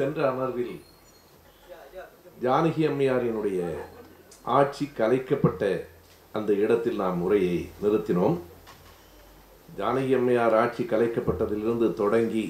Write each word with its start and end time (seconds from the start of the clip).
சென்ற 0.00 0.20
அமர்வில் 0.32 0.76
ஜானகி 2.42 2.82
அம்மையாரினுடைய 2.90 3.60
ஆட்சி 4.58 4.84
கலைக்கப்பட்ட 4.98 5.62
அந்த 6.36 6.50
இடத்தில் 6.64 7.00
நாம் 7.02 7.18
உரையை 7.26 7.56
நிறுத்தினோம். 7.82 8.36
ஜானகி 9.78 10.12
அம்மையார் 10.18 10.56
ஆட்சி 10.60 10.82
கலைக்கப்பட்டதிலிருந்து 10.92 11.88
தொடங்கி 12.00 12.46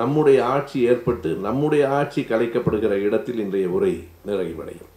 நம்முடைய 0.00 0.38
ஆட்சி 0.54 0.78
ஏற்பட்டு 0.90 1.30
நம்முடைய 1.46 1.84
ஆட்சி 1.98 2.22
கலைக்கப்படுகிற 2.30 2.94
இடத்தில் 3.08 3.42
இன்றைய 3.44 3.68
உரை 3.76 3.92
நிறைவடையும். 4.26 4.92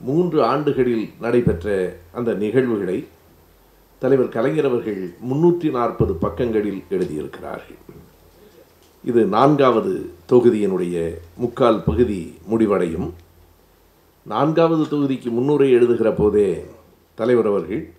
மூன்று 0.00 0.38
ஆண்டுகளில் 0.52 1.06
நடைபெற்ற 1.24 1.76
அந்த 2.12 2.32
நிகழ்வுகளை 2.44 2.98
தலைவர் 4.02 4.34
கலைஞர் 4.36 4.70
அவர்கள் 4.70 5.02
முன்னூற்றி 5.30 5.70
நாற்பது 5.78 6.14
பக்கங்களில் 6.24 6.82
எழுதியிருக்கிறார்கள். 6.96 7.80
இது 9.04 9.24
நான்காவது 9.24 10.10
தொகுதியினுடைய 10.28 11.14
முக்கால் 11.36 11.84
பகுதி 11.84 12.34
முடிவடையும். 12.46 13.14
நான்காவது 14.22 14.82
தொகுதிக்கு 14.82 15.30
முன்னுரை 15.30 15.70
எழுதுகிற 15.70 16.12
போதே 16.12 16.64
தலைவர் 17.14 17.46
அவர்கள் 17.46 17.92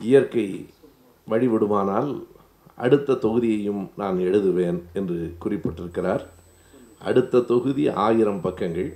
இயற்கை 0.00 0.66
வழிவிடுமானால் 1.30 2.22
அடுத்த 2.76 3.12
தொகுதியையும் 3.12 3.88
நான் 3.96 4.18
எழுதுவேன் 4.18 4.78
என்று 4.92 5.34
குறிப்பிட்டிருக்கிறார். 5.44 6.24
அடுத்த 6.98 7.40
தொகுதி 7.40 7.88
ஆயிரம் 7.88 8.40
பக்கங்கள். 8.40 8.94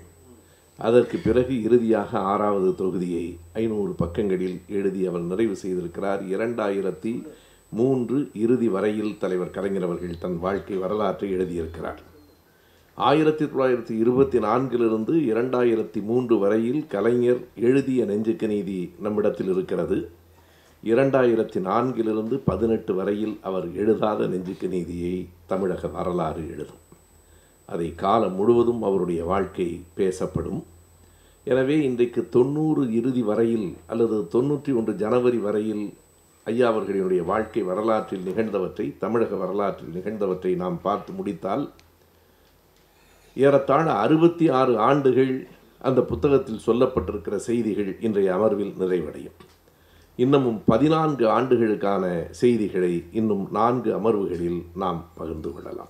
அதற்கு 0.78 1.18
பிறகு 1.18 1.62
இறுதியாக 1.62 2.18
ஆறாவது 2.18 2.74
தொகுதியை 2.74 3.38
ஐநூறு 3.52 3.92
பக்கங்களில் 3.92 4.60
எழுதி 4.68 5.06
அவர் 5.06 5.20
நிறைவு 5.20 5.56
செய்திருக்கிறார். 5.66 6.20
இரண்டாயிரத்தி 6.28 7.26
மூன்று 7.72 8.30
இறுதி 8.34 8.68
வரையில் 8.68 9.18
தலைவர் 9.18 9.50
கலைஞர் 9.50 9.82
அவர்கள் 9.82 10.18
தன் 10.18 10.38
வாழ்க்கை 10.38 10.76
வரலாற்றை 10.76 11.28
எழுதியிருக்கிறார். 11.36 12.00
ஆயிரத்தி 12.94 13.44
தொள்ளாயிரத்தி 13.44 13.94
இருபத்தி 13.98 14.38
நான்கிலிருந்து 14.38 15.14
இரண்டாயிரத்தி 15.32 16.00
மூன்று 16.02 16.38
வரையில் 16.38 16.86
கலைஞர் 16.86 17.40
எழுதிய 17.56 18.04
நெஞ்சுக்கு 18.04 18.46
நீதி 18.46 18.92
நம்மிடத்தில் 19.00 19.48
இருக்கிறது. 19.48 19.98
இரண்டாயிரத்தி 20.84 21.60
நான்கிலிருந்து 21.68 22.38
பதினெட்டு 22.44 22.94
வரையில் 22.94 23.38
அவர் 23.42 23.66
எழுதாத 23.74 24.26
நெஞ்சுக்கு 24.26 24.68
நீதியை 24.68 25.28
தமிழக 25.46 25.88
வரலாறு 25.88 26.44
எழுதும். 26.50 26.82
அதை 27.68 27.94
காலம் 27.94 28.34
முழுவதும் 28.34 28.82
அவருடைய 28.82 29.24
வாழ்க்கை 29.24 29.80
பேசப்படும். 29.94 30.62
எனவே 31.44 31.82
இன்றைக்கு 31.82 32.28
தொண்ணூறு 32.28 32.82
இறுதி 32.92 33.22
வரையில் 33.22 33.68
அல்லது 33.86 34.16
தொண்ணூற்றி 34.32 34.72
ஒன்று 34.74 34.94
ஜனவரி 34.96 35.38
வரையில் 35.38 35.84
ஐயா 36.44 36.72
அவர்களினுடைய 36.72 37.24
வாழ்க்கை 37.24 37.62
வரலாற்றில் 37.62 38.24
நிகழ்ந்தவற்றை 38.26 38.98
தமிழக 38.98 39.36
வரலாற்றில் 39.36 39.92
நிகழ்ந்தவற்றை 39.94 40.56
நாம் 40.56 40.80
பார்த்து 40.80 41.12
முடித்தால் 41.12 41.70
ஏறத்தாழ 43.34 43.92
அறுபத்தி 43.92 44.48
ஆறு 44.48 44.78
ஆண்டுகள் 44.78 45.46
அந்த 45.78 46.00
புத்தகத்தில் 46.00 46.60
சொல்லப்பட்டிருக்கிற 46.66 47.36
செய்திகள் 47.36 48.00
இன்றைய 48.00 48.34
அமர்வில் 48.34 48.74
நிறைவடையும். 48.78 49.38
இன்னமும் 50.16 50.62
பதினான்கு 50.66 51.28
ஆண்டுகளுக்கான 51.28 52.26
செய்திகளை 52.30 53.04
இன்னும் 53.12 53.48
நான்கு 53.52 53.96
அமர்வுகளில் 53.98 54.62
நாம் 54.74 55.08
பகிர்ந்து 55.14 55.52
கொள்ளலாம். 55.52 55.88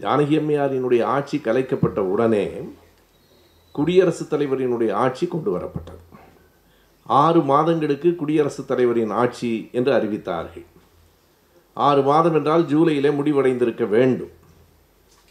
ஜானகி 0.00 0.38
அம்மையாரினுடைய 0.38 1.02
ஆட்சி 1.02 1.38
கலைக்கப்பட்ட 1.38 1.98
உடனே 1.98 2.50
குடியரசுத் 3.72 4.32
தலைவரினுடைய 4.32 4.92
ஆட்சி 4.92 5.26
கொண்டு 5.26 5.58
வரப்பட்டது. 5.58 6.09
ஆறு 7.18 7.40
மாதங்களுக்கு 7.50 8.10
குடியரசுத் 8.20 8.68
தலைவரின் 8.70 9.12
ஆட்சி 9.22 9.52
என்று 9.78 9.90
அறிவித்தார்கள். 9.92 10.66
ஆறு 11.76 12.02
மாதம் 12.02 12.36
என்றால் 12.38 12.64
ஜூலையிலே 12.72 13.10
முடிவடைந்திருக்க 13.18 13.84
வேண்டும். 13.88 14.32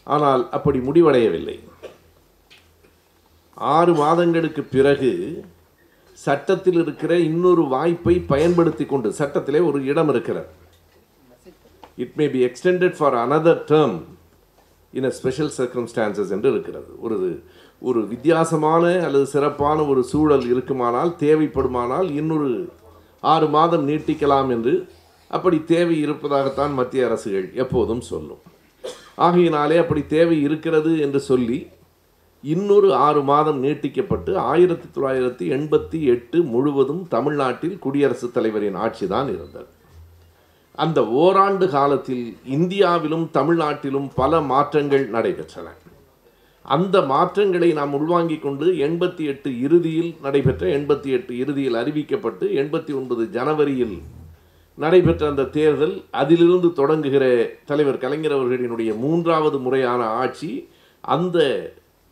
ஆனால் 0.06 0.42
அப்படி 0.56 0.78
முடிவடையவில்லை. 0.78 1.56
ஆறு 3.76 3.92
மாதங்களுக்கு 3.94 4.62
பிறகு 4.76 5.12
சட்டத்தில் 6.12 6.78
இருக்கிற 6.82 7.12
இன்னொரு 7.28 7.62
வாய்ப்பை 7.74 8.14
பயன்படுத்தி 8.32 8.84
கொண்டு 8.86 9.08
சட்டத்திலே 9.20 9.60
ஒரு 9.68 9.78
இடம் 9.90 10.08
இருக்கிறது. 10.08 10.50
It 11.96 12.16
may 12.20 12.26
be 12.34 12.40
extended 12.48 12.96
for 12.98 13.16
another 13.24 13.62
term 13.72 13.98
in 14.98 15.08
a 15.10 15.12
special 15.18 15.52
circumstances 15.58 16.34
என்று 16.36 16.50
இருக்கிறது. 16.54 16.90
ஒரு 17.06 17.16
ஒரு 17.80 18.06
வித்தியாசமான 18.06 18.84
அல்லது 19.04 19.26
சிறப்பான 19.26 19.84
ஒரு 19.84 20.02
சூழல் 20.02 20.44
இருக்குமானால் 20.44 21.16
தேவைப்படுமானால் 21.18 22.10
இன்னொரு 22.10 22.68
ஆறு 23.20 23.48
மாதம் 23.48 23.88
நீட்டிக்கலாம் 23.88 24.48
என்று 24.48 24.88
அப்படி 25.28 25.64
தேவை 25.64 26.04
இருப்பதாகத்தான் 26.04 26.74
மத்திய 26.74 27.06
அரசுகள் 27.06 27.54
எப்போதும் 27.54 28.00
சொல்லும். 28.00 28.42
ஆகையினாலே 29.14 29.76
அப்படி 29.76 30.06
தேவை 30.06 30.42
இருக்கிறது 30.42 31.00
என்று 31.00 31.20
சொல்லி 31.20 31.66
இன்னொரு 32.42 32.94
ஆறு 32.94 33.22
மாதம் 33.22 33.64
நீட்டிக்கப்பட்டு 33.64 34.36
ஆயிரத்தி 34.36 35.00
தொள்ளாயிரத்தி 35.00 35.46
எண்பத்தி 35.56 36.00
எட்டு 36.00 36.42
முழுவதும் 36.42 37.08
தமிழ்நாட்டில் 37.08 37.78
குடியரசுத் 37.78 38.34
தலைவரின் 38.34 38.74
ஆட்சி 38.74 39.06
தான் 39.06 39.28
இருந்தது. 39.34 39.66
அந்த 40.74 41.06
ஓராண்டு 41.06 41.68
காலத்தில் 41.68 42.36
இந்தியாவிலும் 42.44 43.30
தமிழ்நாட்டிலும் 43.34 44.10
பல 44.14 44.40
மாற்றங்கள் 44.40 45.10
நடைபெற்றன. 45.10 45.68
அந்த 46.64 46.96
மாற்றங்களை 47.02 47.68
நாம் 47.72 47.92
உள்வாங்கிக் 47.92 48.42
கொண்டு 48.42 48.66
எண்பத்தி 48.78 49.24
எட்டு 49.24 49.50
இறுதியில் 49.60 50.10
நடைபெற்ற 50.22 50.64
எண்பத்தி 50.68 51.10
எட்டு 51.10 51.32
இறுதியில் 51.38 51.74
அறிவிக்கப்பட்டு 51.74 52.46
எண்பத்தி 52.54 52.92
ஒன்பது 52.94 53.24
ஜனவரியில் 53.30 53.96
நடைபெற்ற 54.78 55.22
அந்த 55.28 55.48
தேர்தல் 55.48 55.96
அதிலிருந்து 56.10 56.68
தொடங்குகிற 56.76 57.24
தலைவர் 57.64 57.98
கலைஞர் 57.98 58.36
அவர்களினுடைய 58.36 58.90
மூன்றாவது 58.98 59.58
முறையான 59.58 60.02
ஆட்சி 60.22 60.50
அந்த 61.04 61.38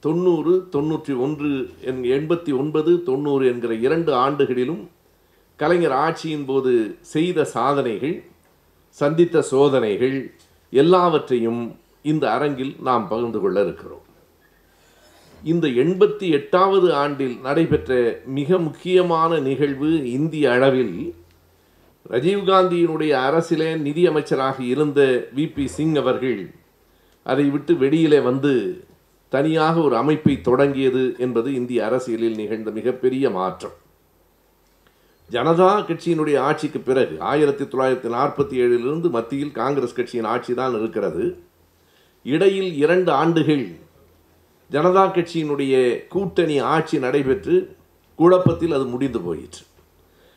தொண்ணூறு 0.01 0.55
தொண்ணூற்றி 0.71 1.15
ஒன்று 1.19 1.51
என் 1.81 2.03
எண்பத்தி 2.17 2.53
ஒன்பது 2.59 3.03
தொண்ணூறு 3.03 3.45
என்கிற 3.47 3.73
இரண்டு 3.75 4.13
ஆண்டுகளிலும் 4.25 4.83
கலைஞர் 5.59 5.97
ஆட்சியின் 6.05 6.45
போது 6.45 6.73
செய்த 7.01 7.45
சாதனைகள் 7.45 8.17
சந்தித்த 8.99 9.43
சோதனைகள் 9.43 10.19
எல்லாவற்றையும் 10.73 11.63
இந்த 12.03 12.25
அரங்கில் 12.31 12.75
நாம் 12.81 13.09
பகிர்ந்து 13.09 13.41
கொள்ள 13.41 13.59
இருக்கிறோம். 13.61 14.05
இந்த 15.43 15.69
எண்பத்தி 15.69 16.31
எட்டாவது 16.31 16.95
ஆண்டில் 16.95 17.41
நடைபெற்ற 17.41 18.21
மிக 18.27 18.59
முக்கியமான 18.59 19.39
நிகழ்வு 19.39 20.11
இந்திய 20.11 20.53
அளவில் 20.53 21.15
ரஜீவ்காந்தியினுடைய 22.11 23.13
அரசிலே 23.29 23.77
நிதியமைச்சராக 23.77 24.61
இருந்த 24.61 25.29
வி. 25.37 25.53
பி. 25.55 25.67
சிங் 25.67 25.95
அவர்கள் 25.95 26.51
அதை 27.25 27.45
விட்டு 27.45 27.77
வெளியிலே 27.77 28.21
வந்து 28.21 28.85
தனியாக 29.29 29.81
ஒரு 29.81 29.97
அமைப்பை 29.97 30.41
தொடங்கியது 30.41 31.15
என்பது 31.19 31.55
இந்திய 31.55 31.85
அரசியலில் 31.85 32.35
நிகழ்ந்த 32.35 32.71
மிகப்பெரிய 32.71 33.31
மாற்றம். 33.31 33.73
ஜனதா 35.31 35.83
கட்சியினுடைய 35.89 36.39
ஆட்சிக்கு 36.39 36.81
பிறகு 36.81 37.21
ஆயிரத்தி 37.21 37.65
தொள்ளாயிரத்தி 37.65 38.13
நாற்பத்தி 38.13 38.53
ஏழிலிருந்து 38.53 39.11
மத்தியில் 39.11 39.53
காங்கிரஸ் 39.53 39.95
கட்சியின் 39.95 40.25
ஆட்சி 40.25 40.55
தான் 40.55 40.75
இருக்கிறது. 40.75 41.39
இடையில் 42.23 42.75
இரண்டு 42.75 43.13
ஆண்டுகள் 43.13 43.87
ஜனதா 44.71 45.05
கட்சியினுடைய 45.09 46.07
கூட்டணி 46.07 46.59
ஆட்சி 46.59 46.99
நடைபெற்று 46.99 47.77
குழப்பத்தில் 48.17 48.73
அது 48.73 48.85
முடிந்து 48.85 49.21
போயிற்று. 49.21 49.63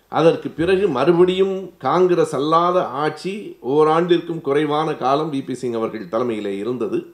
அதற்கு 0.09 0.49
பிறகு 0.49 0.87
மறுபடியும் 0.87 1.73
காங்கிரஸ் 1.77 2.35
அல்லாத 2.35 2.85
ஆட்சி 2.85 3.57
ஓராண்டிற்கும் 3.67 4.41
குறைவான 4.41 4.93
காலம் 4.93 5.33
பிபி 5.33 5.51
சிங் 5.51 5.73
அவர்கள் 5.73 6.09
தலைமையிலே 6.09 6.57
இருந்தது. 6.57 7.13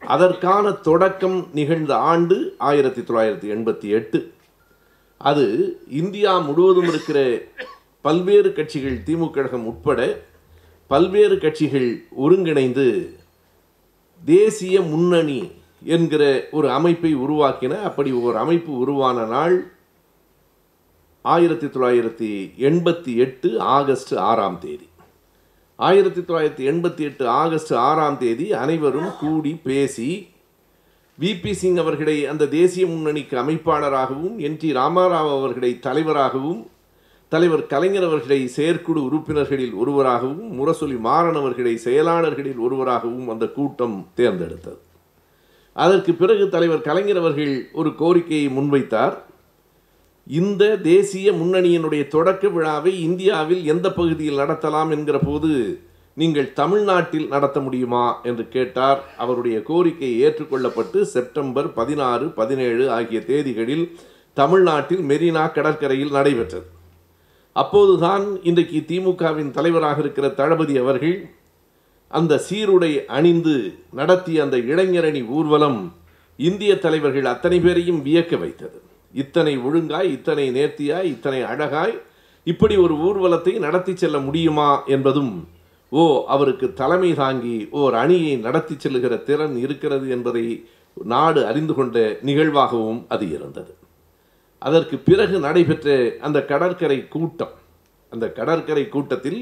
அதற்கான 0.00 0.72
தொடக்கம் 0.72 1.46
நிகழ்ந்த 1.52 1.96
ஆண்டு 1.96 2.54
ஆயிரத்தி 2.58 3.00
தொள்ளாயிரத்தி 3.00 3.48
எண்பத்தி 3.56 3.88
எட்டு. 3.98 4.32
அது 5.18 5.44
இந்தியா 5.88 6.38
முழுவதும் 6.38 6.88
இருக்கிற 6.88 7.42
பல்வேறு 8.00 8.52
கட்சிகள் 8.52 9.02
திமுக 9.06 9.30
கழகம் 9.30 9.66
உட்பட 9.66 10.22
பல்வேறு 10.86 11.38
கட்சிகள் 11.38 12.04
ஒருங்கிணைந்து 12.10 13.14
தேசிய 14.24 14.80
முன்னணி 14.80 15.50
என்கிற 15.84 16.48
ஒரு 16.50 16.70
அமைப்பை 16.70 17.16
உருவாக்கின 17.16 17.82
அப்படி 17.82 18.12
ஒரு 18.12 18.36
அமைப்பு 18.38 18.78
உருவான 18.78 19.24
நாள் 19.24 19.72
ஆயிரத்தி 21.22 21.66
தொள்ளாயிரத்தி 21.66 22.50
எண்பத்தி 22.58 23.16
எட்டு 23.16 23.60
ஆகஸ்ட் 23.60 24.14
ஆறாம் 24.14 24.58
தேதி. 24.58 24.88
ஆயிரத்தி 25.76 26.20
தொள்ளாயிரத்தி 26.20 26.72
எண்பத்தி 26.72 27.00
எட்டு 27.00 27.28
ஆகஸ்ட் 27.28 27.74
ஆறாம் 27.74 28.18
தேதி 28.18 28.52
அனைவரும் 28.52 29.10
கூடி 29.20 29.60
பேசி 29.62 30.28
விபி 31.20 31.50
சிங் 31.50 31.76
அவர்களை 31.76 32.26
அந்த 32.26 32.46
தேசிய 32.46 32.86
முன்னணிக்கு 32.86 33.38
அமைப்பாளராகவும் 33.38 34.36
என். 34.36 34.56
டி. 34.58 34.72
ராமாராவ் 34.72 35.38
அவர்களை 35.38 35.78
தலைவராகவும் 35.78 36.66
தலைவர் 37.28 37.66
கலைஞர் 37.66 38.04
அவர்களை 38.04 38.46
செயற்குழு 38.46 39.04
உறுப்பினர்களில் 39.04 39.74
ஒருவராகவும் 39.74 40.52
முரசொலி 40.52 40.98
மாறன் 40.98 41.34
அவர்களை 41.34 41.80
செயலாளர்களில் 41.84 42.58
ஒருவராகவும் 42.58 43.28
அந்த 43.28 43.46
கூட்டம் 43.46 44.06
தேர்ந்தெடுத்தது. 44.16 44.82
அதற்கு 45.82 46.12
பிறகு 46.14 46.44
தலைவர் 46.48 46.86
கலைஞர் 46.88 47.16
அவர்கள் 47.16 47.54
ஒரு 47.72 47.90
கோரிக்கையை 47.94 48.48
முன்வைத்தார். 48.56 49.14
இந்த 50.26 50.76
தேசிய 50.76 51.32
முன்னணியினுடைய 51.32 52.02
தொடக்க 52.08 52.48
விழாவை 52.48 52.92
இந்தியாவில் 53.00 53.64
எந்த 53.64 53.86
பகுதியில் 53.92 54.40
நடத்தலாம் 54.42 54.90
என்கிற 54.90 55.18
போது 55.18 55.50
நீங்கள் 56.14 56.52
தமிழ்நாட்டில் 56.52 57.28
நடத்த 57.28 57.60
முடியுமா 57.60 58.04
என்று 58.22 58.44
கேட்டார். 58.48 59.00
அவருடைய 59.16 59.56
கோரிக்கை 59.62 60.10
ஏற்றுக்கொள்ளப்பட்டு 60.24 61.00
செப்டம்பர் 61.14 61.68
பதினாறு 61.72 62.26
பதினேழு 62.40 62.84
ஆகிய 62.90 63.20
தேதிகளில் 63.30 63.84
தமிழ்நாட்டில் 64.36 65.02
மெரினா 65.10 65.44
கடற்கரையில் 65.52 66.16
நடைபெற்றது. 66.18 66.66
அப்போதுதான் 67.52 68.24
இன்றைக்கு 68.42 68.78
திமுகவின் 68.88 69.50
தலைவராக 69.50 70.00
இருக்கிற 70.00 70.28
தளபதி 70.28 70.76
அவர்கள் 70.78 71.16
அந்த 72.18 72.40
சீருடை 72.48 72.92
அணிந்து 73.16 73.54
நடத்திய 73.98 74.42
அந்த 74.44 74.56
இளைஞரணி 74.72 75.22
ஊர்வலம் 75.36 75.80
இந்திய 76.38 76.72
தலைவர்கள் 76.84 77.30
அத்தனை 77.32 77.58
பேரையும் 77.60 78.00
வியக்க 78.06 78.34
வைத்தது. 78.36 78.78
இத்தனை 79.14 79.54
ஒழுங்காய் 79.66 80.08
இத்தனை 80.16 80.44
நேர்த்தியாய் 80.56 81.08
இத்தனை 81.14 81.40
அழகாய் 81.52 81.94
இப்படி 82.46 82.74
ஒரு 82.84 82.94
ஊர்வலத்தை 83.06 83.52
நடத்தி 83.66 83.92
செல்ல 83.96 84.16
முடியுமா 84.18 84.70
என்பதும் 84.94 85.34
ஓ 85.92 86.02
அவருக்கு 86.34 86.66
தலைமை 86.80 87.10
தாங்கி 87.14 87.56
ஓர் 87.80 87.94
அணியை 87.94 88.34
நடத்தி 88.46 88.74
செல்லுகிற 88.76 89.14
திறன் 89.28 89.56
இருக்கிறது 89.64 90.06
என்பதை 90.16 90.44
நாடு 91.12 91.40
அறிந்து 91.50 91.74
கொண்ட 91.74 91.98
நிகழ்வாகவும் 92.28 93.00
அது 93.08 93.24
இருந்தது. 93.36 93.72
அதற்கு 94.62 94.96
பிறகு 95.08 95.36
நடைபெற்ற 95.46 95.88
அந்த 96.20 96.38
கடற்கரை 96.50 96.98
கூட்டம் 97.14 97.54
அந்த 98.12 98.26
கடற்கரை 98.38 98.84
கூட்டத்தில் 98.88 99.40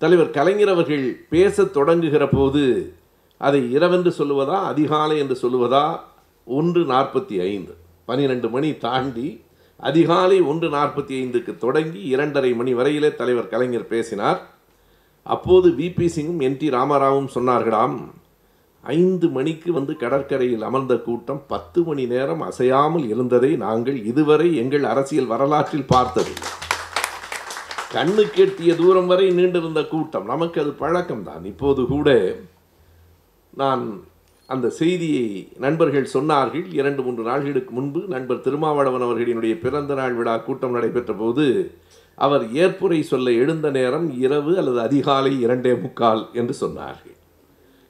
தலைவர் 0.00 0.30
கலைஞர் 0.30 0.68
அவர்கள் 0.68 1.26
பேசத் 1.30 1.76
தொடங்குகிற 1.76 2.28
போது 2.32 2.92
அதை 3.38 3.76
இரவென்று 3.76 4.12
சொல்லுவதா 4.18 4.58
அதிகாலை 4.64 5.18
என்று 5.18 5.38
சொல்லுவதா 5.42 6.00
ஒன்று 6.44 6.84
நாற்பத்தி 6.84 7.40
ஐந்து. 7.40 7.74
பனிரெண்டு 8.04 8.48
மணி 8.48 8.76
தாண்டி 8.76 9.40
அதிகாலை 9.76 10.40
ஒன்று 10.40 10.70
நாற்பத்தி 10.70 11.18
ஐந்துக்கு 11.22 11.56
தொடங்கி 11.56 12.00
இரண்டரை 12.00 12.52
மணி 12.52 12.74
வரையிலே 12.74 13.14
தலைவர் 13.14 13.48
கலைஞர் 13.48 13.86
பேசினார். 13.86 14.40
அப்போது 15.22 15.68
விபி 15.68 16.06
சிங்கும் 16.06 16.42
என். 16.42 16.56
டி. 16.56 16.70
ராமராவும் 16.70 17.28
சொன்னார்களாம் 17.34 17.98
ஐந்து 18.82 19.28
மணிக்கு 19.28 19.72
வந்து 19.72 19.96
கடற்கரையில் 19.96 20.62
அமர்ந்த 20.62 20.96
கூட்டம் 20.96 21.42
பத்து 21.46 21.82
மணி 21.82 22.06
நேரம் 22.06 22.40
அசையாமல் 22.40 23.08
இருந்ததை 23.08 23.56
நாங்கள் 23.56 24.04
இதுவரை 24.04 24.56
எங்கள் 24.56 24.84
அரசியல் 24.84 25.26
வரலாற்றில் 25.26 25.86
பார்த்ததில்லை. 25.86 26.59
கண்ணு 27.94 28.22
கெட்டிய 28.34 28.76
தூரம் 28.76 29.06
வரை 29.06 29.30
நீண்டிருந்த 29.30 29.88
கூட்டம். 29.88 30.24
நமக்கு 30.24 30.60
அது 30.60 30.70
பழக்கம்தான். 30.70 31.44
இப்போது 31.44 31.86
கூட 31.86 32.36
நான் 33.54 34.02
அந்த 34.46 34.70
செய்தியை 34.70 35.48
நண்பர்கள் 35.58 36.08
சொன்னார்கள். 36.14 36.74
இரண்டு 36.74 37.02
மூன்று 37.02 37.22
நாள்களுக்கு 37.22 37.70
முன்பு 37.70 38.00
நண்பர் 38.08 38.40
திருமாவளவன் 38.40 39.02
அவர்களினுடைய 39.02 39.54
பிறந்த 39.58 39.94
நாள் 39.94 40.14
விழா 40.14 40.36
கூட்டம் 40.36 40.70
நடைபெற்ற 40.70 41.12
போது 41.12 41.74
அவர் 42.14 42.52
ஏற்புரை 42.52 43.00
சொல்ல 43.00 43.32
எழுந்த 43.32 43.70
நேரம் 43.70 44.18
இரவு 44.20 44.58
அல்லது 44.58 44.80
அதிகாலை 44.80 45.40
இரண்டே 45.40 45.74
முக்கால் 45.74 46.28
என்று 46.32 46.54
சொன்னார்கள். 46.60 47.16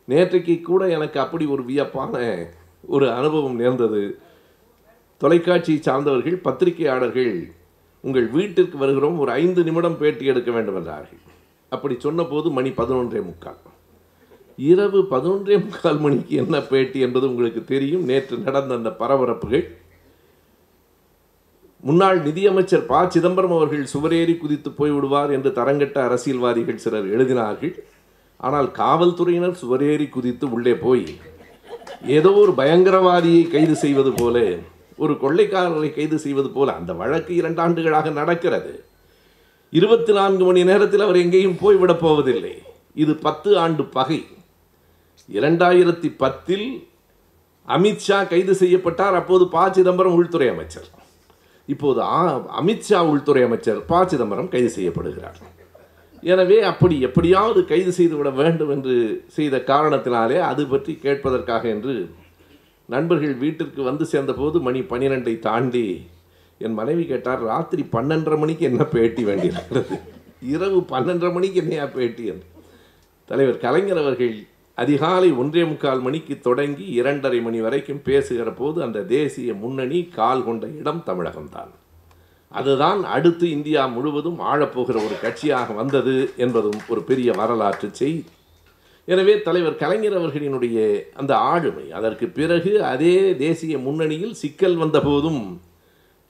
நேற்றைக்கு 0.09 0.61
கூட 0.61 0.89
எனக்கு 0.89 1.21
அப்படி 1.21 1.47
ஒரு 1.47 1.63
வியப்பான 1.63 2.47
ஒரு 2.87 3.13
அனுபவம் 3.13 3.57
நேர்ந்தது. 3.57 4.19
தொலைக்காட்சியை 5.19 5.81
சார்ந்தவர்கள் 5.81 6.37
பத்திரிகையாளர்கள் 6.37 7.53
உங்கள் 8.05 8.29
வீட்டிற்கு 8.37 8.77
வருகிறோம் 8.83 9.19
ஒரு 9.23 9.31
ஐந்து 9.43 9.61
நிமிடம் 9.69 9.99
பேட்டி 10.01 10.25
எடுக்க 10.33 10.51
வேண்டும் 10.57 10.79
என்றார்கள். 10.81 11.21
அப்படி 11.73 11.95
சொன்னபோது 12.05 12.49
மணி 12.59 12.71
பதினொன்றே 12.79 13.21
முக்கால். 13.27 13.61
இரவு 14.71 15.01
பதினொன்றே 15.11 15.57
முக்கால் 15.65 16.01
மணிக்கு 16.05 16.35
என்ன 16.43 16.57
பேட்டி 16.71 16.99
என்பது 17.07 17.29
உங்களுக்கு 17.31 17.63
தெரியும். 17.65 18.07
நேற்று 18.11 18.39
நடந்த 18.49 18.75
அந்த 18.79 18.91
பரபரப்புகள். 19.03 19.65
முன்னாள் 21.83 22.19
நிதியமைச்சர் 22.23 22.89
ப. 22.89 23.03
சிதம்பரம் 23.15 23.55
அவர்கள் 23.59 23.85
சுவரேறி 23.93 24.35
குதித்து 24.39 24.71
போய்விடுவார் 24.79 25.31
என்று 25.37 25.51
தரங்கட்ட 25.59 25.99
அரசியல்வாதிகள் 26.09 26.83
சிலர் 26.85 27.09
எழுதினார்கள். 27.15 27.75
ஆனால் 28.41 28.69
காவல்துறையினர் 28.81 29.61
சுவரேறி 29.63 30.09
குதித்து 30.09 30.47
உள்ளே 30.51 30.75
போய் 30.85 31.07
ஏதோ 32.17 32.31
ஒரு 32.43 32.53
பயங்கரவாதியை 32.53 33.43
கைது 33.49 33.75
செய்வது 33.77 34.13
போல 34.13 34.37
ஒரு 35.01 35.13
கொள்ளைக்காரரை 35.13 35.95
கைது 35.95 36.19
செய்வது 36.19 36.51
போல 36.51 36.73
அந்த 36.73 36.93
வழக்கு 36.93 37.35
இரண்டு 37.35 37.61
ஆண்டுகளாக 37.61 38.11
நடக்கிறது. 38.11 38.85
இருபத்தி 39.71 40.13
நான்கு 40.13 40.45
மணி 40.45 40.65
நேரத்தில் 40.65 41.01
அவர் 41.01 41.17
எங்கேயும் 41.17 41.57
போய்விடப் 41.61 41.99
போவதில்லை. 41.99 42.63
இது 42.95 43.15
பத்து 43.15 43.59
ஆண்டு 43.59 43.85
பகை. 43.85 44.27
இரண்டாயிரத்தி 45.33 46.15
பத்தில் 46.17 46.89
அமித்ஷா 47.69 48.29
கைது 48.29 48.55
செய்யப்பட்டார். 48.55 49.15
அப்போது 49.15 49.49
ப. 49.49 49.73
சிதம்பரம் 49.73 50.15
உள்துறை 50.15 50.49
அமைச்சர். 50.49 50.89
இப்போது 51.67 52.03
ஆ- 52.03 52.63
அமித்ஷா 52.63 52.99
உள்துறை 52.99 53.43
அமைச்சர் 53.43 53.85
ப. 53.85 54.07
சிதம்பரம் 54.07 54.49
கைது 54.49 54.73
செய்யப்படுகிறார். 54.77 55.35
எனவே 56.21 56.63
அப்படி 56.63 57.01
எப்படியாவது 57.01 57.65
கைது 57.65 57.93
செய்துவிட 57.93 58.31
வேண்டும் 58.31 58.71
என்று 58.71 59.25
செய்த 59.27 59.57
காரணத்தினாலே 59.57 60.39
அது 60.41 60.67
பற்றி 60.67 60.99
கேட்பதற்காக 61.03 61.65
என்று 61.65 62.11
நண்பர்கள் 62.91 63.35
வீட்டிற்கு 63.43 63.83
வந்து 63.83 64.05
சேர்ந்தபோது 64.13 64.59
மணி 64.61 64.81
பன்னிரெண்டை 64.93 65.35
தாண்டி 65.39 65.85
என் 66.65 66.79
மனைவி 66.79 67.05
கேட்டார் 67.11 67.43
ராத்திரி 67.43 67.83
பன்னெண்டரை 67.93 68.39
மணிக்கு 68.39 68.65
என்ன 68.65 68.85
பேட்டி 68.85 69.23
வேண்டியிருக்கிறது? 69.25 69.97
இரவு 70.55 70.81
பன்னெண்டரை 70.93 71.33
மணிக்கு 71.33 71.59
என்னையா 71.63 71.87
பேட்டி? 71.97 72.25
என்று. 72.27 72.47
தலைவர் 73.31 73.63
கலைஞர் 73.65 74.03
அவர்கள் 74.05 74.35
அதிகாலை 74.75 75.29
ஒன்றே 75.33 75.63
முக்கால் 75.65 76.01
மணிக்கு 76.01 76.35
தொடங்கி 76.39 76.87
இரண்டரை 77.01 77.41
மணி 77.41 77.61
வரைக்கும் 77.61 78.03
பேசுகிற 78.03 78.51
போது 78.51 78.79
அந்த 78.83 79.01
தேசிய 79.15 79.55
முன்னணி 79.55 80.01
கால் 80.19 80.45
கொண்ட 80.45 80.67
இடம் 80.81 81.03
தமிழகம்தான். 81.07 81.73
அதுதான் 82.53 83.01
அடுத்து 83.17 83.47
இந்தியா 83.51 83.83
முழுவதும் 83.87 84.39
ஆளப்போகிற 84.53 84.99
ஒரு 85.07 85.17
கட்சியாக 85.23 85.75
வந்தது 85.75 86.15
என்பதும் 86.37 86.81
ஒரு 86.89 87.03
பெரிய 87.11 87.31
வரலாற்று 87.33 87.89
செய்தி. 87.93 88.25
எனவே 89.13 89.35
தலைவர் 89.47 89.81
கலைஞர் 89.83 90.17
அவர்களினுடைய 90.19 90.79
அந்த 91.21 91.33
ஆளுமை 91.53 91.87
அதற்கு 91.99 92.27
பிறகு 92.39 92.73
அதே 92.93 93.17
தேசிய 93.45 93.79
முன்னணியில் 93.87 94.39
சிக்கல் 94.43 94.77
வந்தபோதும் 94.83 95.43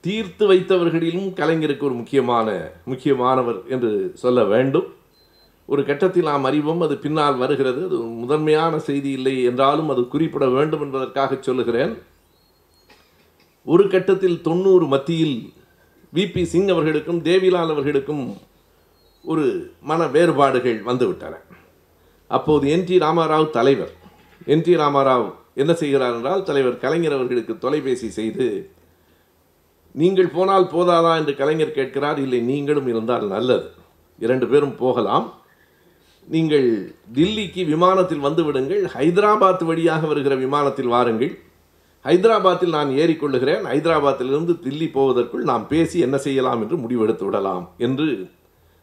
தீர்த்து 0.03 0.43
வைத்தவர்களிலும் 0.51 1.27
கலைஞருக்கு 1.39 1.87
ஒரு 1.89 1.97
முக்கியமான 1.99 2.47
முக்கியமானவர் 2.91 3.59
என்று 3.73 3.91
சொல்ல 4.21 4.43
வேண்டும். 4.53 4.87
ஒரு 5.69 5.81
கட்டத்தில் 5.89 6.29
நாம் 6.29 6.47
அறிவோம் 6.49 6.81
அது 6.85 6.95
பின்னால் 7.03 7.37
வருகிறது. 7.41 7.81
அது 7.87 7.97
முதன்மையான 8.23 8.79
செய்தி 8.87 9.11
இல்லை 9.17 9.35
என்றாலும் 9.49 9.91
அது 9.93 10.01
குறிப்பிட 10.13 10.45
வேண்டும் 10.55 10.83
என்பதற்காக 10.85 11.37
சொல்லுகிறேன். 11.47 11.93
ஒரு 13.67 13.83
கட்டத்தில் 13.93 14.41
தொண்ணூறு 14.47 14.85
மத்தியில் 14.93 15.37
விபி 16.17 16.43
சிங் 16.53 16.71
அவர்களுக்கும் 16.75 17.23
தேவிலால் 17.29 17.73
அவர்களுக்கும் 17.75 18.25
ஒரு 19.25 19.45
மன 19.89 20.07
வேறுபாடுகள் 20.15 20.79
வந்துவிட்டன. 20.89 21.35
அப்போது 22.31 22.65
என் 22.69 22.83
டி 22.83 22.97
ராமாராவ் 22.97 23.49
தலைவர். 23.49 23.93
என் 24.45 24.61
டி 24.61 24.75
ராமாராவ் 24.75 25.27
என்ன 25.53 25.73
செய்கிறார் 25.73 26.15
என்றால் 26.15 26.43
தலைவர் 26.43 26.77
கலைஞர் 26.77 27.13
அவர்களுக்கு 27.13 27.53
தொலைபேசி 27.57 28.09
செய்து 28.09 28.47
நீங்கள் 29.95 30.33
போனால் 30.35 30.71
போதாதா? 30.73 31.13
என்று 31.17 31.33
கலைஞர் 31.35 31.77
கேட்கிறார். 31.77 32.19
இல்லை 32.19 32.39
நீங்களும் 32.39 32.87
இருந்தால் 32.87 33.25
நல்லது. 33.27 33.65
இரண்டு 34.19 34.47
பேரும் 34.47 34.75
போகலாம். 34.75 35.25
நீங்கள் 36.27 36.95
தில்லிக்கு 37.13 37.65
விமானத்தில் 37.65 38.19
வந்து 38.19 38.43
விடுங்கள். 38.43 38.83
ஹைதராபாத் 38.97 39.63
வழியாக 39.63 40.07
வருகிற 40.07 40.35
விமானத்தில் 40.35 40.87
வாருங்கள். 40.87 41.33
ஹைதராபாத்தில் 42.05 42.75
நான் 42.77 42.89
ஏறிக்கொள்ளுகிறேன். 42.89 43.65
ஹைதராபாத்திலிருந்து 43.71 44.53
தில்லி 44.65 44.87
போவதற்குள் 44.91 45.43
நாம் 45.43 45.67
பேசி 45.67 45.99
என்ன 45.99 46.17
செய்யலாம் 46.17 46.61
என்று 46.61 46.77
முடிவெடுத்து 46.77 47.25
விடலாம் 47.25 47.65
என்று 47.77 48.07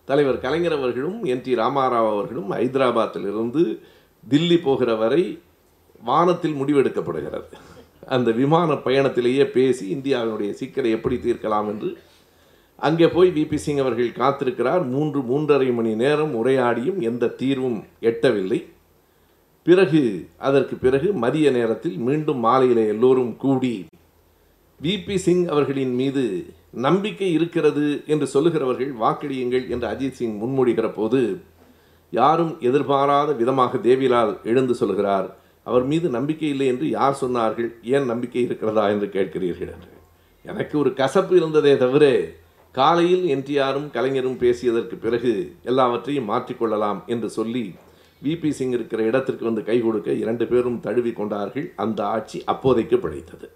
தலைவர் 0.09 0.43
கலைஞர் 0.45 0.77
அவர்களும் 0.77 1.19
என் 1.33 1.43
டி 1.45 1.53
ராமாராவ் 1.55 2.11
அவர்களும் 2.15 2.51
ஹைதராபாத்திலிருந்து 2.53 3.63
தில்லி 4.25 4.59
போகிற 4.63 4.91
வரை 4.95 5.23
வானத்தில் 6.09 6.59
முடிவெடுக்கப்படுகிறது. 6.61 7.49
அந்த 8.17 8.29
விமான 8.41 8.71
பயணத்திலேயே 8.87 9.45
பேசி 9.57 9.85
இந்தியாவினுடைய 9.95 10.51
சிக்கலை 10.61 10.91
எப்படி 10.91 11.17
தீர்க்கலாம் 11.17 11.69
என்று 11.73 11.91
அங்கே 12.79 13.07
போய் 13.09 13.31
விபி 13.37 13.59
சிங் 13.65 13.83
அவர்கள் 13.85 14.19
காத்திருக்கிறார். 14.21 14.83
மூன்று 14.95 15.21
மூன்றரை 15.31 15.69
மணி 15.75 15.93
நேரம் 16.03 16.35
உரையாடியும் 16.41 17.01
எந்த 17.11 17.33
தீர்வும் 17.41 17.79
எட்டவில்லை. 18.11 18.61
பிறகு 19.67 20.03
அதற்கு 20.39 20.75
பிறகு 20.85 21.09
மதிய 21.25 21.49
நேரத்தில் 21.51 21.97
மீண்டும் 22.09 22.41
மாலையிலே 22.47 22.85
எல்லோரும் 22.87 23.33
கூடி 23.37 23.75
விபி 24.81 25.17
சிங் 25.25 25.45
அவர்களின் 25.55 25.95
மீது 26.01 26.25
நம்பிக்கை 26.71 27.33
இருக்கிறது 27.33 28.03
என்று 28.07 28.27
சொல்லுகிறவர்கள் 28.35 28.93
வாக்களியுங்கள் 29.01 29.69
என்று 29.69 29.89
அஜித் 29.89 30.11
சிங் 30.11 30.41
முன்மொழிகிற 30.41 30.93
போது 30.93 31.41
யாரும் 32.11 32.61
எதிர்பாராத 32.61 33.33
விதமாக 33.33 33.79
தேவிலால் 33.79 34.43
எழுந்து 34.43 34.75
சொல்கிறார் 34.75 35.37
அவர் 35.65 35.85
மீது 35.85 36.09
நம்பிக்கை 36.09 36.49
இல்லை 36.49 36.67
என்று 36.67 36.89
யார் 36.89 37.19
சொன்னார்கள்? 37.21 37.71
ஏன் 37.83 38.05
நம்பிக்கை 38.05 38.43
இருக்கிறதா 38.43 38.89
என்று 38.89 39.07
கேட்கிறீர்கள்? 39.07 39.71
என்று. 39.75 39.93
எனக்கு 40.43 40.79
ஒரு 40.79 40.95
கசப்பு 40.95 41.37
இருந்ததே 41.37 41.77
தவிர 41.77 42.29
காலையில் 42.73 43.39
என்டிஆரும் 43.39 43.91
கலைஞரும் 43.91 44.39
பேசியதற்கு 44.39 44.97
பிறகு 45.01 45.57
எல்லாவற்றையும் 45.63 46.31
மாற்றிக்கொள்ளலாம் 46.31 47.05
என்று 47.07 47.31
சொல்லி 47.31 47.75
விபி 48.25 48.49
சிங் 48.49 48.73
இருக்கிற 48.73 49.03
இடத்திற்கு 49.03 49.45
வந்து 49.45 49.65
கை 49.65 49.81
கொடுக்க 49.81 50.13
இரண்டு 50.13 50.47
பேரும் 50.47 50.81
தழுவி 50.81 51.13
கொண்டார்கள். 51.13 51.73
அந்த 51.77 52.07
ஆட்சி 52.07 52.45
அப்போதைக்கு 52.45 52.99
பிழைத்தது. 52.99 53.51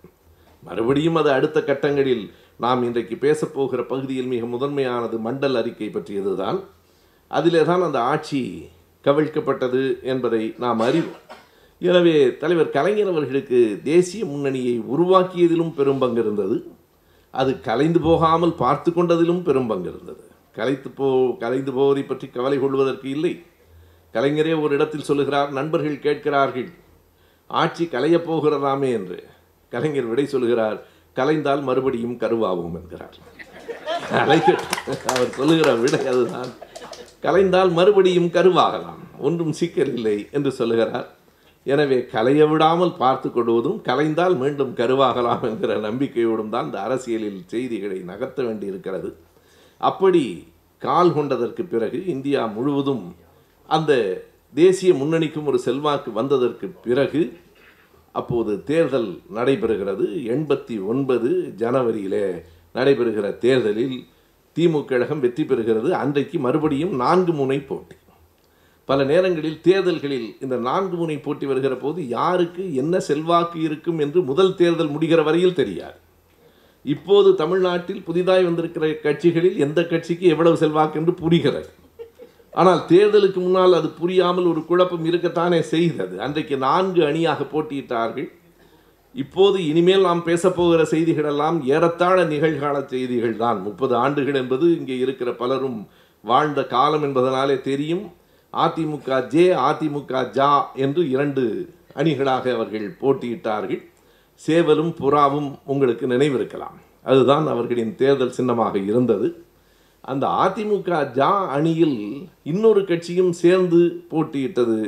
மறுபடியும் 0.63 1.15
அது 1.15 1.31
அடுத்த 1.31 1.61
கட்டங்களில் 1.61 2.31
நாம் 2.59 2.83
இன்றைக்கு 2.83 3.17
பேசப்போகிற 3.17 3.87
பகுதியில் 3.87 4.27
மிக 4.27 4.47
முதன்மையானது 4.47 5.17
மண்டல் 5.19 5.59
அறிக்கை 5.61 5.89
பற்றியதுதான். 5.89 6.59
அதிலே 7.29 7.65
தான் 7.65 7.83
அந்த 7.83 8.01
ஆட்சி 8.01 8.69
கவிழ்க்கப்பட்டது 9.05 10.03
என்பதை 10.03 10.55
நாம் 10.59 10.81
அறிவோம். 10.81 11.21
எனவே 11.79 12.37
தலைவர் 12.37 12.71
கலைஞர் 12.71 13.09
அவர்களுக்கு 13.09 13.81
தேசிய 13.83 14.25
முன்னணியை 14.25 14.79
உருவாக்கியதிலும் 14.79 15.75
பெரும் 15.75 15.99
பங்கு 15.99 16.21
இருந்தது. 16.21 16.75
அது 17.31 17.61
கலைந்து 17.61 18.01
போகாமல் 18.01 18.55
பார்த்து 18.55 18.91
கொண்டதிலும் 18.91 19.43
பெரும் 19.43 19.67
பங்கு 19.67 19.89
இருந்தது. 19.89 20.23
கலைத்து 20.53 20.91
போ 20.91 21.37
கலைந்து 21.39 21.73
போவதை 21.73 22.03
பற்றி 22.03 22.27
கவலை 22.27 22.59
கொள்வதற்கு 22.61 23.09
இல்லை. 23.09 23.45
கலைஞரே 24.15 24.61
ஒரு 24.63 24.75
இடத்தில் 24.75 25.09
சொல்லுகிறார் 25.11 25.53
நண்பர்கள் 25.53 25.99
கேட்கிறார்கள் 25.99 26.69
ஆட்சி 27.47 27.85
கலையப் 27.85 28.27
போகிறதாமே 28.31 28.91
என்று. 28.93 29.19
கலைஞர் 29.69 30.07
விடை 30.07 30.27
சொல்லுகிறார் 30.27 30.79
கலைந்தால் 31.19 31.63
மறுபடியும் 31.69 32.17
கருவாகும் 32.23 32.77
என்கிறார். 32.79 33.17
கலைஞர் 34.19 34.63
அவர் 35.13 35.35
சொல்லுகிற 35.39 35.71
விடை 35.83 36.01
அதுதான். 36.13 36.53
கலைந்தால் 37.25 37.73
மறுபடியும் 37.79 38.31
கருவாகலாம். 38.37 39.03
ஒன்றும் 39.27 39.53
சிக்கல் 39.59 39.93
இல்லை 39.97 40.17
என்று 40.37 40.51
சொல்லுகிறார். 40.61 41.09
எனவே 41.73 41.99
கலைய 42.15 42.43
விடாமல் 42.53 42.95
பார்த்து 43.03 43.29
கொள்வதும் 43.35 43.77
கலைந்தால் 43.89 44.35
மீண்டும் 44.43 44.73
கருவாகலாம் 44.81 45.45
என்கிற 45.49 45.75
நம்பிக்கையோடும் 45.89 46.53
தான் 46.55 46.67
இந்த 46.69 46.79
அரசியலில் 46.87 47.41
செய்திகளை 47.53 47.99
நகர்த்த 48.11 48.41
வேண்டியிருக்கிறது. 48.49 49.11
அப்படி 49.91 50.25
கால் 50.83 51.15
கொண்டதற்கு 51.17 51.63
பிறகு 51.75 51.99
இந்தியா 52.15 52.41
முழுவதும் 52.57 53.05
அந்த 53.69 53.93
தேசிய 54.55 54.93
முன்னணிக்கும் 55.01 55.49
ஒரு 55.51 55.59
செல்வாக்கு 55.67 56.11
வந்ததற்கு 56.19 56.67
பிறகு 56.87 57.21
அப்போது 58.13 58.65
தேர்தல் 58.65 59.11
நடைபெறுகிறது. 59.35 60.07
எண்பத்தி 60.35 60.85
ஒன்பது 60.85 61.55
ஜனவரியிலே 61.57 62.25
நடைபெறுகிற 62.75 63.39
தேர்தலில் 63.39 63.97
திமுக 64.57 64.85
கழகம் 64.85 65.21
வெற்றி 65.21 65.45
பெறுகிறது. 65.45 65.91
அன்றைக்கு 65.91 66.39
மறுபடியும் 66.39 66.95
நான்கு 66.95 67.33
முனை 67.33 67.59
போட்டி. 67.61 67.97
பல 68.85 69.05
நேரங்களில் 69.05 69.61
தேர்தல்களில் 69.61 70.37
இந்த 70.41 70.57
நான்கு 70.57 70.97
முனை 70.97 71.19
போட்டி 71.19 71.47
வருகிற 71.47 71.75
போது 71.77 72.09
யாருக்கு 72.09 72.75
என்ன 72.75 73.01
செல்வாக்கு 73.01 73.61
இருக்கும் 73.61 73.99
என்று 73.99 74.23
முதல் 74.23 74.55
தேர்தல் 74.55 74.91
முடிகிற 74.91 75.25
வரையில் 75.25 75.55
தெரியாது. 75.55 75.99
இப்போது 76.85 77.35
தமிழ்நாட்டில் 77.35 78.03
புதிதாய் 78.03 78.45
வந்திருக்கிற 78.45 78.87
கட்சிகளில் 79.03 79.59
எந்த 79.59 79.87
கட்சிக்கு 79.87 80.27
எவ்வளவு 80.27 80.57
செல்வாக்கு 80.57 80.99
என்று 81.01 81.15
புரிகிறது. 81.15 81.69
ஆனால் 82.61 82.81
தேர்தலுக்கு 82.91 83.41
முன்னால் 83.43 83.79
அது 83.79 83.89
புரியாமல் 84.01 84.49
ஒரு 84.53 84.63
குழப்பம் 84.71 85.05
இருக்கத்தானே 85.11 85.61
செய்தது 85.73 86.15
அன்றைக்கு 86.25 86.57
நான்கு 86.65 87.01
அணியாக 87.11 87.47
போட்டியிட்டார்கள். 87.53 88.29
இப்போது 89.15 89.59
இனிமேல் 89.71 90.07
நாம் 90.09 90.27
பேசப்போகிற 90.29 90.83
செய்திகளெல்லாம் 90.93 91.59
ஏறத்தாழ 91.75 92.19
நிகழ்கால 92.33 92.77
செய்திகள் 92.93 93.37
தான். 93.45 93.59
முப்பது 93.67 93.95
ஆண்டுகள் 94.05 94.39
என்பது 94.43 94.67
இங்கே 94.79 94.97
இருக்கிற 95.05 95.31
பலரும் 95.41 95.79
வாழ்ந்த 96.25 96.61
காலம் 96.75 97.05
என்பதனாலே 97.09 97.57
தெரியும். 97.71 98.05
அதிமுக 98.55 99.19
ஜே 99.35 99.45
அதிமுக 99.69 100.23
ஜா 100.37 100.51
என்று 100.85 101.03
இரண்டு 101.15 101.45
அணிகளாக 102.01 102.45
அவர்கள் 102.57 102.87
போட்டியிட்டார்கள். 103.03 103.83
சேவலும் 104.41 104.93
புறாவும் 105.01 105.51
உங்களுக்கு 105.73 106.07
நினைவிருக்கலாம். 106.15 106.77
அதுதான் 107.11 107.47
அவர்களின் 107.53 107.95
தேர்தல் 108.01 108.37
சின்னமாக 108.39 108.77
இருந்தது. 108.91 109.29
அந்த 110.11 110.27
அதிமுக 110.45 110.91
ஜா 111.19 111.31
அணியில் 111.57 111.99
இன்னொரு 112.43 112.85
கட்சியும் 112.85 113.33
சேர்ந்து 113.33 113.81
போட்டியிட்டது. 114.11 114.79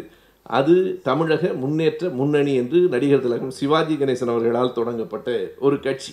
அது 0.42 1.00
தமிழக 1.02 1.52
முன்னேற்ற 1.52 2.08
முன்னணி 2.08 2.54
என்று 2.54 2.78
நடிகர் 2.94 3.22
திலகம் 3.22 3.50
சிவாஜி 3.50 3.94
கணேசன் 3.94 4.32
அவர்களால் 4.32 4.76
தொடங்கப்பட்ட 4.78 5.28
ஒரு 5.58 5.80
கட்சி. 5.80 6.12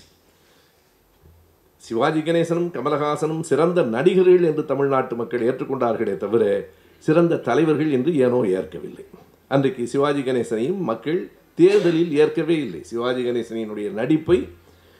சிவாஜி 1.77 2.19
கணேசனும் 2.19 2.69
கமலஹாசனும் 2.75 3.43
சிறந்த 3.49 3.81
நடிகர்கள் 3.95 4.43
என்று 4.43 4.65
தமிழ்நாட்டு 4.65 5.15
மக்கள் 5.15 5.45
ஏற்றுக்கொண்டார்களே 5.49 6.17
தவிர 6.17 6.69
சிறந்த 6.99 7.41
தலைவர்கள் 7.47 7.91
என்று 7.91 8.11
ஏனோ 8.15 8.39
ஏற்கவில்லை. 8.57 9.05
அன்றைக்கு 9.47 9.87
சிவாஜி 9.87 10.21
கணேசனையும் 10.21 10.81
மக்கள் 10.91 11.31
தேர்தலில் 11.55 12.11
ஏற்கவே 12.13 12.55
இல்லை. 12.55 12.83
சிவாஜி 12.83 13.21
கணேசனினுடைய 13.23 13.87
நடிப்பை 13.91 14.39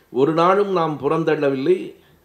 ஒரு 0.10 0.34
நாளும் 0.34 0.72
நாம் 0.72 1.00
புறந்தள்ளவில்லை. 1.03 1.77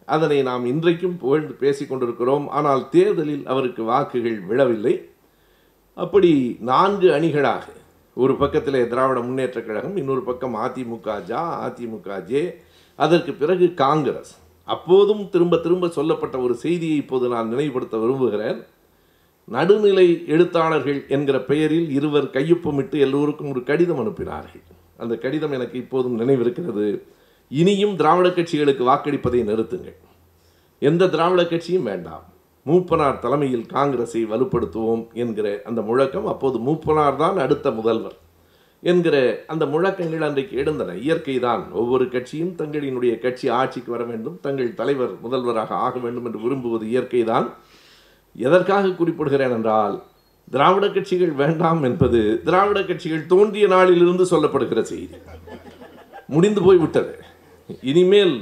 அதனை 0.06 0.42
நாம் 0.42 0.64
இன்றைக்கும் 0.66 1.16
புகழ்ந்து 1.16 1.54
பேசிக்கொண்டிருக்கிறோம் 1.60 2.46
ஆனால் 2.48 2.88
தேர்தலில் 2.88 3.46
அவருக்கு 3.46 3.82
வாக்குகள் 3.82 4.38
விழவில்லை. 4.40 4.94
அப்படி 5.94 6.56
நான்கு 6.60 7.08
அணிகளாக 7.10 7.64
ஒரு 8.14 8.36
பக்கத்திலே 8.36 8.88
திராவிட 8.88 9.20
முன்னேற்ற 9.20 9.60
கழகம் 9.62 9.96
இன்னொரு 9.96 10.22
பக்கம் 10.22 10.54
அதிமுக 10.54 11.16
ஜா 11.30 11.42
அதிமுக 11.66 12.24
ஜே. 12.24 12.42
அதற்கு 12.96 13.32
பிறகு 13.32 13.74
காங்கிரஸ். 13.74 14.32
அப்போதும் 14.64 15.28
திரும்ப 15.28 15.56
திரும்ப 15.56 15.88
சொல்லப்பட்ட 15.88 16.38
ஒரு 16.38 16.54
செய்தியை 16.54 16.96
இப்போது 16.96 17.28
நான் 17.28 17.48
நினைவுபடுத்த 17.48 17.96
விரும்புகிறேன். 17.96 18.62
நடுநிலை 19.48 20.06
எழுத்தாளர்கள் 20.26 21.04
என்கிற 21.08 21.40
பெயரில் 21.40 21.90
இருவர் 21.90 22.24
கையொப்பமிட்டு 22.24 22.96
எல்லோருக்கும் 22.98 23.50
ஒரு 23.50 23.62
கடிதம் 23.62 24.00
அனுப்பினார்கள். 24.00 24.64
அந்த 24.96 25.16
கடிதம் 25.16 25.52
எனக்கு 25.52 25.78
இப்போதும் 25.78 26.18
நினைவிருக்கிறது. 26.20 27.02
இனியும் 27.50 27.96
திராவிட 27.96 28.28
கட்சிகளுக்கு 28.28 28.82
வாக்களிப்பதை 28.90 29.40
நிறுத்துங்கள். 29.50 29.98
எந்த 30.78 31.08
திராவிட 31.08 31.44
கட்சியும் 31.44 31.82
வேண்டாம். 31.82 32.24
மூப்பனார் 32.66 33.18
தலைமையில் 33.18 33.66
காங்கிரஸை 33.66 34.22
வலுப்படுத்துவோம் 34.24 35.02
என்கிற 35.12 35.62
அந்த 35.64 35.82
முழக்கம் 35.82 36.26
அப்போது 36.26 36.58
மூப்பனார் 36.58 37.16
தான் 37.16 37.36
அடுத்த 37.38 37.70
முதல்வர் 37.70 38.16
என்கிற 38.82 39.44
அந்த 39.46 39.66
முழக்கங்கள் 39.66 40.20
அன்றைக்கு 40.20 40.56
எழுந்தன. 40.56 40.94
இயற்கை 40.94 41.38
தான். 41.38 41.72
ஒவ்வொரு 41.72 42.08
கட்சியும் 42.08 42.56
தங்களினுடைய 42.58 43.18
கட்சி 43.18 43.48
ஆட்சிக்கு 43.48 43.90
வர 43.90 44.04
வேண்டும். 44.04 44.38
தங்கள் 44.40 44.74
தலைவர் 44.74 45.20
முதல்வராக 45.20 45.74
ஆக 45.74 45.98
வேண்டும் 45.98 46.24
என்று 46.24 46.40
விரும்புவது 46.40 46.88
இயற்கை 46.88 47.24
தான். 47.24 47.54
எதற்காக 48.36 48.88
குறிப்பிடுகிறேன் 48.88 49.50
என்றால் 49.50 50.02
திராவிட 50.50 50.88
கட்சிகள் 50.88 51.32
வேண்டாம் 51.32 51.82
என்பது 51.82 52.42
திராவிட 52.44 52.82
கட்சிகள் 52.82 53.26
தோன்றிய 53.26 53.66
நாளிலிருந்து 53.66 54.24
சொல்லப்படுகிற 54.24 54.80
செய்தி. 54.80 55.16
முடிந்து 56.26 56.62
போய் 56.62 56.76
விட்டது. 56.76 57.14
இனிமேல் 57.92 58.36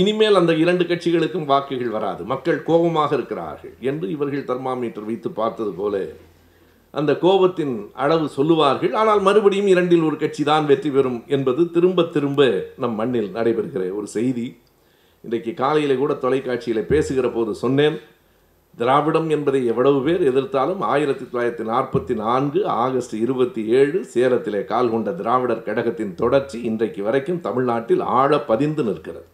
இனிமேல் 0.00 0.38
அந்த 0.38 0.52
இரண்டு 0.62 0.84
கட்சிகளுக்கும் 0.90 1.46
வாக்குகள் 1.50 1.92
வராது. 1.96 2.22
மக்கள் 2.32 2.58
கோபமாக 2.68 3.10
இருக்கிறார்கள் 3.18 3.74
என்று 3.90 4.06
இவர்கள் 4.14 4.48
தெர்மாமீட்டர் 4.48 5.06
வைத்து 5.10 5.28
பார்த்தது 5.38 5.72
போல 5.80 5.94
அந்த 7.00 7.12
கோபத்தின் 7.24 7.74
அளவு 8.04 8.26
சொல்லுவார்கள். 8.38 8.94
ஆனால் 9.00 9.20
மறுபடியும் 9.26 9.68
இரண்டில் 9.72 10.06
ஒரு 10.08 10.16
கட்சி 10.22 10.42
தான் 10.48 10.64
வெற்றி 10.70 10.90
பெறும் 10.96 11.20
என்பது 11.36 11.64
திரும்ப 11.76 12.08
திரும்ப 12.16 12.48
நம் 12.84 12.96
மண்ணில் 13.00 13.30
நடைபெறுகிற 13.36 13.84
ஒரு 13.98 14.08
செய்தி. 14.16 14.46
இன்றைக்கு 15.24 15.52
காலையில் 15.62 16.00
கூட 16.02 16.12
தொலைக்காட்சியில் 16.24 16.88
பேசுகிற 16.92 17.28
போது 17.36 17.54
சொன்னேன். 17.64 17.96
திராவிடம் 18.80 19.28
என்பதை 19.36 19.60
எவ்வளவு 19.70 19.98
பேர் 20.04 20.22
எதிர்த்தாலும் 20.30 20.82
ஆயிரத்தி 20.92 21.24
தொள்ளாயிரத்தி 21.24 21.64
நாற்பத்தி 21.70 22.14
நான்கு 22.22 22.60
ஆகஸ்ட் 22.84 23.14
இருபத்தி 23.24 23.62
ஏழு 23.78 23.98
சேலத்திலே 24.12 24.60
கால் 24.70 24.90
கொண்ட 24.92 25.10
திராவிடர் 25.20 25.66
கழகத்தின் 25.66 26.14
தொடர்ச்சி 26.20 26.58
இன்றைக்கு 26.70 27.02
வரைக்கும் 27.08 27.42
தமிழ்நாட்டில் 27.46 28.02
ஆழ 28.20 28.38
பதிந்து 28.50 28.84
நிற்கிறது. 28.88 29.26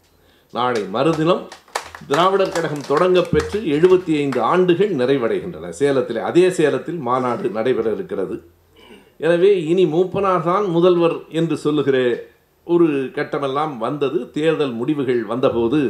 நாளை 0.54 0.82
மறுதினம் 0.96 1.42
திராவிடர் 2.08 2.54
கழகம் 2.56 2.88
தொடங்க 2.90 3.20
பெற்று 3.34 3.60
எழுபத்தி 3.76 4.12
ஐந்து 4.22 4.40
ஆண்டுகள் 4.52 4.92
நிறைவடைகின்றன. 5.02 5.70
சேலத்தில் 5.80 6.20
அதே 6.30 6.46
சேலத்தில் 6.58 6.98
மாநாடு 7.08 7.50
நடைபெற 7.58 7.86
இருக்கிறது. 7.96 8.36
எனவே 9.26 9.52
இனி 9.70 9.86
மூப்பனார் 9.94 10.46
தான் 10.50 10.66
முதல்வர் 10.76 11.16
என்று 11.40 11.56
சொல்லுகிற 11.66 11.98
ஒரு 12.66 12.86
கட்டமெல்லாம் 13.16 13.74
வந்தது. 13.86 14.18
தேர்தல் 14.36 14.76
முடிவுகள் 14.80 15.22
வந்தபோது 15.32 15.80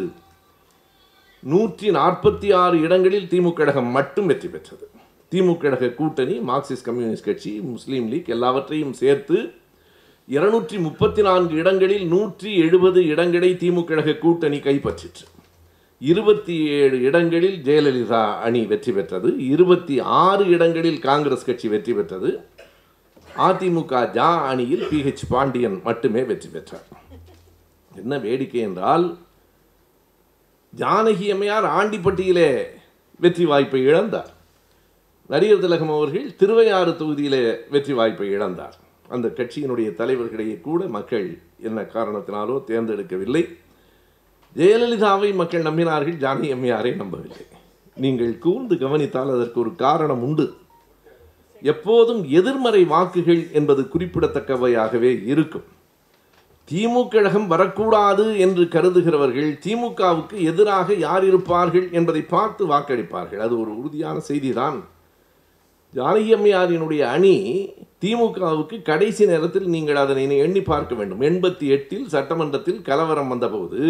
நூற்றி 1.51 1.89
நாற்பத்தி 1.97 2.49
ஆறு 2.61 2.77
இடங்களில் 2.85 3.27
திமுக 3.33 3.57
கழகம் 3.59 3.91
மட்டும் 3.97 4.29
வெற்றி 4.31 4.49
பெற்றது. 4.53 4.85
திமுக 5.33 5.59
கழக 5.63 5.91
கூட்டணி 5.99 6.37
மார்க்சிஸ்ட் 6.49 6.87
கம்யூனிஸ்ட் 6.87 7.27
கட்சி 7.27 7.53
முஸ்லீம் 7.73 8.07
லீக் 8.13 8.31
எல்லாவற்றையும் 8.35 8.95
சேர்த்து 9.01 9.39
இருநூற்றி 10.29 10.77
முப்பத்தி 10.87 11.23
நான்கு 11.27 11.55
இடங்களில் 11.63 12.07
நூற்றி 12.13 12.51
எழுபது 12.65 13.01
இடங்களை 13.13 13.51
திமுக 13.63 13.89
கழக 13.91 14.15
கூட்டணி 14.25 14.59
கைப்பற்றிற்று. 14.67 15.27
இருபத்தி 16.01 16.57
ஏழு 16.79 16.97
இடங்களில் 17.09 17.59
ஜெயலலிதா 17.69 18.23
அணி 18.47 18.63
வெற்றி 18.73 18.95
பெற்றது. 18.97 19.31
இருபத்தி 19.55 19.99
ஆறு 20.25 20.47
இடங்களில் 20.57 20.99
காங்கிரஸ் 21.09 21.47
கட்சி 21.51 21.71
வெற்றி 21.75 21.95
பெற்றது. 21.99 22.33
அதிமுக 23.49 24.03
ஜா 24.19 24.31
அணியில் 24.51 24.85
பிஹெச் 24.91 25.25
பாண்டியன் 25.35 25.79
மட்டுமே 25.87 26.25
வெற்றி 26.33 26.51
பெற்றார். 26.57 26.89
என்ன 27.93 28.19
வேடிக்கை 28.27 28.61
என்றால் 28.71 29.07
ஜானகி 30.73 31.27
அம்மையார் 31.33 31.67
ஆண்டிப்பட்டியிலே 31.79 32.49
வெற்றி 33.21 33.45
வாய்ப்பை 33.45 33.81
இழந்தார். 33.87 34.31
நடிகர் 35.31 35.63
திலகம் 35.65 35.93
அவர்கள் 35.95 36.27
திருவையாறு 36.37 36.91
தொகுதியிலே 36.91 37.43
வெற்றி 37.71 37.93
வாய்ப்பை 37.93 38.29
இழந்தார். 38.29 38.77
அந்த 39.09 39.27
கட்சியினுடைய 39.29 39.89
தலைவர்களிடையே 40.01 40.57
கூட 40.61 40.85
மக்கள் 40.97 41.27
என்ன 41.69 41.81
காரணத்தினாலோ 41.95 42.57
தேர்ந்தெடுக்கவில்லை. 42.71 43.45
ஜெயலலிதாவை 44.57 45.31
மக்கள் 45.35 45.67
நம்பினார்கள் 45.69 46.21
ஜானகி 46.25 46.51
அம்மையாரை 46.57 46.93
நம்பவில்லை. 46.97 47.45
நீங்கள் 47.97 48.39
கூர்ந்து 48.39 48.75
கவனித்தால் 48.79 49.31
அதற்கு 49.31 49.61
ஒரு 49.61 49.73
காரணம் 49.85 50.23
உண்டு. 50.23 50.47
எப்போதும் 51.63 52.23
எதிர்மறை 52.39 52.85
வாக்குகள் 52.85 53.43
என்பது 53.53 53.83
குறிப்பிடத்தக்கவையாகவே 53.93 55.13
இருக்கும். 55.33 55.67
திமுக 56.71 57.11
கழகம் 57.11 57.49
வரக்கூடாது 57.53 58.25
என்று 58.45 58.63
கருதுகிறவர்கள் 58.75 59.51
திமுகவுக்கு 59.65 60.37
எதிராக 60.51 60.95
யார் 61.07 61.25
இருப்பார்கள் 61.31 61.87
என்பதை 61.99 62.23
பார்த்து 62.35 62.63
வாக்களிப்பார்கள். 62.73 63.43
அது 63.47 63.55
ஒரு 63.63 63.71
உறுதியான 63.81 64.17
செய்திதான். 64.29 64.79
ஜானகியம்மையாரினுடைய 65.95 67.03
அணி 67.15 67.37
திமுகவுக்கு 68.05 68.77
கடைசி 68.91 69.27
நேரத்தில் 69.27 69.69
நீங்கள் 69.75 70.01
அதனை 70.03 70.25
எண்ணி 70.47 70.63
பார்க்க 70.63 70.95
வேண்டும். 70.95 71.23
எண்பத்தி 71.31 71.67
எட்டில் 71.77 72.07
சட்டமன்றத்தில் 72.15 72.81
கலவரம் 72.89 73.31
வந்தபோது 73.35 73.81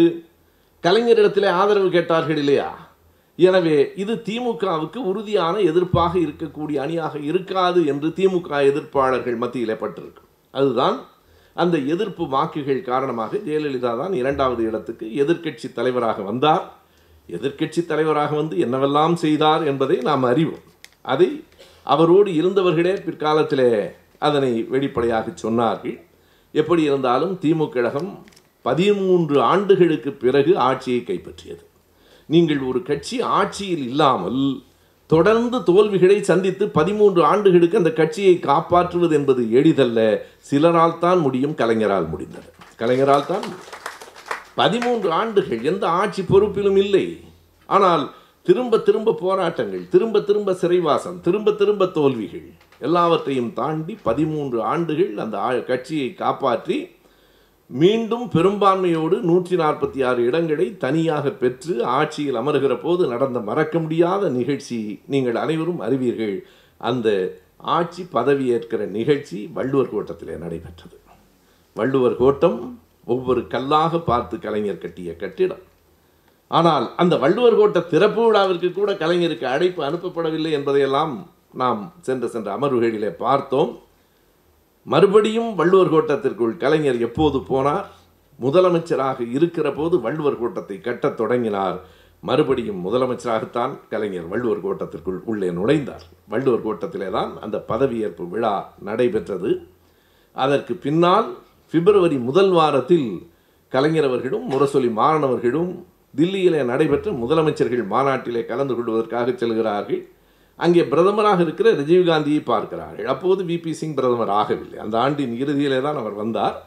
கலைஞரிடத்திலே 0.83 1.49
ஆதரவு 1.61 1.89
கேட்டார்கள் 1.97 2.39
இல்லையா? 2.43 2.69
எனவே 3.39 3.77
இது 4.03 4.13
திமுகவுக்கு 4.27 4.99
உறுதியான 5.09 5.55
எதிர்ப்பாக 5.71 6.13
இருக்கக்கூடிய 6.25 6.77
அணியாக 6.85 7.17
இருக்காது 7.31 7.79
என்று 7.91 8.07
திமுக 8.19 8.49
எதிர்ப்பாளர்கள் 8.71 9.41
மத்தியிலே 9.43 9.75
பட்டிருக்கும். 9.83 10.31
அதுதான் 10.53 10.97
அந்த 11.63 11.75
எதிர்ப்பு 11.93 12.23
வாக்குகள் 12.35 12.81
காரணமாக 12.89 13.37
ஜெயலலிதா 13.47 13.91
தான் 14.01 14.13
இரண்டாவது 14.21 14.61
இடத்துக்கு 14.69 15.05
எதிர்க்கட்சி 15.23 15.67
தலைவராக 15.77 16.21
வந்தார். 16.21 16.65
எதிர்க்கட்சி 17.29 17.81
தலைவராக 17.91 18.31
வந்து 18.35 18.55
என்னவெல்லாம் 18.65 19.15
செய்தார் 19.23 19.63
என்பதை 19.71 19.97
நாம் 20.09 20.25
அறிவோம். 20.31 20.65
அதை 21.13 21.29
அவரோடு 21.93 22.29
இருந்தவர்களே 22.41 22.93
பிற்காலத்திலே 23.05 23.71
அதனை 24.27 24.51
வெளிப்படையாக 24.73 25.33
சொன்னார்கள். 25.43 25.97
எப்படி 26.53 26.81
இருந்தாலும் 26.89 27.33
திமுக 27.43 27.69
கழகம் 27.73 28.11
பதிமூன்று 28.65 29.37
ஆண்டுகளுக்கு 29.51 30.11
பிறகு 30.23 30.53
ஆட்சியை 30.69 31.01
கைப்பற்றியது. 31.09 31.63
நீங்கள் 32.29 32.61
ஒரு 32.69 32.79
கட்சி 32.89 33.17
ஆட்சியில் 33.39 33.85
இல்லாமல் 33.89 34.41
தொடர்ந்து 35.09 35.63
தோல்விகளை 35.63 36.23
சந்தித்து 36.23 36.69
பதிமூன்று 36.69 37.23
ஆண்டுகளுக்கு 37.23 37.77
அந்த 37.77 37.91
கட்சியை 37.91 38.39
காப்பாற்றுவது 38.39 39.15
என்பது 39.15 39.51
எளிதல்ல. 39.51 39.99
சிலரால் 40.39 40.99
தான் 40.99 41.19
முடியும் 41.19 41.55
கலைஞரால் 41.55 42.07
முடிந்தது. 42.07 42.49
கலைஞரால் 42.75 43.25
தான் 43.25 43.45
பதிமூன்று 44.55 45.11
ஆண்டுகள் 45.11 45.63
எந்த 45.63 45.87
ஆட்சி 45.87 46.21
பொறுப்பிலும் 46.21 46.77
இல்லை. 46.77 47.23
ஆனால் 47.69 48.13
திரும்ப 48.45 48.77
திரும்ப 48.77 49.13
போராட்டங்கள் 49.13 49.89
திரும்ப 49.89 50.19
திரும்ப 50.19 50.53
சிறைவாசம் 50.53 51.21
திரும்ப 51.21 51.51
திரும்ப 51.51 51.85
தோல்விகள் 51.85 52.45
எல்லாவற்றையும் 52.79 53.53
தாண்டி 53.53 53.97
பதிமூன்று 54.03 54.63
ஆண்டுகள் 54.63 55.17
அந்த 55.17 55.39
ஆ- 55.39 55.63
கட்சியை 55.63 56.13
காப்பாற்றி 56.13 56.77
மீண்டும் 57.69 58.25
பெரும்பான்மையோடு 58.33 59.15
நூற்றி 59.21 59.55
நாற்பத்தி 59.55 59.99
ஆறு 60.09 60.21
இடங்களை 60.25 60.77
தனியாக 60.77 61.31
பெற்று 61.31 61.73
ஆட்சியில் 61.85 62.35
அமர்கிற 62.35 62.73
போது 62.81 63.07
நடந்த 63.07 63.39
மறக்க 63.39 63.79
முடியாத 63.79 64.29
நிகழ்ச்சி 64.29 64.77
நீங்கள் 65.05 65.35
அனைவரும் 65.35 65.79
அறிவீர்கள். 65.79 66.35
அந்த 66.77 67.07
ஆட்சி 67.57 68.03
பதவியேற்கிற 68.13 68.81
நிகழ்ச்சி 68.87 69.39
வள்ளுவர் 69.53 69.91
கோட்டத்திலே 69.93 70.35
நடைபெற்றது. 70.37 70.97
வள்ளுவர் 71.75 72.15
கோட்டம் 72.15 72.79
ஒவ்வொரு 73.05 73.47
கல்லாக 73.47 73.99
பார்த்து 73.99 74.39
கலைஞர் 74.39 74.83
கட்டிய 74.83 75.15
கட்டிடம். 75.15 75.63
ஆனால் 76.47 76.87
அந்த 76.95 77.17
வள்ளுவர் 77.17 77.59
கோட்ட 77.59 77.79
திறப்பு 77.87 78.21
விழாவிற்கு 78.27 78.69
கூட 78.73 78.91
கலைஞருக்கு 78.93 79.47
அழைப்பு 79.55 79.83
அனுப்பப்படவில்லை 79.83 80.51
என்பதையெல்லாம் 80.51 81.13
நாம் 81.53 81.81
சென்ற 82.01 82.27
சென்ற 82.27 82.49
அமர்வுகளிலே 82.57 83.11
பார்த்தோம். 83.25 83.73
மறுபடியும் 84.91 85.55
வள்ளுவர் 85.55 85.91
கோட்டத்திற்குள் 85.93 86.57
கலைஞர் 86.57 86.99
எப்போது 86.99 87.37
போனார்? 87.37 87.87
முதலமைச்சராக 88.41 89.19
இருக்கிற 89.31 89.71
போது 89.71 89.99
வள்ளுவர் 90.01 90.39
கோட்டத்தை 90.39 90.81
கட்டத் 90.81 91.17
தொடங்கினார். 91.17 91.79
மறுபடியும் 92.21 92.79
முதலமைச்சராகத்தான் 92.85 93.73
கலைஞர் 93.89 94.27
வள்ளுவர் 94.27 94.63
கோட்டத்திற்குள் 94.65 95.19
உள்ளே 95.25 95.49
நுழைந்தார். 95.49 96.05
வள்ளுவர் 96.27 96.65
கோட்டத்திலே 96.67 97.09
தான் 97.11 97.41
அந்த 97.41 97.65
பதவியேற்பு 97.67 98.29
விழா 98.29 98.73
நடைபெற்றது. 98.83 99.51
அதற்கு 100.31 100.73
பின்னால் 100.73 101.37
பிப்ரவரி 101.71 102.17
முதல் 102.17 102.51
வாரத்தில் 102.51 103.27
கலைஞர் 103.69 104.03
அவர்களும் 104.03 104.49
முரசொலி 104.51 104.91
மாறனவர்களும் 105.01 105.71
தில்லியிலே 106.15 106.63
நடைபெற்ற 106.63 107.11
முதலமைச்சர்கள் 107.11 107.87
மாநாட்டிலே 107.87 108.45
கலந்து 108.45 108.75
கொள்வதற்காக 108.75 109.31
செல்கிறார்கள். 109.31 110.01
அங்கே 110.59 110.83
பிரதமராக 110.91 111.39
இருக்கிற 111.45 111.67
ராஜீவ்காந்தியை 111.79 112.41
பார்க்கிறார்கள். 112.51 113.09
அப்போது 113.13 113.41
விபி 113.51 113.71
சிங் 113.79 113.97
பிரதமர் 113.99 114.31
ஆகவில்லை. 114.39 114.77
அந்த 114.85 114.95
ஆண்டின் 115.03 115.35
இறுதியிலே 115.43 115.79
தான் 115.87 115.99
அவர் 116.01 116.15
வந்தார். 116.21 116.57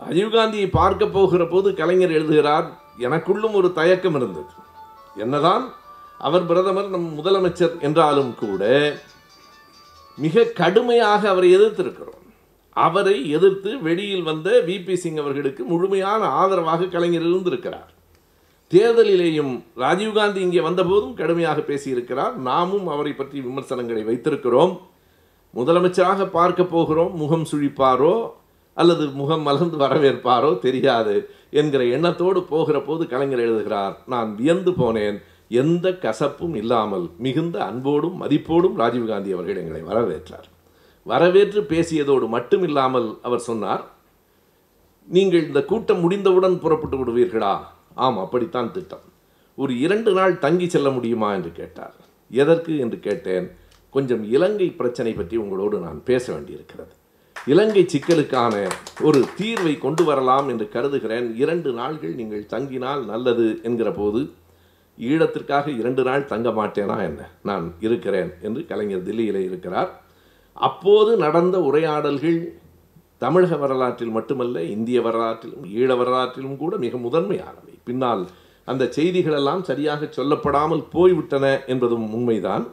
ராஜீவ்காந்தியை 0.00 0.68
பார்க்க 0.80 1.06
போகிற 1.16 1.42
போது 1.52 1.68
கலைஞர் 1.80 2.16
எழுதுகிறார் 2.18 2.66
எனக்குள்ளும் 3.06 3.56
ஒரு 3.60 3.68
தயக்கம் 3.78 4.16
இருந்தது. 4.20 4.52
என்னதான் 5.24 5.64
அவர் 6.26 6.44
பிரதமர் 6.50 6.92
நம் 6.94 7.10
முதலமைச்சர் 7.18 7.74
என்றாலும் 7.86 8.32
கூட 8.42 8.62
மிக 10.18 10.44
கடுமையாக 10.60 11.22
அவரை 11.32 11.48
எதிர்த்திருக்கிறோம். 11.56 12.24
அவரை 12.76 13.16
எதிர்த்து 13.36 13.70
வெளியில் 13.86 14.26
வந்த 14.30 14.48
விபி 14.68 14.94
சிங் 15.02 15.20
அவர்களுக்கு 15.22 15.62
முழுமையான 15.72 16.22
ஆதரவாக 16.40 16.90
கலைஞர் 16.94 17.28
இருந்திருக்கிறார் 17.30 17.92
தேர்தலிலேயும் 18.72 19.52
ராஜீவ்காந்தி 19.82 20.40
இங்கே 20.46 20.62
வந்தபோதும் 20.66 21.14
கடுமையாக 21.20 21.60
பேசியிருக்கிறார். 21.68 22.34
நாமும் 22.48 22.86
அவரை 22.94 23.12
பற்றி 23.12 23.38
விமர்சனங்களை 23.46 24.02
வைத்திருக்கிறோம். 24.08 24.74
முதலமைச்சராக 25.54 26.26
பார்க்க 26.38 26.64
போகிறோம். 26.74 27.12
முகம் 27.22 27.46
சுழிப்பாரோ 27.50 28.16
அல்லது 28.76 29.04
முகம் 29.20 29.44
மலர்ந்து 29.46 29.76
வரவேற்பாரோ 29.84 30.50
தெரியாது 30.64 31.14
என்கிற 31.60 31.82
எண்ணத்தோடு 31.96 32.40
போகிற 32.52 32.76
போது 32.88 33.02
கலைஞர் 33.12 33.44
எழுதுகிறார் 33.46 33.94
நான் 34.12 34.28
வியந்து 34.40 34.72
போனேன். 34.80 35.16
எந்த 35.62 35.86
கசப்பும் 36.04 36.54
இல்லாமல் 36.62 37.06
மிகுந்த 37.26 37.56
அன்போடும் 37.68 38.16
மதிப்போடும் 38.22 38.76
ராஜீவ்காந்தி 38.82 39.30
அவர்கள் 39.36 39.60
எங்களை 39.62 39.82
வரவேற்றார். 39.90 40.46
வரவேற்று 41.06 41.60
பேசியதோடு 41.72 42.26
மட்டும் 42.36 42.64
இல்லாமல் 42.68 43.08
அவர் 43.26 43.46
சொன்னார் 43.48 43.82
நீங்கள் 45.08 45.46
இந்த 45.48 45.60
கூட்டம் 45.72 46.02
முடிந்தவுடன் 46.04 46.56
புறப்பட்டு 46.62 46.96
விடுவீர்களா? 47.00 47.54
ஆம் 48.06 48.18
அப்படித்தான் 48.18 48.72
திட்டம். 48.72 49.06
ஒரு 49.58 49.72
இரண்டு 49.78 50.12
நாள் 50.12 50.38
தங்கி 50.38 50.68
செல்ல 50.68 50.90
முடியுமா 50.90 51.34
என்று 51.34 51.52
கேட்டார். 51.52 51.96
எதற்கு 52.30 52.78
என்று 52.78 52.98
கேட்டேன் 52.98 53.46
கொஞ்சம் 53.90 54.24
இலங்கை 54.24 54.70
பிரச்சனை 54.70 55.12
பற்றி 55.12 55.36
உங்களோடு 55.36 55.78
நான் 55.78 56.00
பேச 56.04 56.32
வேண்டியிருக்கிறது. 56.32 56.92
இலங்கை 57.46 57.82
சிக்கலுக்கான 57.84 58.54
ஒரு 59.00 59.20
தீர்வை 59.38 59.78
கொண்டு 59.78 60.04
வரலாம் 60.04 60.48
என்று 60.48 60.68
கருதுகிறேன். 60.68 61.36
இரண்டு 61.36 61.72
நாள்கள் 61.72 62.14
நீங்கள் 62.14 62.50
தங்கினால் 62.50 63.04
நல்லது 63.04 63.46
என்கிற 63.62 63.90
போது 63.90 64.20
ஈழத்திற்காக 64.98 65.66
இரண்டு 65.78 66.02
நாள் 66.02 66.24
தங்க 66.24 66.48
மாட்டேனா 66.50 66.96
என்ன? 67.02 67.20
நான் 67.42 67.66
இருக்கிறேன் 67.80 68.30
என்று 68.42 68.66
கலைஞர் 68.66 69.06
தில்லியிலே 69.08 69.42
இருக்கிறார். 69.44 69.90
அப்போது 70.52 71.16
நடந்த 71.16 71.56
உரையாடல்கள் 71.60 72.58
தமிழக 73.18 73.56
வரலாற்றில் 73.56 74.16
மட்டுமல்ல 74.16 74.62
இந்திய 74.62 75.00
வரலாற்றிலும் 75.00 75.66
ஈழ 75.78 75.90
வரலாற்றிலும் 76.00 76.56
கூட 76.56 76.76
மிக 76.76 76.96
முதன்மையானவை. 76.96 77.74
பின்னால் 77.88 78.22
அந்த 78.68 78.84
செய்திகளெல்லாம் 78.96 79.62
சரியாக 79.62 80.08
சொல்லப்படாமல் 80.16 80.82
போய்விட்டன 80.90 81.44
என்பதும் 81.66 82.06
உண்மைதான். 82.12 82.64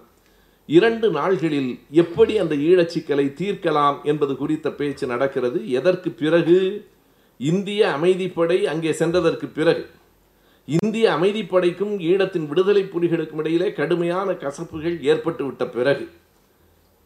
இரண்டு 0.69 1.07
நாள்களில் 1.11 1.71
எப்படி 2.01 2.33
அந்த 2.37 2.55
ஈழச்சிக்கலை 2.69 3.25
தீர்க்கலாம் 3.33 3.97
என்பது 4.03 4.33
குறித்த 4.37 4.67
பேச்சு 4.71 5.05
நடக்கிறது. 5.07 5.59
எதற்கு 5.71 6.09
பிறகு? 6.21 6.57
இந்திய 7.39 7.81
அமைதிப்படை 7.97 8.57
அங்கே 8.63 8.91
சென்றதற்கு 8.91 9.47
பிறகு. 9.53 9.83
இந்திய 10.67 11.05
அமைதிப்படைக்கும் 11.17 11.95
ஈழத்தின் 12.09 12.47
விடுதலை 12.47 12.83
புலிகளுக்கும் 12.83 13.41
இடையிலே 13.41 13.67
கடுமையான 13.73 14.29
கசப்புகள் 14.43 14.95
ஏற்பட்டுவிட்ட 15.11 15.63
பிறகு 15.69 16.05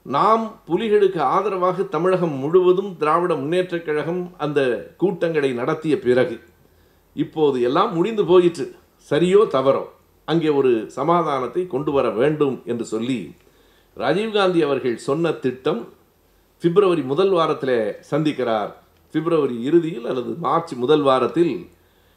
நாம் 0.06 0.44
புலிகளுக்கு 0.68 1.20
ஆதரவாக 1.34 1.84
தமிழகம் 1.96 2.36
முழுவதும் 2.38 2.92
திராவிட 2.98 3.34
முன்னேற்றக் 3.34 3.86
கழகம் 3.86 4.22
அந்த 4.38 4.60
கூட்டங்களை 4.98 5.50
நடத்திய 5.54 5.96
பிறகு 6.00 6.38
இப்போது 7.14 7.62
எல்லாம் 7.62 7.94
முடிந்து 7.94 8.26
போயிற்று. 8.26 8.76
சரியோ 9.10 9.42
தவறோ? 9.52 9.84
அங்கே 10.26 10.50
ஒரு 10.50 10.86
சமாதானத்தை 10.88 11.68
கொண்டு 11.68 11.92
வர 11.92 12.10
வேண்டும் 12.10 12.62
என்று 12.66 12.86
சொல்லி 12.86 13.32
ராஜீவ்காந்தி 13.98 14.60
அவர்கள் 14.62 14.98
சொன்ன 14.98 15.32
திட்டம் 15.32 15.88
பிப்ரவரி 16.64 17.02
முதல் 17.02 17.30
வாரத்தில் 17.30 17.96
சந்திக்கிறார். 18.12 18.72
பிப்ரவரி 19.12 19.64
இறுதியில் 19.64 20.06
அல்லது 20.06 20.36
மார்ச் 20.40 20.74
முதல் 20.74 21.02
வாரத்தில் 21.02 21.70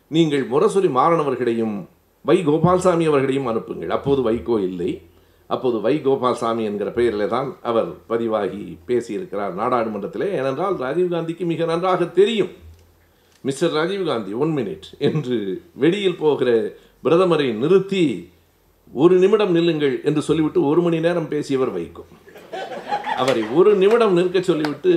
நீங்கள் 0.09 0.45
முரசொலி 0.49 0.89
மாறனவர்களையும் 0.89 1.87
வை 2.25 2.47
கோபால்சாமி 2.47 3.07
அவர்களையும் 3.07 3.47
அனுப்புங்கள். 3.47 3.91
அப்போது 3.91 4.31
வைகோ 4.31 4.61
இல்லை. 4.61 5.03
அப்போது 5.47 5.81
வை 5.81 6.01
கோபால்சாமி 6.05 6.63
என்கிற 6.63 6.91
பெயரில் 6.91 7.29
தான் 7.29 7.57
அவர் 7.63 7.89
பதிவாகி 8.07 8.79
பேசியிருக்கிறார் 8.87 9.55
நாடாளுமன்றத்தில். 9.55 10.27
ஏனென்றால் 10.33 10.75
ராஜீவ்காந்திக்கு 10.75 11.45
மிக 11.45 11.65
நன்றாக 11.65 12.05
தெரியும். 12.05 12.53
மிஸ்டர் 13.47 13.73
ராஜீவ்காந்தி 13.73 14.33
ஒன் 14.43 14.53
மினிட் 14.57 14.87
என்று 14.99 15.37
வெளியில் 15.75 16.19
போகிற 16.19 16.51
பிரதமரை 17.05 17.47
நிறுத்தி 17.63 18.05
ஒரு 18.93 19.15
நிமிடம் 19.19 19.55
நில்லுங்கள் 19.57 19.97
என்று 20.05 20.23
சொல்லிவிட்டு 20.23 20.61
ஒரு 20.65 20.81
மணி 20.81 20.99
நேரம் 21.01 21.29
பேசியவர் 21.29 21.73
வைகோ. 21.77 22.03
அவரை 23.17 23.43
ஒரு 23.55 23.71
நிமிடம் 23.75 24.15
நிற்க 24.19 24.41
சொல்லிவிட்டு 24.41 24.93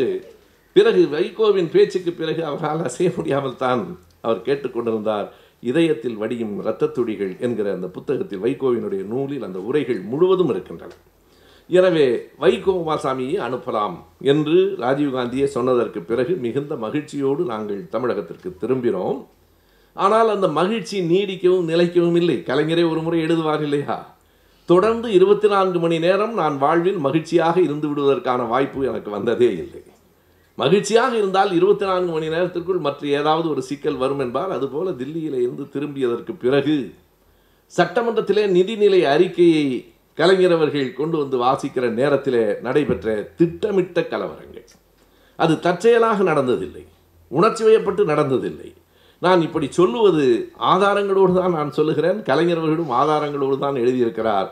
பிறகு 0.74 1.02
வைகோவின் 1.16 1.72
பேச்சுக்கு 1.72 2.12
பிறகு 2.12 2.42
அவரால் 2.46 2.86
அசைய 2.90 3.10
முடியாமல் 3.16 3.60
தான் 3.64 3.84
அவர் 4.22 4.46
கேட்டுக்கொண்டிருந்தார். 4.48 5.28
இதயத்தில் 5.70 6.20
வடியும் 6.22 6.56
இரத்த 6.62 6.92
துடிகள் 6.98 7.34
என்கிற 7.40 7.68
அந்த 7.74 7.88
புத்தகத்தில் 7.88 8.44
வைகோவினுடைய 8.46 9.04
நூலில் 9.14 9.46
அந்த 9.48 9.60
உரைகள் 9.60 10.02
முழுவதும் 10.12 10.50
இருக்கின்றன. 10.50 10.94
எனவே 11.70 12.08
வைகோ 12.42 12.74
உமாசாமியை 12.82 13.38
அனுப்பலாம் 13.48 13.96
என்று 14.22 14.58
ராஜீவ்காந்தியை 14.80 15.44
சொன்னதற்கு 15.44 16.02
பிறகு 16.02 16.36
மிகுந்த 16.36 16.76
மகிழ்ச்சியோடு 16.76 17.44
நாங்கள் 17.44 17.88
தமிழகத்திற்கு 17.92 18.50
திரும்பினோம். 18.62 19.26
ஆனால் 19.94 20.30
அந்த 20.30 20.48
மகிழ்ச்சி 20.48 20.98
நீடிக்கவும் 21.02 21.70
நிலைக்கவும் 21.72 22.16
இல்லை. 22.16 22.44
கலைஞரே 22.50 22.84
ஒரு 22.92 23.02
முறை 23.02 23.20
எழுதுவார் 23.26 23.62
இல்லையா? 23.62 24.16
தொடர்ந்து 24.66 25.12
இருபத்தி 25.12 25.48
நான்கு 25.48 25.80
மணி 25.80 26.00
நேரம் 26.00 26.34
நான் 26.34 26.58
வாழ்வில் 26.58 26.98
மகிழ்ச்சியாக 26.98 27.62
இருந்து 27.62 27.88
விடுவதற்கான 27.88 28.48
வாய்ப்பு 28.48 28.86
எனக்கு 28.86 29.10
வந்ததே 29.10 29.50
இல்லை. 29.64 29.82
மகிழ்ச்சியாக 30.58 31.18
இருந்தால் 31.18 31.52
இருபத்தி 31.52 31.86
நான்கு 31.86 32.12
மணி 32.12 32.28
நேரத்திற்குள் 32.28 32.80
மற்ற 32.80 33.08
ஏதாவது 33.08 33.50
ஒரு 33.50 33.62
சிக்கல் 33.62 33.98
வரும் 33.98 34.20
என்பார் 34.20 34.50
அதுபோல 34.50 34.92
தில்லியில் 34.92 35.40
இருந்து 35.42 35.64
திரும்பியதற்கு 35.74 36.36
பிறகு 36.44 36.78
சட்டமன்றத்திலே 37.78 38.46
நிதிநிலை 38.58 39.02
அறிக்கையை 39.16 39.66
கலைஞரவர்கள் 40.18 40.90
கொண்டு 41.00 41.16
வந்து 41.22 41.38
வாசிக்கிற 41.46 41.86
நேரத்திலே 42.00 42.44
நடைபெற்ற 42.68 43.16
திட்டமிட்ட 43.40 44.02
கலவரங்கள். 44.12 44.68
அது 45.40 45.54
தற்செயலாக 45.66 46.20
நடந்ததில்லை. 46.32 46.84
உணர்ச்சி 47.32 47.64
வயப்பட்டு 47.68 48.04
நடந்ததில்லை. 48.12 48.70
நான் 49.26 49.42
இப்படி 49.48 49.68
சொல்லுவது 49.80 50.26
ஆதாரங்களோடு 50.74 51.34
தான் 51.40 51.58
நான் 51.60 51.76
சொல்லுகிறேன். 51.78 52.20
கலைஞர்களும் 52.30 52.94
ஆதாரங்களோடு 53.02 53.58
தான் 53.66 53.80
எழுதியிருக்கிறார். 53.84 54.48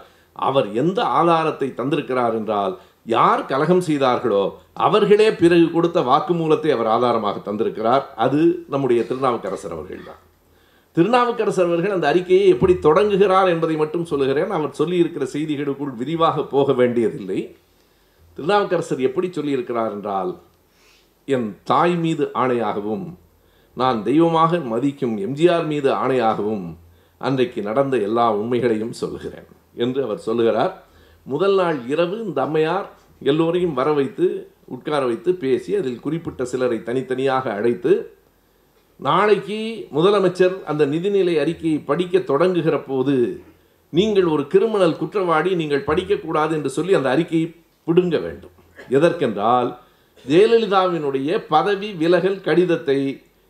அவர் 0.47 0.67
எந்த 0.81 0.99
ஆதாரத்தை 1.19 1.67
தந்திருக்கிறார் 1.79 2.35
என்றால் 2.39 2.75
யார் 3.15 3.41
கலகம் 3.51 3.85
செய்தார்களோ 3.87 4.43
அவர்களே 4.87 5.29
பிறகு 5.41 5.65
கொடுத்த 5.71 5.99
வாக்குமூலத்தை 6.11 6.69
அவர் 6.75 6.91
ஆதாரமாக 6.95 7.41
தந்திருக்கிறார். 7.47 8.03
அது 8.25 8.41
நம்முடைய 8.73 9.01
திருநாவுக்கரசர் 9.09 9.75
அவர்கள் 9.77 10.07
தான் 10.09 10.22
திருநாவுக்கரசர் 10.95 11.69
அவர்கள் 11.69 11.95
அந்த 11.95 12.07
அறிக்கையை 12.07 12.47
எப்படி 12.55 12.73
தொடங்குகிறார் 12.79 13.51
என்பதை 13.53 13.75
மட்டும் 13.75 14.05
சொல்லுகிறேன். 14.05 14.51
அவர் 14.57 14.77
சொல்லியிருக்கிற 14.79 15.25
செய்திகளுக்குள் 15.33 15.93
விரிவாக 16.01 16.43
போக 16.45 16.73
வேண்டியதில்லை. 16.73 17.39
திருநாவுக்கரசர் 18.37 19.01
எப்படி 19.07 19.27
சொல்லியிருக்கிறார் 19.27 19.93
என்றால் 19.97 20.31
என் 21.27 21.49
தாய் 21.63 21.97
மீது 22.03 22.23
ஆணையாகவும் 22.33 23.05
நான் 23.77 23.99
தெய்வமாக 24.03 24.57
மதிக்கும் 24.71 25.15
எம்ஜிஆர் 25.25 25.67
மீது 25.67 25.89
ஆணையாகவும் 26.03 26.65
அன்றைக்கு 27.21 27.59
நடந்த 27.61 27.95
எல்லா 28.07 28.25
உண்மைகளையும் 28.39 28.95
சொல்லுகிறேன் 29.01 29.49
என்று 29.83 29.99
அவர் 30.03 30.25
சொல்லுகிறார். 30.27 30.73
முதல் 31.25 31.55
நாள் 31.55 31.77
இரவு 31.87 32.17
இந்த 32.27 32.39
அம்மையார் 32.41 32.87
எல்லோரையும் 33.31 33.77
வர 33.79 33.89
வைத்து 33.99 34.25
உட்கார 34.75 35.01
வைத்து 35.05 35.31
பேசி 35.43 35.71
அதில் 35.75 36.03
குறிப்பிட்ட 36.05 36.43
சிலரை 36.51 36.79
தனித்தனியாக 36.83 37.45
அழைத்து 37.59 37.93
நாளைக்கு 38.99 39.87
முதலமைச்சர் 39.95 40.55
அந்த 40.63 40.85
நிதிநிலை 40.85 41.35
அறிக்கையை 41.39 41.79
படிக்க 41.79 42.19
தொடங்குகிற 42.19 42.75
போது 42.85 43.43
நீங்கள் 43.89 44.25
ஒரு 44.25 44.47
கிரிமினல் 44.47 44.97
குற்றவாளி 44.97 45.55
நீங்கள் 45.55 45.87
படிக்கக்கூடாது 45.87 46.51
என்று 46.51 46.69
சொல்லி 46.69 46.93
அந்த 46.93 47.09
அறிக்கையை 47.09 47.47
பிடுங்க 47.87 48.17
வேண்டும். 48.19 48.55
எதற்கென்றால் 48.89 49.69
ஜெயலலிதாவினுடைய 50.25 51.39
பதவி 51.47 51.89
விலகல் 51.93 52.41
கடிதத்தை 52.41 52.99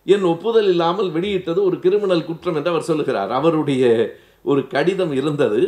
என் 0.05 0.23
ஒப்புதல் 0.23 0.67
இல்லாமல் 0.67 1.09
வெளியிட்டது 1.11 1.59
ஒரு 1.63 1.79
கிரிமினல் 1.79 2.25
குற்றம் 2.25 2.55
என்று 2.55 2.69
அவர் 2.69 2.89
சொல்லுகிறார். 2.89 3.31
அவருடைய 3.31 3.83
ஒரு 4.43 4.67
கடிதம் 4.67 5.13
இருந்தது. 5.13 5.61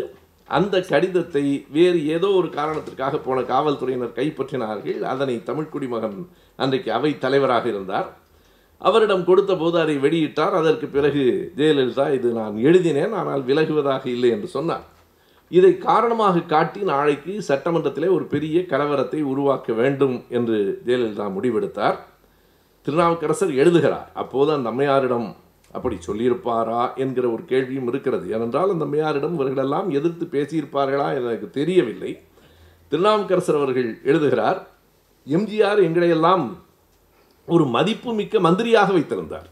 அந்த 0.50 0.82
கடிதத்தை 0.82 1.66
வேறு 1.70 2.00
ஏதோ 2.08 2.28
ஒரு 2.28 2.50
காரணத்திற்காக 2.50 3.18
போன 3.18 3.42
காவல்துறையினர் 3.42 4.18
கைப்பற்றினார்கள். 4.20 5.00
அதனை 5.14 5.44
தமிழ் 5.44 5.70
குடிமகன் 5.70 6.20
அன்றைக்கு 6.56 6.92
அவை 6.92 7.18
தலைவராக 7.18 7.68
இருந்தார். 7.70 8.10
அவரிடம் 8.82 9.24
கொடுத்த 9.28 9.52
போது 9.56 9.80
அதை 9.80 9.96
வெளியிட்டார். 9.98 10.56
அதற்கு 10.60 10.88
பிறகு 10.88 11.24
ஜெயலலிதா 11.58 12.06
இது 12.14 12.30
நான் 12.32 12.58
எழுதினேன் 12.58 13.14
ஆனால் 13.14 13.44
விலகுவதாக 13.44 14.06
இல்லை 14.06 14.30
என்று 14.30 14.48
சொன்னார். 14.48 14.84
இதை 15.52 15.72
காரணமாக 15.78 16.44
காட்டி 16.54 16.82
நாளைக்கு 16.82 17.34
சட்டமன்றத்திலே 17.48 18.10
ஒரு 18.18 18.26
பெரிய 18.26 18.60
கலவரத்தை 18.62 19.22
உருவாக்க 19.32 19.74
வேண்டும் 19.74 20.16
என்று 20.30 20.58
ஜெயலலிதா 20.88 21.28
முடிவெடுத்தார். 21.38 21.98
திருநாவுக்கரசர் 22.86 23.54
எழுதுகிறார் 23.62 24.10
அப்போது 24.14 24.52
அந்த 24.56 24.70
அம்மையாரிடம் 24.70 25.28
அப்படி 25.72 25.96
சொல்லியிருப்பாரா? 26.08 26.82
என்கிற 26.96 27.26
ஒரு 27.32 27.44
கேள்வியும் 27.46 27.88
இருக்கிறது. 27.88 28.26
ஏனென்றால் 28.36 28.74
அந்த 28.74 28.86
அம்மையாரிடம் 28.86 29.36
இவர்களெல்லாம் 29.38 29.90
எதிர்த்து 29.90 30.26
பேசியிருப்பார்களா 30.36 31.08
எனக்கு 31.20 31.50
தெரியவில்லை. 31.60 32.12
திருநாவுக்கரசர் 32.92 33.60
அவர்கள் 33.62 33.90
எழுதுகிறார் 34.04 34.60
எம்ஜிஆர் 35.28 35.82
எங்களையெல்லாம் 35.88 36.46
ஒரு 37.46 37.66
மதிப்பு 37.66 38.14
மிக்க 38.14 38.40
மந்திரியாக 38.40 38.92
வைத்திருந்தார். 38.92 39.50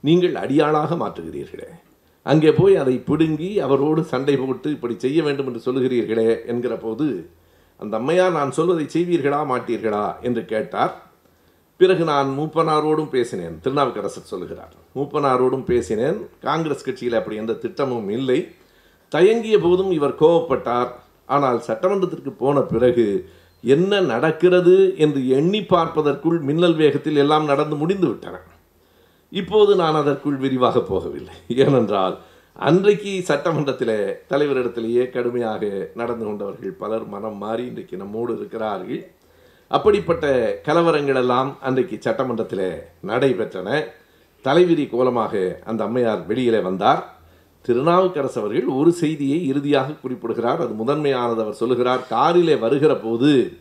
நீங்கள் 0.00 0.34
அடியாளாக 0.34 0.94
மாற்றுகிறீர்களே. 0.94 1.70
அங்கே 2.22 2.52
போய் 2.52 2.76
அதை 2.76 2.98
பிடுங்கி 2.98 3.60
அவரோடு 3.60 4.04
சண்டை 4.04 4.36
போட்டு 4.36 4.70
இப்படி 4.70 4.94
செய்ய 4.98 5.22
வேண்டும் 5.22 5.46
என்று 5.46 5.62
சொல்லுகிறீர்களே 5.66 6.46
என்கிற 6.46 6.76
போது 6.76 7.30
அந்த 7.80 7.96
அம்மையார் 7.96 8.32
நான் 8.32 8.50
சொல்வதை 8.50 8.84
செய்வீர்களா 8.84 9.40
மாட்டீர்களா? 9.52 10.20
என்று 10.20 10.44
கேட்டார். 10.44 11.02
பிறகு 11.76 12.04
நான் 12.04 12.28
மூப்பனாரோடும் 12.38 13.08
பேசினேன். 13.08 13.60
திருநாவுக்கரசர் 13.60 14.30
சொல்லுகிறார். 14.32 14.74
மூப்பனாரோடும் 14.94 15.64
பேசினேன். 15.64 16.18
காங்கிரஸ் 16.40 16.84
கட்சியில் 16.84 17.14
அப்படி 17.14 17.36
எந்த 17.36 17.52
திட்டமும் 17.52 18.08
இல்லை. 18.08 18.48
தயங்கிய 19.08 19.58
போதும் 19.58 19.90
இவர் 19.90 20.14
கோவப்பட்டார். 20.14 20.90
ஆனால் 21.26 21.58
சட்டமன்றத்திற்கு 21.66 22.30
போன 22.30 22.60
பிறகு 22.60 23.30
என்ன 23.62 24.00
நடக்கிறது 24.00 24.94
என்று 24.96 25.28
எண்ணி 25.28 25.62
பார்ப்பதற்குள் 25.62 26.40
மின்னல் 26.40 26.74
வேகத்தில் 26.74 27.16
எல்லாம் 27.16 27.44
நடந்து 27.44 27.76
முடிந்து 27.76 28.08
விட்டன. 28.08 28.36
இப்போது 29.28 29.76
நான் 29.76 29.94
அதற்குள் 29.94 30.36
விரிவாக 30.36 30.78
போகவில்லை. 30.78 31.36
ஏனென்றால் 31.48 32.18
அன்றைக்கு 32.56 33.22
சட்டமன்றத்தில் 33.22 34.20
தலைவரிடத்திலேயே 34.28 35.10
கடுமையாக 35.10 35.90
நடந்து 35.94 36.24
கொண்டவர்கள் 36.24 36.72
பலர் 36.72 37.06
மனம் 37.06 37.36
மாறி 37.36 37.64
இன்றைக்கு 37.66 37.96
நம்மோடு 37.96 38.36
இருக்கிறார்கள். 38.36 39.02
அப்படிப்பட்ட 39.68 40.26
கலவரங்கள் 40.64 41.16
எல்லாம் 41.16 41.58
அன்றைக்கு 41.60 41.98
சட்டமன்றத்தில் 42.00 42.84
நடைபெற்றன. 43.06 43.84
தலைவிரி 44.44 44.88
கோலமாக 44.90 45.62
அந்த 45.64 45.84
அம்மையார் 45.84 46.26
வெளியிலே 46.26 46.58
வந்தார். 46.58 47.02
திருநாவுக்கரசு 47.62 48.40
அவர்கள் 48.40 48.66
ஒரு 48.66 48.92
செய்தியை 48.92 49.46
இறுதியாக 49.46 49.92
குறிப்பிடுகிறார். 49.92 50.60
அது 50.60 50.74
முதன்மையானது 50.74 51.40
அவர் 51.40 51.54
சொல்லுகிறார். 51.54 52.06
காரிலே 52.06 52.56
வருகிற 52.56 52.96
போது 52.96 53.56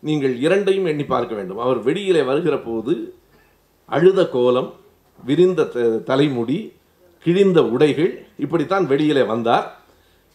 நீங்கள் 0.00 0.38
இரண்டையும் 0.38 0.84
எண்ணி 0.84 1.04
பார்க்க 1.04 1.34
வேண்டும். 1.34 1.58
அவர் 1.58 1.82
வெடியிலே 1.82 2.22
வருகிற 2.22 2.58
போது 2.58 3.14
அழுத 3.86 4.28
கோலம் 4.28 4.72
விரிந்த 5.24 5.64
த- 5.64 5.98
தலைமுடி 5.98 6.72
கிழிந்த 7.18 7.64
உடைகள் 7.64 8.26
இப்படித்தான் 8.38 8.86
வெளியிலே 8.86 9.22
வந்தார். 9.22 9.80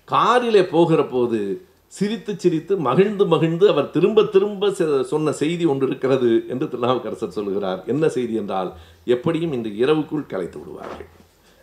காரிலே 0.06 0.65
போகிற 0.65 1.04
போது 1.04 1.62
சிரித்து 1.88 2.39
சிரித்து 2.39 2.78
மகிழ்ந்து 2.78 3.28
மகிழ்ந்து 3.28 3.70
அவர் 3.70 3.89
திரும்ப 3.89 4.24
திரும்ப 4.24 4.67
செ- 4.67 5.02
சொன்ன 5.02 5.32
செய்தி 5.32 5.65
ஒன்று 5.65 5.88
இருக்கிறது 5.88 6.46
என்று 6.50 6.67
திருநாவுக்கரசர் 6.67 7.32
சொல்லுகிறார். 7.32 7.84
என்ன 7.88 8.10
செய்தி 8.10 8.34
என்றால் 8.34 8.74
எப்படியும் 9.06 9.52
இன்று 9.52 9.78
இரவுக்குள் 9.78 10.26
கலைத்து 10.26 10.60
விடுவார்கள். 10.60 11.17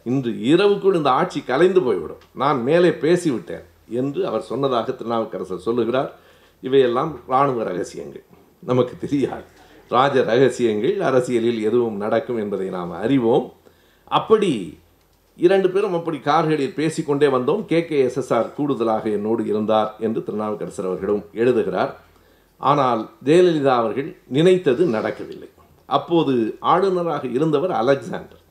இன்று 0.04 0.30
இரவுக்குள் 0.42 0.94
இந்த 0.94 1.10
ஆட்சி 1.10 1.40
கலைந்து 1.40 1.82
போய்விடும். 1.82 2.22
நான் 2.34 2.62
மேலே 2.62 2.88
பேசிவிட்டேன் 2.88 3.64
என்று 3.88 4.26
அவர் 4.26 4.48
சொன்னதாக 4.50 4.92
திருநாவுக்கரசர் 4.92 5.66
சொல்லுகிறார். 5.68 6.10
இவையெல்லாம் 6.60 7.20
இராணுவ 7.28 7.62
ரகசியங்கள். 7.62 8.24
நமக்கு 8.70 8.94
தெரியாது. 8.98 9.44
ராஜ 9.88 10.22
ரகசியங்கள் 10.22 11.00
அரசியலில் 11.00 11.62
எதுவும் 11.62 11.96
நடக்கும் 11.96 12.36
என்பதை 12.36 12.68
நாம் 12.68 12.92
அறிவோம். 12.92 13.52
அப்படி 14.04 14.78
இரண்டு 15.36 15.70
பேரும் 15.70 15.94
அப்படி 15.94 16.18
கார்களில் 16.18 16.76
பேசிக்கொண்டே 16.76 17.26
வந்தோம். 17.26 17.64
கே 17.64 17.84
கே 17.84 17.98
எஸ்எஸ்ஆர் 18.06 18.54
கூடுதலாக 18.54 19.08
என்னோடு 19.08 19.46
இருந்தார் 19.46 19.94
என்று 20.00 20.24
திருநாவுக்கரசர் 20.24 20.86
அவர்களும் 20.86 21.24
எழுதுகிறார். 21.32 21.92
ஆனால் 22.56 23.10
ஜெயலலிதா 23.24 23.74
அவர்கள் 23.82 24.16
நினைத்தது 24.28 24.84
நடக்கவில்லை. 24.86 25.48
அப்போது 25.86 26.56
ஆளுநராக 26.60 27.26
இருந்தவர் 27.26 27.70
அலெக்சாண்டர். 27.70 28.42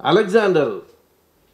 அலெக்சாண்டர் 0.00 0.82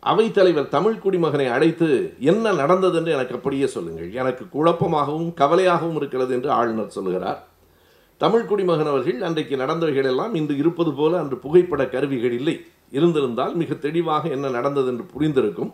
அவைத்தலைவர் 0.06 0.68
தமிழ் 0.68 0.98
குடிமகனை 1.04 1.48
அழைத்து 1.48 2.14
என்ன 2.18 2.52
நடந்தது 2.52 2.98
என்று 2.98 3.12
எனக்கு 3.12 3.34
அப்படியே 3.34 3.66
சொல்லுங்கள். 3.66 4.12
எனக்கு 4.12 4.44
குழப்பமாகவும் 4.44 5.28
கவலையாகவும் 5.34 5.94
இருக்கிறது 5.94 6.34
என்று 6.34 6.50
ஆளுநர் 6.50 6.90
சொல்லுகிறார். 6.90 7.46
தமிழ் 8.16 8.44
குடிமகன் 8.44 8.86
அவர்கள் 8.86 9.22
அன்றைக்கு 9.22 9.56
நடந்தவைகள் 9.56 10.04
எல்லாம் 10.04 10.34
இன்று 10.34 10.56
இருப்பது 10.56 10.92
போல 10.92 11.18
அன்று 11.18 11.36
புகைப்பட 11.36 11.86
கருவிகள் 11.86 12.32
இல்லை. 12.32 12.60
இருந்திருந்தால் 12.90 13.54
மிக 13.54 13.74
தெளிவாக 13.74 14.28
என்ன 14.28 14.48
நடந்தது 14.48 14.86
என்று 14.86 15.04
புரிந்திருக்கும். 15.14 15.72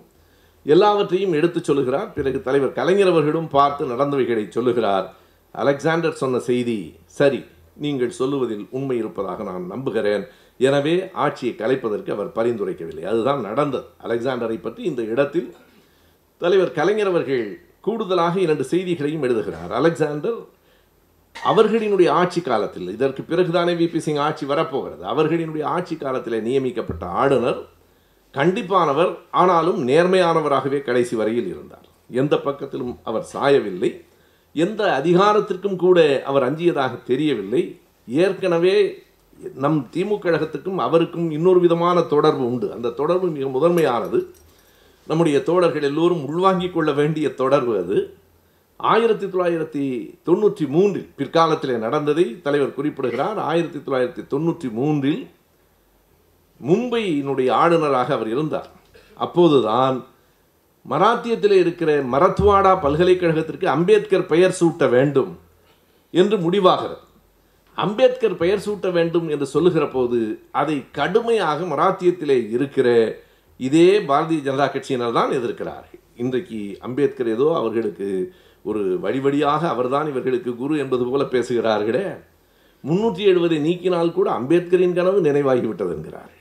எல்லாவற்றையும் 0.64 1.32
எடுத்துச் 1.32 1.64
சொல்லுகிறார். 1.64 2.12
பிறகு 2.12 2.42
தலைவர் 2.42 2.72
கலைஞரவர்களும் 2.72 3.48
பார்த்து 3.48 3.86
நடந்தவைகளை 3.86 4.48
சொல்லுகிறார். 4.48 5.14
அலெக்சாண்டர் 5.52 6.12
சொன்ன 6.12 6.38
செய்தி 6.38 6.94
சரி. 7.04 7.44
நீங்கள் 7.76 8.10
சொல்லுவதில் 8.10 8.66
உண்மை 8.70 8.96
இருப்பதாக 8.96 9.42
நான் 9.42 9.66
நம்புகிறேன். 9.66 10.24
எனவே 10.68 10.94
ஆட்சியை 11.24 11.52
கலைப்பதற்கு 11.58 12.10
அவர் 12.16 12.36
பரிந்துரைக்கவில்லை. 12.38 13.04
அதுதான் 13.12 13.42
நடந்தது. 13.48 13.86
அலெக்சாண்டரை 14.04 14.58
பற்றி 14.62 14.82
இந்த 14.90 15.02
இடத்தில் 15.12 15.48
தலைவர் 16.42 16.76
கலைஞர் 16.78 17.10
அவர்கள் 17.12 17.44
கூடுதலாக 17.86 18.34
இரண்டு 18.46 18.64
செய்திகளையும் 18.72 19.24
எழுதுகிறார். 19.26 19.72
அலெக்சாண்டர் 19.80 20.40
அவர்களினுடைய 21.36 22.08
ஆட்சி 22.20 22.40
காலத்தில் 22.40 22.88
இதற்கு 22.96 23.22
பிறகுதானே 23.22 23.74
விபி 23.82 24.00
சிங் 24.06 24.22
ஆட்சி 24.26 24.44
வரப்போகிறது. 24.46 25.02
அவர்களினுடைய 25.12 25.64
ஆட்சி 25.76 25.94
காலத்தில் 25.96 26.44
நியமிக்கப்பட்ட 26.48 27.04
ஆளுநர் 27.22 27.60
கண்டிப்பானவர் 28.34 29.12
ஆனாலும் 29.42 29.78
நேர்மையானவராகவே 29.88 30.78
கடைசி 30.88 31.14
வரையில் 31.20 31.48
இருந்தார். 31.52 31.86
எந்த 32.22 32.34
பக்கத்திலும் 32.46 32.94
அவர் 33.10 33.26
சாயவில்லை. 33.34 33.90
எந்த 34.64 34.82
அதிகாரத்திற்கும் 35.00 35.78
கூட 35.84 35.98
அவர் 36.30 36.46
அஞ்சியதாக 36.48 36.92
தெரியவில்லை. 37.10 37.62
ஏற்கனவே 38.06 38.76
நம் 39.54 39.88
திமுக 39.92 40.18
கழகத்துக்கும் 40.22 40.76
அவருக்கும் 40.76 41.30
இன்னொரு 41.30 41.60
விதமான 41.60 42.00
தொடர்பு 42.00 42.46
உண்டு. 42.46 42.72
அந்த 42.72 42.90
தொடர்பு 42.90 43.26
மிக 43.26 43.48
முதன்மையானது. 43.48 44.34
நம்முடைய 45.06 45.42
தோழர்கள் 45.42 45.82
எல்லோரும் 45.82 46.26
உள்வாங்கிக் 46.26 46.74
கொள்ள 46.74 46.92
வேண்டிய 46.92 47.34
தொடர்பு 47.34 47.78
அது. 47.78 48.14
ஆயிரத்தி 48.76 49.26
தொள்ளாயிரத்தி 49.26 50.14
தொண்ணூற்றி 50.24 50.68
மூன்றில் 50.68 51.08
பிற்காலத்தில் 51.16 51.78
நடந்ததை 51.78 52.42
தலைவர் 52.42 52.74
குறிப்பிடுகிறார். 52.74 53.38
ஆயிரத்தி 53.38 53.78
தொள்ளாயிரத்தி 53.78 54.26
தொண்ணூற்றி 54.26 54.70
மூன்றில் 54.70 55.28
மும்பையினுடைய 56.68 57.50
ஆளுநராக 57.50 58.14
அவர் 58.14 58.28
இருந்தார். 58.28 58.68
அப்போதுதான் 59.14 60.04
மராத்தியத்தில் 60.90 61.52
இருக்கிற 61.52 62.02
மரத்வாடா 62.02 62.80
பல்கலைக்கழகத்திற்கு 62.80 63.64
அம்பேத்கர் 63.64 64.26
பெயர் 64.26 64.56
சூட்ட 64.60 64.88
வேண்டும் 64.88 65.38
என்று 66.10 66.36
முடிவாகிறது. 66.36 67.08
அம்பேத்கர் 67.84 68.40
பெயர் 68.42 68.64
சூட்ட 68.66 68.88
வேண்டும் 68.98 69.28
என்று 69.34 69.46
சொல்லுகிற 69.54 69.84
போது 69.94 70.20
அதை 70.60 70.76
கடுமையாக 70.98 71.66
மராத்தியத்திலே 71.72 72.38
இருக்கிற 72.56 72.88
இதே 73.60 73.88
பாரதிய 74.08 74.40
ஜனதா 74.46 74.66
கட்சியினர் 74.74 75.16
தான் 75.18 75.32
எதிர்க்கிறார்கள். 75.38 76.00
இன்றைக்கு 76.22 76.60
அம்பேத்கர் 76.86 77.30
ஏதோ 77.36 77.46
அவர்களுக்கு 77.60 78.08
ஒரு 78.64 78.82
வழி 79.04 79.20
வழியாக 79.26 79.62
அவர்தான் 79.74 80.10
இவர்களுக்கு 80.12 80.50
குரு 80.62 80.74
என்பது 80.84 81.04
போல 81.10 81.24
பேசுகிறார்களே. 81.34 82.06
முன்னூற்றி 82.84 83.22
எழுபதை 83.30 83.58
நீக்கினால் 83.66 84.16
கூட 84.18 84.28
அம்பேத்கரின் 84.40 84.96
கனவு 84.98 85.20
நினைவாகிவிட்டது 85.28 85.94
என்கிறார்கள். 85.96 86.36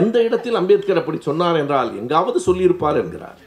எந்த 0.00 0.16
இடத்தில் 0.26 0.58
அம்பேத்கர் 0.60 1.00
அப்படி 1.02 1.18
சொன்னார் 1.28 1.60
என்றால் 1.62 1.90
எங்காவது 2.00 2.38
சொல்லியிருப்பார் 2.48 3.00
என்கிறார். 3.02 3.38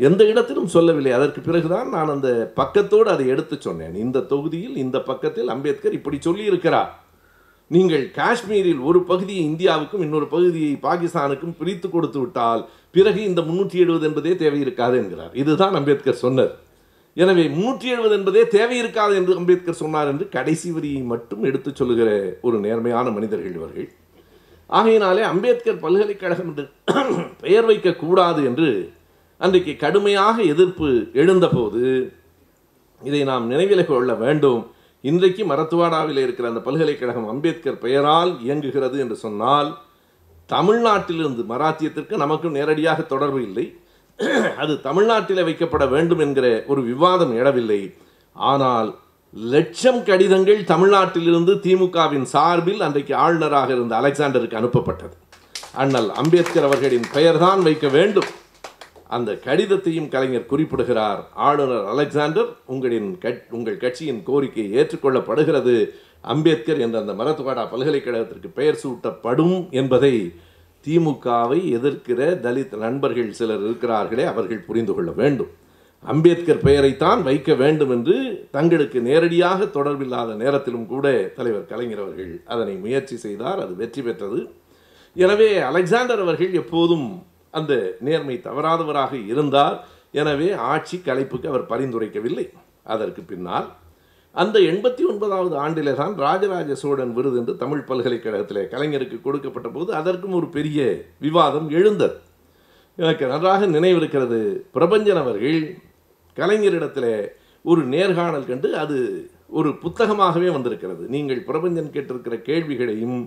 எந்த 0.00 0.24
இடத்திலும் 0.24 0.72
சொல்லவில்லை. 0.74 1.12
அதற்கு 1.12 1.40
பிறகுதான் 1.40 1.88
நான் 1.88 2.12
அந்த 2.14 2.52
பக்கத்தோடு 2.60 3.08
அதை 3.14 3.26
எடுத்து 3.34 3.56
சொன்னேன். 3.60 3.94
இந்த 3.94 4.24
தொகுதியில் 4.32 4.76
இந்த 4.76 4.98
பக்கத்தில் 5.00 5.48
அம்பேத்கர் 5.48 5.96
இப்படி 5.98 6.18
சொல்லியிருக்கிறார். 6.26 6.90
நீங்கள் 7.70 8.04
காஷ்மீரில் 8.18 8.82
ஒரு 8.88 8.98
பகுதியை 9.02 9.44
இந்தியாவுக்கும் 9.50 10.04
இன்னொரு 10.06 10.26
பகுதியை 10.34 10.72
பாகிஸ்தானுக்கும் 10.82 11.56
பிரித்து 11.60 11.88
கொடுத்து 11.90 12.18
விட்டால் 12.20 12.62
பிறகு 12.90 13.20
இந்த 13.24 13.40
முன்னூற்றி 13.42 13.76
எழுபது 13.84 14.06
என்பதே 14.08 14.32
தேவையிருக்காது 14.42 14.96
என்கிறார். 15.00 15.32
இதுதான் 15.42 15.74
அம்பேத்கர் 15.74 16.22
சொன்னது. 16.24 16.52
எனவே 17.16 17.44
முன்னூற்றி 17.54 17.86
எழுபது 17.94 18.14
என்பதே 18.18 18.42
தேவையிருக்காது 18.56 19.14
என்று 19.20 19.34
அம்பேத்கர் 19.40 19.80
சொன்னார் 19.82 20.10
என்று 20.12 20.28
கடைசி 20.28 20.70
வரியை 20.70 21.02
மட்டும் 21.12 21.44
எடுத்துச் 21.44 21.78
சொல்லுகிற 21.80 22.10
ஒரு 22.40 22.58
நேர்மையான 22.66 23.10
மனிதர்கள் 23.10 23.56
இவர்கள். 23.58 23.88
ஆகையினாலே 24.70 25.22
அம்பேத்கர் 25.32 25.82
பல்கலைக்கழகம் 25.84 26.48
என்று 26.52 26.66
பெயர் 27.42 27.68
வைக்கக்கூடாது 27.70 28.40
என்று 28.50 28.68
அன்றைக்கு 29.44 29.72
கடுமையாக 29.76 30.36
எதிர்ப்பு 30.42 30.88
எழுந்தபோது 31.12 31.82
இதை 33.02 33.24
நாம் 33.30 33.46
நினைவில் 33.46 33.88
கொள்ள 33.88 34.14
வேண்டும். 34.14 34.60
இன்றைக்கு 35.00 35.42
மரத்துவாடாவில் 35.50 36.20
இருக்கிற 36.22 36.48
அந்த 36.48 36.60
பல்கலைக்கழகம் 36.60 37.26
அம்பேத்கர் 37.32 37.82
பெயரால் 37.82 38.32
இயங்குகிறது 38.44 38.96
என்று 38.98 39.16
சொன்னால் 39.24 39.68
தமிழ்நாட்டிலிருந்து 40.50 41.42
மராத்தியத்திற்கு 41.52 42.14
நமக்கும் 42.22 42.56
நேரடியாக 42.58 43.02
தொடர்பு 43.02 43.40
இல்லை. 43.42 43.66
அது 44.62 44.80
தமிழ்நாட்டில் 44.80 45.46
வைக்கப்பட 45.48 45.84
வேண்டும் 45.88 46.18
என்கிற 46.18 46.46
ஒரு 46.66 46.82
விவாதம் 46.82 47.34
எழவில்லை. 47.40 47.80
ஆனால் 48.36 48.88
லட்சம் 49.54 50.00
கடிதங்கள் 50.04 50.62
தமிழ்நாட்டிலிருந்து 50.72 51.54
திமுகவின் 51.66 52.26
சார்பில் 52.34 52.80
அன்றைக்கு 52.80 53.14
ஆளுநராக 53.24 53.70
இருந்த 53.72 53.94
அலெக்சாண்டருக்கு 54.00 54.60
அனுப்பப்பட்டது. 54.62 55.14
அண்ணல் 55.82 56.10
அம்பேத்கர் 56.22 56.68
அவர்களின் 56.70 57.06
பெயர்தான் 57.12 57.62
வைக்க 57.62 57.86
வேண்டும். 57.88 58.30
அந்த 59.08 59.32
கடிதத்தையும் 59.32 60.08
கலைஞர் 60.08 60.46
குறிப்பிடுகிறார். 60.46 61.28
ஆளுநர் 61.34 61.84
அலெக்சாண்டர் 61.84 62.56
உங்களின் 62.66 63.18
கட்- 63.20 63.42
உங்கள் 63.50 63.76
கட்சியின் 63.76 64.22
கோரிக்கை 64.22 64.74
ஏற்றுக்கொள்ளப்படுகிறது. 64.74 65.88
அம்பேத்கர் 66.20 66.78
என்ற 66.78 66.98
அந்த 66.98 67.12
மரத்துவாடா 67.12 67.68
பல்கலைக்கழகத்திற்கு 67.68 68.48
பெயர் 68.54 68.80
சூட்டப்படும் 68.82 69.70
என்பதை 69.70 70.32
திமுகவை 70.86 71.72
எதிர்க்கிற 71.72 72.40
தலித் 72.40 72.76
நண்பர்கள் 72.76 73.32
சிலர் 73.32 73.62
இருக்கிறார்களே 73.62 74.24
அவர்கள் 74.24 74.58
புரிந்து 74.58 74.94
கொள்ள 74.94 75.10
வேண்டும். 75.10 75.50
அம்பேத்கர் 76.02 76.62
பெயரைத்தான் 76.62 77.22
வைக்க 77.22 77.54
வேண்டும் 77.54 77.90
என்று 77.90 78.48
தங்களுக்கு 78.50 79.00
நேரடியாக 79.00 79.64
தொடர்பில்லாத 79.64 80.34
நேரத்திலும் 80.34 80.86
கூட 80.86 81.32
தலைவர் 81.36 81.66
கலைஞர் 81.66 82.00
அவர்கள் 82.00 82.42
அதனை 82.46 82.74
முயற்சி 82.74 83.16
செய்தார் 83.16 83.60
அது 83.60 83.74
வெற்றி 83.74 84.02
பெற்றது. 84.02 84.50
எனவே 85.14 85.58
அலெக்சாண்டர் 85.58 86.20
அவர்கள் 86.20 86.52
எப்போதும் 86.52 87.26
அந்த 87.50 87.96
நேர்மை 88.00 88.36
தவறாதவராக 88.44 89.12
இருந்தார். 89.32 89.76
எனவே 90.12 90.52
ஆட்சி 90.52 90.96
கலைப்புக்கு 90.98 91.46
அவர் 91.46 91.70
பரிந்துரைக்கவில்லை. 91.72 92.46
அதற்கு 92.82 93.22
பின்னால் 93.22 93.68
அந்த 94.34 94.56
எண்பத்தி 94.60 95.02
ஒன்பதாவது 95.10 95.54
ஆண்டிலே 95.64 95.92
தான் 95.94 96.14
ராஜராஜ 96.16 96.74
சோழன் 96.74 97.12
விருது 97.12 97.38
என்று 97.38 97.56
தமிழ் 97.56 97.86
பல்கலைக்கழகத்திலே 97.88 98.62
கலைஞருக்கு 98.72 99.18
கொடுக்கப்பட்ட 99.20 99.68
போது 99.68 99.94
அதற்கும் 99.94 100.32
ஒரு 100.32 100.48
பெரிய 100.48 100.80
விவாதம் 101.18 101.68
எழுந்தது. 101.70 102.16
எனக்கு 102.96 103.26
நன்றாக 103.26 103.66
நினைவிருக்கிறது. 103.66 104.40
பிரபஞ்சன் 104.76 105.20
அவர்கள் 105.22 105.60
கலைஞரிடத்தில் 106.36 107.12
ஒரு 107.64 107.82
நேர்காணல் 107.94 108.48
கண்டு 108.50 108.68
அது 108.76 108.98
ஒரு 109.48 109.70
புத்தகமாகவே 109.82 110.48
வந்திருக்கிறது. 110.50 111.04
நீங்கள் 111.08 111.40
பிரபஞ்சன் 111.48 111.92
கேட்டிருக்கிற 111.94 112.36
கேள்விகளையும் 112.42 113.18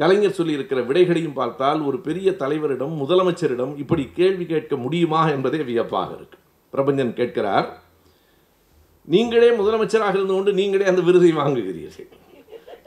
கலைஞர் 0.00 0.36
சொல்லியிருக்கிற 0.38 0.80
விடைகளையும் 0.88 1.36
பார்த்தால் 1.38 1.80
ஒரு 1.88 1.98
பெரிய 2.06 2.28
தலைவரிடம் 2.42 2.94
முதலமைச்சரிடம் 3.02 3.72
இப்படி 3.82 4.04
கேள்வி 4.18 4.44
கேட்க 4.52 4.76
முடியுமா 4.84 5.20
என்பதே 5.34 5.60
வியப்பாக 5.70 6.10
இருக்கு. 6.18 6.38
பிரபஞ்சன் 6.72 7.12
கேட்கிறார் 7.20 7.68
நீங்களே 9.14 9.48
முதலமைச்சராக 9.60 10.16
இருந்து 10.18 10.34
கொண்டு 10.34 10.52
நீங்களே 10.60 10.86
அந்த 10.92 11.02
விருதை 11.08 11.30
வாங்குகிறீர்கள். 11.40 12.08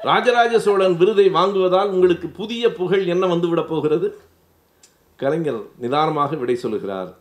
ராஜராஜ 0.09 0.53
சோழன் 0.65 0.95
விருதை 1.01 1.25
வாங்குவதால் 1.39 1.91
உங்களுக்கு 1.95 2.27
புதிய 2.39 2.63
புகழ் 2.79 3.03
என்ன 3.13 3.23
வந்துவிடப் 3.33 3.71
போகிறது? 3.71 4.07
கலைஞர் 5.23 5.61
நிதானமாக 5.83 6.35
விடை 6.41 6.55
சொல்லுகிறார் 6.63 7.11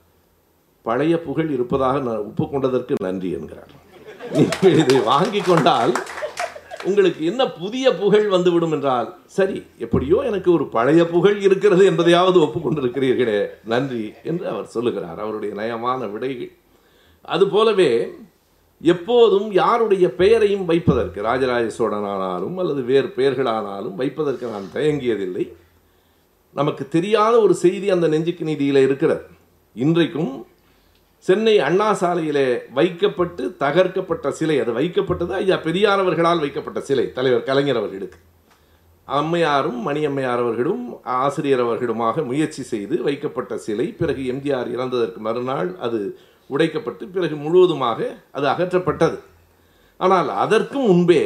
பழைய 0.87 1.15
புகழ் 1.27 1.51
இருப்பதாக 1.57 1.99
நான் 2.07 2.25
ஒப்புக்கொண்டதற்கு 2.29 2.95
நன்றி 3.07 3.31
என்கிறார். 3.39 3.73
நீங்கள் 4.37 4.79
இதை 4.83 4.99
வாங்கி 5.13 5.41
கொண்டால் 5.41 5.93
உங்களுக்கு 6.85 7.25
என்ன 7.25 7.51
புதிய 7.51 7.95
புகழ் 7.95 8.29
வந்துவிடும் 8.29 8.73
என்றால் 8.73 9.17
சரி 9.27 9.63
எப்படியோ 9.79 10.23
எனக்கு 10.25 10.53
ஒரு 10.53 10.67
பழைய 10.67 11.07
புகழ் 11.07 11.41
இருக்கிறது 11.41 11.85
என்பதையாவது 11.91 12.39
ஒப்புக்கொண்டிருக்கிறீர்களே. 12.41 13.47
நன்றி 13.65 14.13
என்று 14.25 14.49
அவர் 14.49 14.67
சொல்லுகிறார் 14.67 15.21
அவருடைய 15.21 15.55
நயமான 15.55 16.11
விடைகள். 16.11 16.53
அதுபோலவே 17.23 18.09
எப்போதும் 18.83 19.53
யாருடைய 19.53 20.15
பெயரையும் 20.15 20.65
வைப்பதற்கு 20.65 21.23
ராஜராஜ 21.23 21.85
சோழனானாலும் 21.85 22.57
அல்லது 22.57 22.83
வேறு 22.83 23.13
பெயர்களானாலும் 23.17 23.95
வைப்பதற்கு 23.95 24.47
நான் 24.47 24.71
தயங்கியதில்லை. 24.75 25.53
நமக்கு 26.53 26.89
தெரியாத 26.89 27.41
ஒரு 27.41 27.55
செய்தி 27.55 27.91
அந்த 27.91 28.09
நெஞ்சுக்கு 28.09 28.45
நீதியில் 28.45 28.77
இருக்கிறது. 28.77 29.25
இன்றைக்கும் 29.75 30.47
சென்னை 31.25 31.55
அண்ணா 31.67 31.89
சாலையிலே 32.01 32.45
வைக்கப்பட்டு 32.77 33.43
தகர்க்கப்பட்ட 33.63 34.29
சிலை 34.39 34.57
அது 34.61 34.73
வைக்கப்பட்டது 34.79 35.33
ஐயா 35.39 35.57
பெரியார் 35.67 36.03
அவர்களால் 36.05 36.43
வைக்கப்பட்ட 36.45 36.81
சிலை 36.81 37.05
தலைவர் 37.17 37.49
கலைஞர் 37.49 37.81
அவர்களுக்கு. 37.81 38.19
அம்மையாரும் 39.09 39.79
மணியம்மையார் 39.87 40.43
அவர்களும் 40.45 40.85
ஆசிரியர் 41.19 41.63
அவர்களுமாக 41.67 42.25
முயற்சி 42.31 42.63
செய்து 42.63 42.97
வைக்கப்பட்ட 43.09 43.59
சிலை 43.67 43.87
பிறகு 44.01 44.23
எம்ஜிஆர் 44.33 44.71
இறந்ததற்கு 44.75 45.21
மறுநாள் 45.29 45.71
அது 45.87 46.01
உடைக்கப்பட்டு 46.51 47.05
பிறகு 47.15 47.37
முழுவதுமாக 47.37 47.99
அது 48.37 48.47
அகற்றப்பட்டது. 48.53 49.19
ஆனால் 50.01 50.31
அதற்கும் 50.45 50.89
முன்பே 50.91 51.23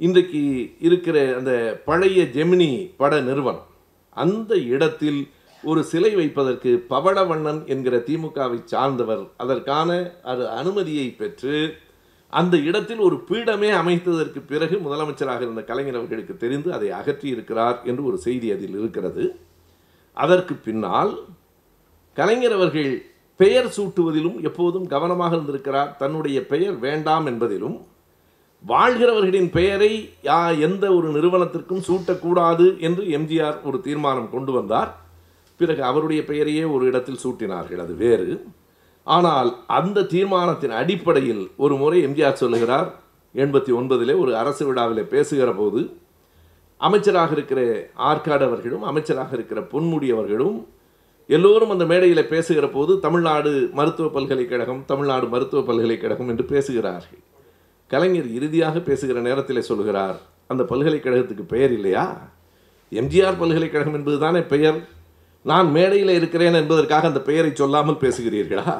இன்றைக்கு 0.00 0.42
இருக்கிற 0.86 1.18
அந்த 1.38 1.52
பழைய 1.84 2.22
ஜெமினி 2.36 2.70
பட 2.96 3.20
நிறுவனம் 3.20 3.68
அந்த 4.16 4.52
இடத்தில் 4.74 5.20
ஒரு 5.70 5.80
சிலை 5.90 6.10
வைப்பதற்கு 6.18 6.70
பவளவண்ணன் 6.90 7.60
என்கிற 7.72 7.96
திமுகவை 8.08 8.58
சார்ந்தவர். 8.72 9.24
அதற்கான 9.42 9.90
அது 10.32 10.44
அனுமதியை 10.60 11.06
பெற்று 11.20 11.56
அந்த 12.32 12.54
இடத்தில் 12.68 13.00
ஒரு 13.06 13.16
பீடமே 13.28 13.70
அமைத்ததற்கு 13.80 14.40
பிறகு 14.50 14.76
முதலமைச்சராக 14.84 15.42
இருந்த 15.46 15.62
கலைஞர் 15.70 15.98
அவர்களுக்கு 16.00 16.34
தெரிந்து 16.44 16.68
அதை 16.76 16.88
அகற்றி 16.98 17.28
இருக்கிறார் 17.34 17.78
என்று 17.90 18.02
ஒரு 18.10 18.18
செய்தி 18.26 18.48
அதில் 18.54 18.76
இருக்கிறது. 18.80 19.24
அதற்கு 20.16 20.54
பின்னால் 20.66 21.12
கலைஞர் 22.16 22.56
அவர்கள் 22.58 22.92
பெயர் 23.40 23.70
சூட்டுவதிலும் 23.76 24.38
எப்போதும் 24.48 24.86
கவனமாக 24.94 25.34
இருந்திருக்கிறார். 25.36 25.90
தன்னுடைய 26.02 26.38
பெயர் 26.52 26.76
வேண்டாம் 26.86 27.26
என்பதிலும் 27.32 27.76
வாழ்கிறவர்களின் 28.64 29.50
பெயரை 29.56 29.92
யா 30.28 30.38
எந்த 30.68 30.84
ஒரு 30.98 31.08
நிறுவனத்திற்கும் 31.16 31.86
சூட்டக்கூடாது 31.88 32.68
என்று 32.88 33.02
எம்ஜிஆர் 33.18 33.58
ஒரு 33.68 33.80
தீர்மானம் 33.86 34.32
கொண்டு 34.36 34.52
வந்தார். 34.52 34.92
பிறகு 35.56 35.82
அவருடைய 35.84 36.24
பெயரையே 36.24 36.64
ஒரு 36.64 36.86
இடத்தில் 36.86 37.22
சூட்டினார்கள் 37.24 37.82
அது 37.84 37.94
வேறு. 37.94 38.46
ஆனால் 39.04 39.50
அந்த 39.66 40.02
தீர்மானத்தின் 40.02 40.70
அடிப்படையில் 40.70 41.50
ஒரு 41.56 41.76
முறை 41.76 42.06
எம்ஜிஆர் 42.06 42.42
சொல்லுகிறார் 42.42 42.88
எண்பத்தி 43.34 43.72
ஒன்பதிலே 43.78 44.18
ஒரு 44.18 44.36
அரசு 44.36 44.66
விழாவில் 44.66 45.04
பேசுகிற 45.04 45.52
போது 45.52 45.80
அமைச்சராக 46.76 47.32
இருக்கிற 47.32 47.60
ஆற்காடு 47.98 48.44
அவர்களும் 48.48 48.82
அமைச்சராக 48.82 49.34
இருக்கிற 49.34 49.60
பொன்முடி 49.60 50.08
அவர்களும் 50.12 50.68
எல்லோரும் 51.26 51.70
அந்த 51.70 51.84
மேடையில் 51.84 52.28
பேசுகிற 52.28 52.68
போது 52.68 52.98
தமிழ்நாடு 53.00 53.70
மருத்துவ 53.72 54.08
பல்கலைக்கழகம் 54.08 54.82
தமிழ்நாடு 54.86 55.26
மருத்துவ 55.26 55.62
பல்கலைக்கழகம் 55.62 56.28
என்று 56.28 56.44
பேசுகிறார்கள். 56.44 57.18
கலைஞர் 57.86 58.28
இறுதியாக 58.30 58.78
பேசுகிற 58.80 59.20
நேரத்தில் 59.20 59.60
சொல்கிறார் 59.60 60.18
அந்த 60.46 60.62
பல்கலைக்கழகத்துக்கு 60.62 61.44
பெயர் 61.46 61.72
இல்லையா? 61.72 62.04
எம்ஜிஆர் 62.92 63.38
பல்கலைக்கழகம் 63.38 63.94
என்பதுதானே 63.94 64.40
பெயர்? 64.42 64.88
நான் 65.50 65.68
மேடையில் 65.76 66.12
இருக்கிறேன் 66.18 66.60
என்பதற்காக 66.60 67.06
அந்த 67.10 67.20
பெயரை 67.28 67.50
சொல்லாமல் 67.54 68.02
பேசுகிறீர்களா? 68.04 68.72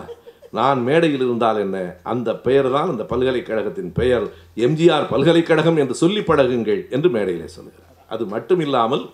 நான் 0.59 0.81
மேடையில் 0.89 1.25
இருந்தால் 1.27 1.61
என்ன? 1.65 1.77
அந்த 2.13 2.29
பெயர் 2.47 2.69
தான் 2.77 2.91
அந்த 2.93 3.05
பல்கலைக்கழகத்தின் 3.13 3.93
பெயர். 3.93 4.27
எம்ஜிஆர் 4.67 5.07
பல்கலைக்கழகம் 5.13 5.79
என்று 5.83 5.95
சொல்லி 6.03 6.21
பழகுங்கள் 6.21 6.83
என்று 6.97 7.09
மேடையிலே 7.17 7.49
சொல்கிறார். 7.57 7.95
அது 8.15 8.25
மட்டுமில்லாமல் 8.35 9.05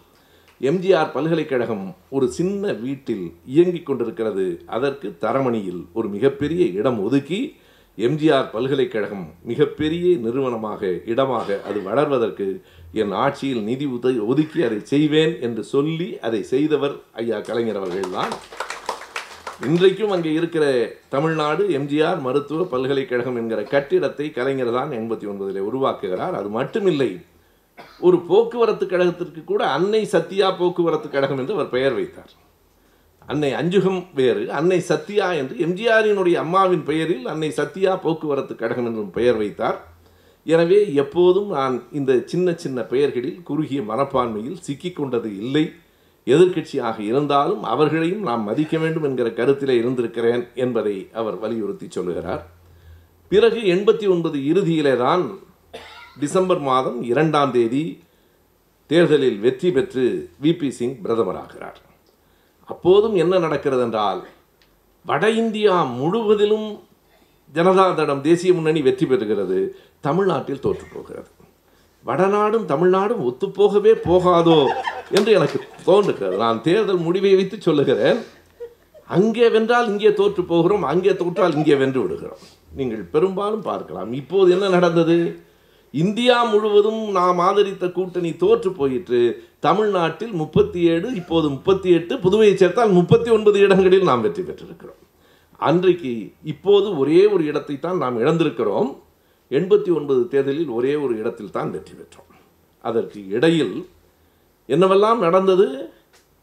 எம்ஜிஆர் 0.61 1.12
பல்கலைக்கழகம் 1.15 1.85
ஒரு 2.17 2.27
சின்ன 2.38 2.73
வீட்டில் 2.85 3.25
இயங்கிக் 3.55 3.87
கொண்டிருக்கிறது. 3.87 4.47
அதற்கு 4.67 5.09
தரமணியில் 5.25 5.83
ஒரு 5.93 6.09
மிகப்பெரிய 6.09 6.65
இடம் 6.81 7.01
ஒதுக்கி 7.07 7.41
எம்ஜிஆர் 7.99 8.53
பல்கலைக்கழகம் 8.53 9.27
மிகப்பெரிய 9.51 10.05
நிறுவனமாக 10.27 10.93
இடமாக 11.12 11.59
அது 11.69 11.79
வளர்வதற்கு 11.88 12.47
என் 13.00 13.12
ஆட்சியில் 13.24 13.62
நிதி 13.68 13.87
உதவி 13.96 14.18
ஒதுக்கி 14.31 14.61
அதை 14.66 14.78
செய்வேன் 14.90 15.33
என்று 15.46 15.62
சொல்லி 15.74 16.09
அதை 16.26 16.40
செய்தவர் 16.50 16.94
ஐயா 17.20 17.38
கலைஞர் 17.46 17.78
அவர்கள்தான் 17.81 18.33
இன்றைக்கும் 19.68 20.12
அங்கே 20.14 20.31
இருக்கிற 20.38 20.64
தமிழ்நாடு 21.14 21.62
எம்ஜிஆர் 21.78 22.20
மருத்துவ 22.26 22.64
பல்கலைக்கழகம் 22.72 23.38
என்கிற 23.40 23.61
கட்டிடத்தை 23.74 24.26
கலைஞர் 24.38 24.72
தான் 24.76 24.90
எண்பத்தி 24.98 25.26
ஒன்பதில் 25.33 25.66
உருவாக்குகிறார். 25.68 26.35
அது 26.40 26.48
மட்டுமில்லை 26.59 27.11
ஒரு 28.07 28.16
போக்குவரத்து 28.31 28.87
கழகத்திற்கு 28.87 29.42
கூட 29.44 29.62
அன்னை 29.76 30.02
சத்யா 30.14 30.48
போக்குவரத்து 30.61 31.09
கழகம் 31.14 31.40
என்று 31.42 31.57
அவர் 31.57 31.74
பெயர் 31.76 31.96
வைத்தார். 31.98 32.33
அன்னை 33.28 33.50
அஞ்சுகம் 33.61 34.00
வேறு 34.20 34.44
அன்னை 34.59 34.78
சத்யா 34.90 35.28
என்று 35.40 35.57
எம்ஜிஆரினுடைய 35.66 36.37
அம்மாவின் 36.44 36.85
பெயரில் 36.90 37.26
அன்னை 37.33 37.50
சத்யா 37.61 37.94
போக்குவரத்து 38.05 38.57
கழகம் 38.62 38.88
என்றும் 38.90 39.14
பெயர் 39.18 39.40
வைத்தார். 39.42 39.78
எனவே 40.46 40.78
எப்போதும் 41.02 41.50
நான் 41.57 41.74
இந்த 41.98 42.12
சின்ன 42.31 42.55
சின்ன 42.62 42.78
பெயர்களில் 42.83 43.42
குறுகிய 43.48 43.81
மனப்பான்மையில் 43.83 44.62
சிக்கிக் 44.66 44.96
கொண்டது 44.96 45.28
இல்லை. 45.42 45.64
எதிர்க்கட்சியாக 46.26 46.98
இருந்தாலும் 47.11 47.62
அவர்களையும் 47.72 48.24
நாம் 48.28 48.42
மதிக்க 48.42 48.74
வேண்டும் 48.78 49.07
என்கிற 49.09 49.28
கருத்திலே 49.38 49.74
இருந்திருக்கிறேன் 49.83 50.42
என்பதை 50.55 50.96
அவர் 51.20 51.37
வலியுறுத்தி 51.38 51.87
சொல்லுகிறார். 51.88 52.42
பிறகு 53.33 53.61
எண்பத்தி 53.74 54.07
ஒன்பது 54.14 54.38
இறுதியிலே 54.50 54.94
தான் 54.96 55.24
டிசம்பர் 56.20 56.62
மாதம் 56.70 56.98
இரண்டாம் 57.12 57.52
தேதி 57.52 57.85
தேர்தலில் 58.90 59.38
வெற்றி 59.40 59.70
பெற்று 59.70 60.05
விபி 60.42 60.68
சிங் 60.78 60.96
பிரதமராகிறார். 61.05 61.78
அப்போதும் 62.68 63.14
என்ன 63.14 63.35
நடக்கிறது 63.38 63.83
என்றால் 63.83 64.20
வட 65.05 65.24
இந்தியா 65.42 65.76
முழுவதிலும் 65.98 66.68
ஜனதாதளம் 67.57 68.25
தேசிய 68.29 68.51
முன்னணி 68.57 68.81
வெற்றி 68.88 69.07
பெறுகிறது. 69.07 69.59
தமிழ்நாட்டில் 70.07 70.65
தோற்று 70.67 70.87
போகிறது 70.95 71.31
வடநாடும் 72.09 72.65
தமிழ்நாடும் 72.71 73.25
ஒத்துப்போகவே 73.29 73.93
போகாதோ 74.07 74.61
என்று 75.17 75.31
எனக்கு 75.38 75.59
தோன்றுகிறது. 75.88 76.37
நான் 76.45 76.59
தேர்தல் 76.69 77.05
முடிவை 77.07 77.33
வைத்து 77.38 77.57
சொல்லுகிறேன். 77.67 78.19
அங்கே 79.17 79.47
வென்றால் 79.55 79.91
இங்கே 79.93 80.11
தோற்று 80.21 80.43
போகிறோம். 80.53 80.85
அங்கே 80.93 81.12
தோற்றால் 81.21 81.57
இங்கே 81.59 81.77
வென்று 81.83 82.01
விடுகிறோம். 82.03 82.43
நீங்கள் 82.79 83.05
பெரும்பாலும் 83.15 83.65
பார்க்கலாம். 83.71 84.11
இப்போது 84.21 84.49
என்ன 84.57 84.69
நடந்தது? 84.77 85.17
இந்தியா 86.05 86.37
முழுவதும் 86.53 87.01
நாம் 87.19 87.41
ஆதரித்த 87.47 87.87
கூட்டணி 87.97 88.31
தோற்று 88.43 88.71
போயிற்று. 88.81 89.23
தமிழ்நாட்டில் 89.67 90.35
முப்பத்தி 90.43 90.81
ஏழு 90.93 91.09
இப்போது 91.23 91.47
முப்பத்தி 91.57 91.88
எட்டு 91.99 92.15
புதுவையை 92.25 92.55
சேர்த்தால் 92.62 92.97
முப்பத்தி 92.99 93.31
ஒன்பது 93.37 93.59
இடங்களில் 93.67 94.09
நாம் 94.11 94.25
வெற்றி 94.27 94.43
பெற்றிருக்கிறோம். 94.43 95.01
அன்றைக்கு 95.68 96.12
இப்போது 96.53 96.88
ஒரே 97.03 97.20
ஒரு 97.35 97.42
இடத்தை 97.51 97.77
தான் 97.79 98.03
நாம் 98.03 98.20
இழந்திருக்கிறோம். 98.22 98.90
எண்பத்தி 99.51 99.90
ஒன்பது 99.98 100.22
தேர்தலில் 100.33 100.70
ஒரே 100.79 100.92
ஒரு 101.05 101.14
இடத்தில் 101.22 101.55
தான் 101.57 101.72
வெற்றி 101.75 101.94
பெற்றோம். 101.98 102.31
அதற்கு 102.85 103.20
இடையில் 103.37 103.77
என்னவெல்லாம் 104.68 105.20
நடந்தது? 105.27 105.66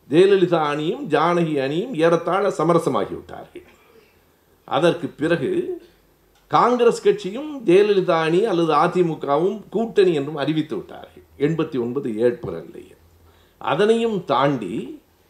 ஜெயலலிதா 0.09 0.61
அணியும் 0.73 1.03
ஜானகி 1.13 1.55
அணியும் 1.65 1.93
ஏறத்தாழ 2.03 2.45
சமரசமாகிவிட்டார்கள். 2.59 3.65
அதற்கு 4.67 5.07
பிறகு 5.21 5.51
காங்கிரஸ் 6.51 7.03
கட்சியும் 7.05 7.49
ஜெயலலிதா 7.67 8.19
அணி 8.27 8.39
அல்லது 8.51 8.73
அதிமுகவும் 8.83 9.57
கூட்டணி 9.73 10.13
என்றும் 10.19 10.39
அறிவித்து 10.43 10.75
விட்டார்கள். 10.77 11.25
எண்பத்தி 11.47 11.77
ஒன்பது 11.85 12.09
ஏப்ரல்லையே 12.27 12.95
அதனையும் 13.71 14.17
தாண்டி 14.31 14.75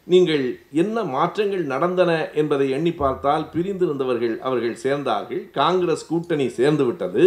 நீங்கள் 0.06 0.44
என்ன 0.72 1.02
மாற்றங்கள் 1.04 1.64
நடந்தன 1.72 2.30
என்பதை 2.34 2.70
எண்ணி 2.70 2.92
பார்த்தால் 2.92 3.44
பிரிந்திருந்தவர்கள் 3.52 4.38
அவர்கள் 4.38 4.80
சேர்ந்தார்கள். 4.84 5.42
காங்கிரஸ் 5.50 6.06
கூட்டணி 6.06 6.48
சேர்ந்து 6.48 6.84
விட்டது. 6.84 7.24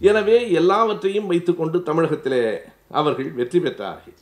எனவே 0.00 0.38
எல்லாவற்றையும் 0.50 1.26
வைத்துக்கொண்டு 1.26 1.78
தமிழகத்திலே 1.82 2.42
அவர்கள் 3.00 3.30
வெற்றி 3.32 3.58
பெற்றார்கள். 3.58 4.16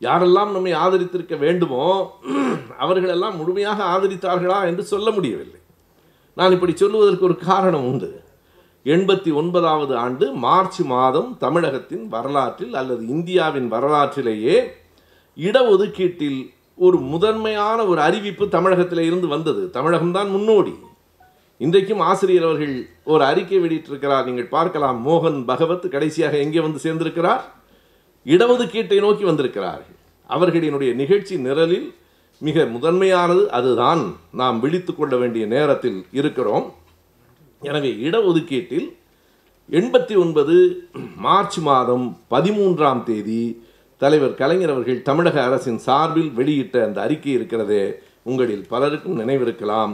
யாரெல்லாம் 0.00 0.52
நம்மை 0.56 0.72
ஆதரித்திருக்க 0.72 1.38
வேண்டுமோ 1.38 1.84
அவர்களெல்லாம் 2.84 3.36
முழுமையாக 3.36 3.80
ஆதரித்தார்களா 3.94 4.58
என்று 4.70 4.84
சொல்ல 4.92 5.10
முடியவில்லை. 5.10 5.60
நான் 6.34 6.52
இப்படி 6.52 6.74
சொல்லுவதற்கு 6.82 7.28
ஒரு 7.28 7.36
காரணம் 7.36 7.86
உண்டு. 7.90 8.10
எண்பத்தி 8.86 9.30
ஒன்பதாவது 9.40 9.96
ஆண்டு 9.96 10.26
மார்ச் 10.44 10.80
மாதம் 10.92 11.36
தமிழகத்தின் 11.38 12.06
வரலாற்றில் 12.08 12.74
அல்லது 12.74 13.02
இந்தியாவின் 13.06 13.68
வரலாற்றிலேயே 13.74 14.56
இடஒதுக்கீட்டில் 15.36 16.40
ஒரு 16.80 16.98
முதன்மையான 16.98 17.84
ஒரு 17.84 18.00
அறிவிப்பு 18.00 18.48
தமிழகத்தில் 18.48 19.00
இருந்து 19.00 19.26
வந்தது. 19.26 19.70
தமிழகம்தான் 19.72 20.30
முன்னோடி. 20.30 20.74
இன்றைக்கும் 21.58 22.00
ஆசிரியர் 22.00 22.42
அவர்கள் 22.42 22.88
ஒரு 23.04 23.24
அறிக்கை 23.24 23.58
வெளியிட்டிருக்கிறார். 23.58 24.24
நீங்கள் 24.24 24.46
பார்க்கலாம். 24.46 25.08
மோகன் 25.08 25.44
பகவத் 25.44 25.90
கடைசியாக 25.90 26.36
எங்கே 26.36 26.60
வந்து 26.60 26.80
சேர்ந்திருக்கிறார்? 26.82 27.40
இடஒதுக்கீட்டை 28.24 28.98
நோக்கி 28.98 29.24
வந்திருக்கிறார்கள். 29.24 29.94
அவர்களினுடைய 30.28 30.94
நிகழ்ச்சி 30.94 31.36
நிரலில் 31.36 31.94
மிக 32.38 32.64
முதன்மையானது 32.64 33.50
அதுதான். 33.50 34.16
நாம் 34.32 34.60
விழித்து 34.60 34.96
கொள்ள 34.96 35.16
வேண்டிய 35.16 35.46
நேரத்தில் 35.46 36.06
இருக்கிறோம். 36.12 36.74
எனவே 37.60 37.90
இடஒதுக்கீட்டில் 37.90 38.96
எண்பத்தி 39.70 40.16
ஒன்பது 40.16 40.88
மார்ச் 41.16 41.58
மாதம் 41.58 42.18
பதிமூன்றாம் 42.30 43.02
தேதி 43.02 43.68
தலைவர் 44.00 44.34
கலைஞர் 44.34 44.72
அவர்கள் 44.74 45.02
தமிழக 45.02 45.36
அரசின் 45.42 45.80
சார்பில் 45.86 46.30
வெளியிட்ட 46.32 46.76
அந்த 46.84 46.98
அறிக்கை 47.00 47.32
இருக்கிறதே 47.32 47.82
உங்களில் 48.22 48.64
பலருக்கும் 48.68 49.18
நினைவிருக்கலாம். 49.20 49.92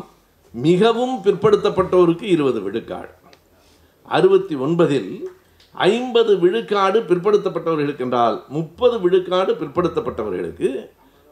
மிகவும் 0.54 1.14
பிற்படுத்தப்பட்டோருக்கு 1.24 2.26
இருபது 2.34 2.60
விழுக்காடு. 2.60 3.12
அறுபத்தி 4.08 4.54
ஒன்பதில் 4.56 5.10
ஐம்பது 5.74 6.32
விழுக்காடு 6.38 6.98
பிற்படுத்தப்பட்டவர்களுக்கு 7.00 7.98
என்றால் 7.98 8.36
முப்பது 8.48 8.96
விழுக்காடு 9.00 9.52
பிற்படுத்தப்பட்டவர்களுக்கு 9.52 10.68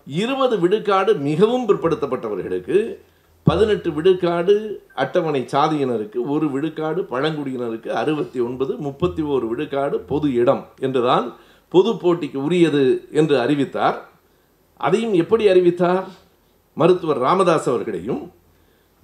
இருபது 0.07 0.57
விழுக்காடு 0.59 1.13
மிகவும் 1.29 1.67
பிற்படுத்தப்பட்டவர்களுக்கு 1.69 2.79
பதினெட்டு 3.47 3.89
விழுக்காடு 3.93 4.55
அட்டவணை 4.95 5.41
சாதியினருக்கு 5.53 6.19
ஒரு 6.29 6.47
விழுக்காடு 6.51 7.01
பழங்குடியினருக்கு 7.11 7.91
அறுபத்தி 8.03 8.39
ஒன்பது 8.41 8.73
முப்பத்தி 8.79 9.23
ஓரு 9.23 9.47
விழுக்காடு 9.49 9.97
பொது 10.01 10.29
இடம் 10.35 10.63
என்றுதான் 10.81 11.27
பொது 11.75 11.91
போட்டிக்கு 12.03 12.39
உரியது 12.47 12.85
என்று 13.21 13.35
அறிவித்தார். 13.45 13.99
அதையும் 14.81 15.15
எப்படி 15.23 15.45
அறிவித்தார்? 15.49 16.07
மருத்துவர் 16.81 17.21
ராமதாஸ் 17.27 17.69
அவர்களையும் 17.73 18.23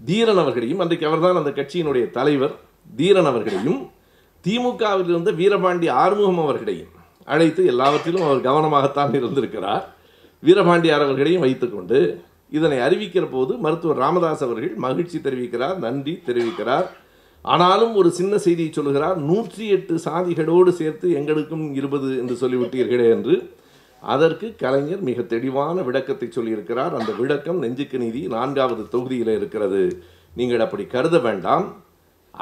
தீரன் 0.00 0.40
அவர்களையும் 0.42 0.82
அன்றைக்கு 0.82 1.06
அவர்தான் 1.06 1.40
அந்த 1.40 1.50
கட்சியினுடைய 1.50 2.04
தலைவர் 2.18 2.54
தீரன் 2.96 3.28
அவர்களையும் 3.30 3.80
திமுகவில் 4.44 5.10
இருந்த 5.12 5.30
வீரபாண்டி 5.40 5.88
ஆறுமுகம் 6.02 6.42
அவர்களையும் 6.44 6.92
அழைத்து 7.24 7.62
எல்லாவற்றிலும் 7.72 8.24
அவர் 8.26 8.46
கவனமாகத்தான் 8.48 9.12
இருந்திருக்கிறார். 9.18 9.84
வீரபாண்டியார் 10.42 11.04
அவர்களையும் 11.06 11.44
வைத்துக்கொண்டு 11.46 11.98
இதனை 12.58 12.78
அறிவிக்கிற 12.86 13.24
போது 13.30 13.52
மருத்துவர் 13.64 14.00
ராமதாஸ் 14.04 14.44
அவர்கள் 14.46 14.74
மகிழ்ச்சி 14.84 15.18
தெரிவிக்கிறார் 15.18 15.76
நன்றி 15.84 16.14
தெரிவிக்கிறார். 16.26 16.86
ஆனாலும் 17.44 17.94
ஒரு 18.00 18.10
சின்ன 18.18 18.34
செய்தியை 18.38 18.70
சொல்லுகிறார் 18.72 19.18
நூற்றி 19.30 19.66
எட்டு 19.76 19.94
சாதிகளோடு 20.04 20.72
சேர்த்து 20.80 21.06
எங்களுக்கும் 21.20 21.66
இருபது 21.74 22.08
என்று 22.22 22.34
சொல்லிவிட்டீர்களே 22.42 23.06
என்று. 23.16 23.36
அதற்கு 24.02 24.46
கலைஞர் 24.62 25.02
மிக 25.08 25.22
தெளிவான 25.22 25.76
விளக்கத்தை 25.82 26.28
சொல்லியிருக்கிறார். 26.28 26.92
அந்த 26.98 27.10
விளக்கம் 27.20 27.58
நெஞ்சுக்கு 27.64 27.98
நீதி 28.04 28.22
நான்காவது 28.36 28.82
தொகுதியில் 28.94 29.32
இருக்கிறது. 29.38 29.82
நீங்கள் 30.34 30.64
அப்படி 30.66 30.84
கருத 30.86 31.18
வேண்டாம். 31.18 31.66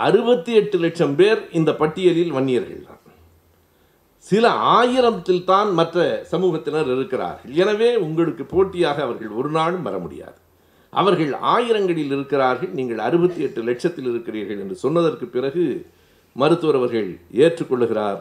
அறுபத்தி 0.06 0.52
எட்டு 0.60 0.78
லட்சம் 0.84 1.14
பேர் 1.20 1.40
இந்த 1.58 1.70
பட்டியலில் 1.72 2.34
வன்னியர்கள் 2.36 2.86
தான். 2.88 3.02
சில 4.26 4.48
ஆயிரத்தில் 4.50 5.44
தான் 5.44 5.70
மற்ற 5.78 6.26
சமூகத்தினர் 6.32 6.90
இருக்கிறார்கள். 6.96 7.52
எனவே 7.62 7.90
உங்களுக்கு 8.06 8.44
போட்டியாக 8.54 9.02
அவர்கள் 9.06 9.38
ஒரு 9.40 9.50
நாளும் 9.50 9.86
வர 9.88 9.98
முடியாது. 9.98 10.38
அவர்கள் 10.92 11.32
ஆயிரங்களில் 11.54 12.12
இருக்கிறார்கள் 12.16 12.72
நீங்கள் 12.78 12.98
அறுபத்தி 12.98 13.40
எட்டு 13.42 13.60
லட்சத்தில் 13.62 14.08
இருக்கிறீர்கள் 14.12 14.60
என்று 14.62 14.76
சொன்னதற்கு 14.84 15.26
பிறகு 15.26 15.64
மருத்துவர் 16.32 16.78
அவர்கள் 16.80 17.10
ஏற்றுக்கொள்ளுகிறார். 17.44 18.18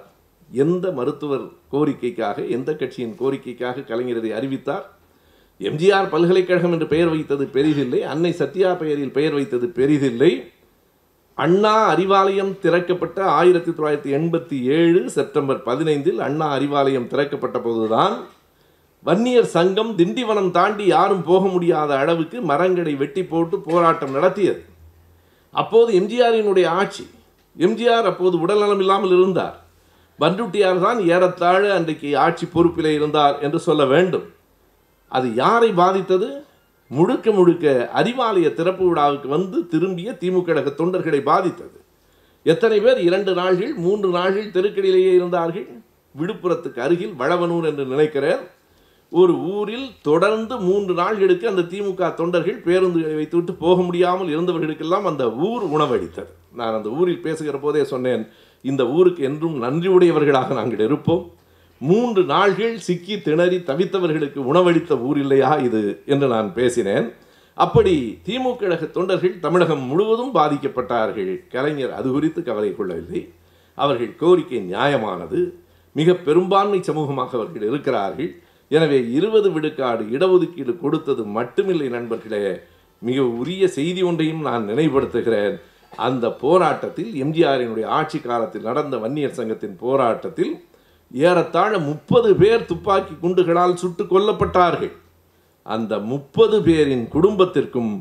எந்த 0.50 0.92
மருத்துவர் 0.92 1.46
கோரிக்கைக்காக 1.74 2.48
எந்த 2.58 2.70
கட்சியின் 2.74 3.16
கோரிக்கைக்காக 3.22 3.86
கலைஞரதை 3.90 4.32
அறிவித்தார்? 4.40 4.86
எம்ஜிஆர் 5.60 6.12
பல்கலைக்கழகம் 6.14 6.74
என்று 6.76 6.88
பெயர் 6.88 7.10
வைத்தது 7.10 7.46
பெரிதில்லை 7.54 8.00
அன்னை 8.14 8.32
சத்யா 8.32 8.72
பெயரில் 8.74 9.16
பெயர் 9.18 9.36
வைத்தது 9.38 9.68
பெரிதில்லை. 9.80 10.32
அண்ணா 11.38 11.74
அறிவாலயம் 11.94 12.54
திறக்கப்பட்ட 12.64 13.20
ஆயிரத்தி 13.40 13.72
தொள்ளாயிரத்தி 13.72 14.12
எண்பத்தி 14.20 14.58
ஏழு 14.78 15.02
செப்டம்பர் 15.10 15.60
பதினைந்தில் 15.66 16.20
அண்ணா 16.28 16.48
அறிவாலயம் 16.58 17.10
திறக்கப்பட்ட 17.12 17.58
போதுதான் 17.60 18.16
வன்னியர் 19.08 19.50
சங்கம் 19.56 19.92
திண்டிவனம் 20.00 20.50
தாண்டி 20.56 20.86
யாரும் 20.86 21.22
போக 21.28 21.44
முடியாத 21.48 21.92
அளவுக்கு 21.98 22.38
மரங்களை 22.50 22.94
வெட்டி 23.02 23.22
போட்டு 23.24 23.56
போராட்டம் 23.68 24.16
நடத்தியது. 24.16 24.62
அப்போது 25.62 25.90
எம்ஜிஆரினுடைய 26.00 26.68
ஆட்சி. 26.80 27.06
எம்ஜிஆர் 27.66 28.08
அப்போது 28.12 28.36
உடல்நலம் 28.46 28.82
இல்லாமல் 28.84 29.14
இருந்தார். 29.18 29.56
பண்ருட்டியார் 30.20 30.82
தான் 30.86 31.00
ஏறத்தாழ 31.14 31.62
அன்றைக்கு 31.78 32.10
ஆட்சி 32.26 32.48
பொறுப்பிலே 32.56 32.92
இருந்தார் 33.00 33.38
என்று 33.46 33.60
சொல்ல 33.68 33.86
வேண்டும். 33.94 34.26
அது 35.18 35.28
யாரை 35.44 35.70
பாதித்தது? 35.82 36.30
முழுக்க 36.98 37.32
முழுக்க 37.32 37.66
அறிவாலய 38.00 38.50
திறப்பு 38.60 38.84
விழாவுக்கு 38.90 39.28
வந்து 39.38 39.58
திரும்பிய 39.72 40.12
திமுக 40.22 40.46
கழக 40.50 40.70
தொண்டர்களை 40.82 41.22
பாதித்தது. 41.32 41.78
எத்தனை 42.44 42.78
பேர் 42.80 43.00
இரண்டு 43.08 43.32
நாள்கள் 43.34 43.74
மூன்று 43.86 44.10
நாள்கள் 44.20 44.54
தெருக்கடியிலேயே 44.58 45.12
இருந்தார்கள்? 45.20 45.68
விழுப்புரத்துக்கு 46.20 46.80
அருகில் 46.86 47.18
வளவனூர் 47.24 47.66
என்று 47.72 47.86
நினைக்கிறேன். 47.96 48.44
ஒரு 49.10 49.34
ஊரில் 49.40 49.92
தொடர்ந்து 50.02 50.60
மூன்று 50.60 50.94
நாள்களுக்கு 50.94 51.46
அந்த 51.48 51.62
திமுக 51.62 52.14
தொண்டர்கள் 52.14 52.62
பேருந்துகளை 52.66 53.16
வைத்துவிட்டு 53.16 53.54
போக 53.54 53.82
முடியாமல் 53.82 54.28
இருந்தவர்களுக்கெல்லாம் 54.28 55.02
அந்த 55.02 55.32
ஊர் 55.32 55.64
உணவளித்தது. 55.64 56.32
நான் 56.54 56.74
அந்த 56.74 56.90
ஊரில் 56.90 57.22
பேசுகிற 57.22 57.58
போதே 57.58 57.84
சொன்னேன் 57.84 58.28
இந்த 58.62 58.88
ஊருக்கு 58.88 59.24
என்றும் 59.24 59.64
நன்றியுடையவர்களாக 59.64 60.54
நாங்கள் 60.54 60.80
இருப்போம். 60.80 61.32
மூன்று 61.78 62.24
நாள்கள் 62.24 62.78
சிக்கி 62.80 63.22
திணறி 63.22 63.58
தவித்தவர்களுக்கு 63.58 64.38
உணவளித்த 64.38 65.00
ஊர் 65.00 65.18
இல்லையா 65.18 65.56
இது 65.56 66.02
என்று 66.06 66.28
நான் 66.28 66.54
பேசினேன். 66.54 67.12
அப்படி 67.54 68.18
திமுக 68.26 68.56
கழக 68.56 68.86
தொண்டர்கள் 68.86 69.40
தமிழகம் 69.40 69.82
முழுவதும் 69.82 70.34
பாதிக்கப்பட்டார்கள். 70.34 71.48
கலைஞர் 71.50 71.94
அது 71.94 72.12
குறித்து 72.12 72.44
கவலை 72.44 72.76
கொள்ளவில்லை. 72.76 73.30
அவர்கள் 73.76 74.16
கோரிக்கை 74.16 74.60
நியாயமானது. 74.74 75.54
மிக 75.94 76.14
பெரும்பான்மை 76.14 76.80
சமூகமாக 76.80 77.32
அவர்கள் 77.32 77.68
இருக்கிறார்கள். 77.68 78.42
எனவே 78.76 79.00
இருபது 79.18 79.50
விழுக்காடு 79.56 80.04
இடஒதுக்கீடு 80.16 80.74
கொடுத்தது 80.84 81.24
மட்டுமில்லை 81.38 81.88
நண்பர்களே. 81.98 82.46
மிக 83.02 83.24
உரிய 83.40 83.64
செய்தி 83.78 84.02
ஒன்றையும் 84.10 84.42
நான் 84.48 84.64
நினைவுபடுத்துகிறேன். 84.70 85.56
அந்த 86.08 86.26
போராட்டத்தில் 86.44 87.12
எம்ஜிஆரினுடைய 87.24 87.86
ஆட்சி 87.98 88.20
காலத்தில் 88.20 88.68
நடந்த 88.70 88.96
வன்னியர் 89.04 89.38
சங்கத்தின் 89.40 89.78
போராட்டத்தில் 89.84 90.54
ஏறத்தாழ 91.12 91.74
முப்பது 91.90 92.30
பேர் 92.36 92.68
துப்பாக்கி 92.72 93.14
குண்டுகளால் 93.22 93.80
சுட்டு 93.82 94.04
கொல்லப்பட்டார்கள். 94.04 94.94
அந்த 95.76 95.94
முப்பது 96.12 96.58
பேரின் 96.68 97.06
குடும்பத்திற்கும் 97.16 97.92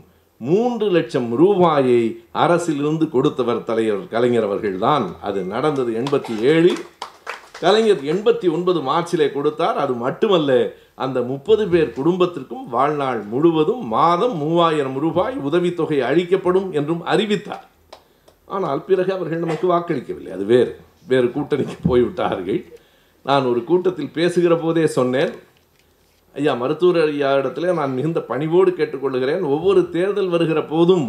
மூன்று 0.40 0.86
லட்சம் 0.96 1.28
ரூபாயை 1.40 2.00
அரசிலிருந்து 2.44 3.06
கொடுத்தவர் 3.14 3.62
தலைவர் 3.68 4.10
கலைஞர் 4.14 4.46
அவர்கள்தான். 4.48 5.06
அது 5.28 5.40
நடந்தது 5.54 5.92
எண்பத்தி 6.00 6.34
ஏழில் 6.52 6.82
கலைஞர் 7.62 8.02
எண்பத்தி 8.12 8.46
ஒன்பது 8.56 8.80
மார்ச்சிலே 8.88 9.26
கொடுத்தார். 9.36 9.76
அது 9.84 9.92
மட்டுமல்ல 10.04 10.50
அந்த 11.04 11.18
முப்பது 11.30 11.64
பேர் 11.72 11.90
குடும்பத்திற்கும் 11.98 12.66
வாழ்நாள் 12.74 13.20
முழுவதும் 13.32 13.82
மாதம் 13.94 14.34
மூவாயிரம் 14.42 14.98
ரூபாய் 15.04 15.36
உதவித்தொகை 15.48 15.98
அளிக்கப்படும் 16.10 16.68
என்றும் 16.78 17.02
அறிவித்தார். 17.12 17.64
ஆனால் 18.56 18.82
பிறகு 18.88 19.10
அவர்கள் 19.16 19.44
நமக்கு 19.44 19.66
வாக்களிக்கவில்லை. 19.72 20.32
அது 20.36 20.44
வேறு 20.52 20.72
வேறு 21.10 21.28
கூட்டணிக்கு 21.36 21.76
போய்விட்டார்கள். 21.88 22.60
நான் 23.28 23.48
ஒரு 23.50 23.60
கூட்டத்தில் 23.70 24.14
பேசுகிற 24.18 24.54
போதே 24.64 24.84
சொன்னேன் 24.98 25.32
ஐயா 26.34 26.52
மருத்துவர் 26.60 27.00
ஐயா 27.02 27.30
இடத்துல 27.40 27.74
நான் 27.78 27.96
மிகுந்த 27.98 28.20
பணிவோடு 28.30 28.70
கேட்டுக்கொள்கிறேன் 28.78 29.44
ஒவ்வொரு 29.54 29.80
தேர்தல் 29.94 30.32
வருகிற 30.34 30.60
போதும் 30.72 31.06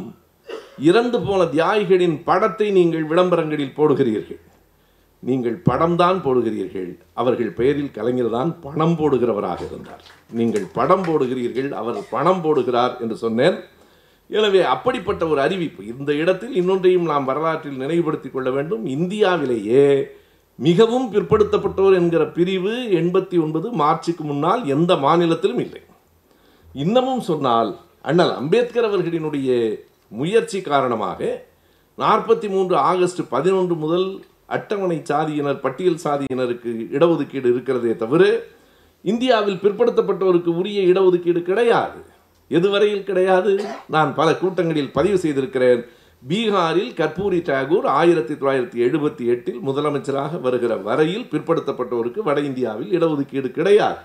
இறந்து 0.89 1.19
போன 1.27 1.41
தியாகிகளின் 1.55 2.17
படத்தை 2.27 2.67
நீங்கள் 2.77 3.05
விளம்பரங்களில் 3.11 3.77
போடுகிறீர்கள். 3.79 4.41
நீங்கள் 5.23 5.55
படம்தான் 5.69 6.19
போடுகிறீர்கள். 6.25 6.89
அவர்கள் 7.21 7.51
பெயரில் 7.59 7.95
கலைஞர் 7.95 8.35
தான் 8.35 8.51
பணம் 8.65 8.95
போடுகிறவராக 8.99 9.61
இருந்தார். 9.69 10.03
நீங்கள் 10.39 10.67
படம் 10.77 11.05
போடுகிறீர்கள் 11.07 11.71
அவர் 11.79 11.97
பணம் 12.13 12.43
போடுகிறார் 12.43 12.93
என்று 13.03 13.17
சொன்னேன். 13.23 13.57
எனவே 14.29 14.61
அப்படிப்பட்ட 14.73 15.23
ஒரு 15.31 15.39
அறிவிப்பு 15.45 15.81
இந்த 15.93 16.11
இடத்தில் 16.21 16.53
இன்னொன்றையும் 16.61 17.09
நாம் 17.11 17.27
வரலாற்றில் 17.31 17.81
நினைவுபடுத்திக் 17.83 18.35
கொள்ள 18.35 18.49
வேண்டும். 18.57 18.85
இந்தியாவிலேயே 18.97 19.83
மிகவும் 20.59 21.09
பிற்படுத்தப்பட்டோர் 21.13 21.97
என்கிற 22.01 22.23
பிரிவு 22.37 22.75
எண்பத்தி 22.99 23.35
ஒன்பது 23.45 23.67
மார்ச்சுக்கு 23.81 24.23
முன்னால் 24.29 24.61
எந்த 24.75 24.91
மாநிலத்திலும் 25.05 25.61
இல்லை. 25.65 25.81
இன்னமும் 26.75 27.21
சொன்னால் 27.31 27.71
அண்ணல் 28.09 28.33
அம்பேத்கர் 28.39 28.87
அவர்களினுடைய 28.89 29.51
முயற்சி 30.11 30.59
காரணமாக 30.61 31.19
நாற்பத்தி 31.97 32.47
மூன்று 32.53 32.75
ஆகஸ்ட் 32.89 33.21
பதினொன்று 33.33 33.75
முதல் 33.83 34.07
அட்டவணை 34.55 34.97
சாதியினர் 35.09 35.63
பட்டியல் 35.65 36.03
சாதியினருக்கு 36.03 36.71
இடஒதுக்கீடு 36.95 37.47
இருக்கிறதே 37.53 37.95
தவிர 37.95 38.23
இந்தியாவில் 39.01 39.61
பிற்படுத்தப்பட்டோருக்கு 39.63 40.51
உரிய 40.61 40.81
இடஒதுக்கீடு 40.81 41.41
கிடையாது. 41.41 41.99
எதுவரையில் 42.47 43.03
கிடையாது? 43.03 43.51
நான் 43.87 44.15
பல 44.15 44.35
கூட்டங்களில் 44.35 44.91
பதிவு 44.91 45.17
செய்திருக்கிறேன். 45.17 45.81
பீகாரில் 46.27 46.91
கற்பூரி 46.99 47.39
டாகூர் 47.49 47.85
ஆயிரத்தி 47.85 48.33
தொள்ளாயிரத்தி 48.33 48.77
எழுபத்தி 48.85 49.23
எட்டில் 49.33 49.59
முதலமைச்சராக 49.65 50.39
வருகிற 50.41 50.75
வரையில் 50.75 51.25
பிற்படுத்தப்பட்டோருக்கு 51.31 52.21
வட 52.23 52.39
இந்தியாவில் 52.39 52.93
இடஒதுக்கீடு 52.99 53.51
கிடையாது. 53.51 54.01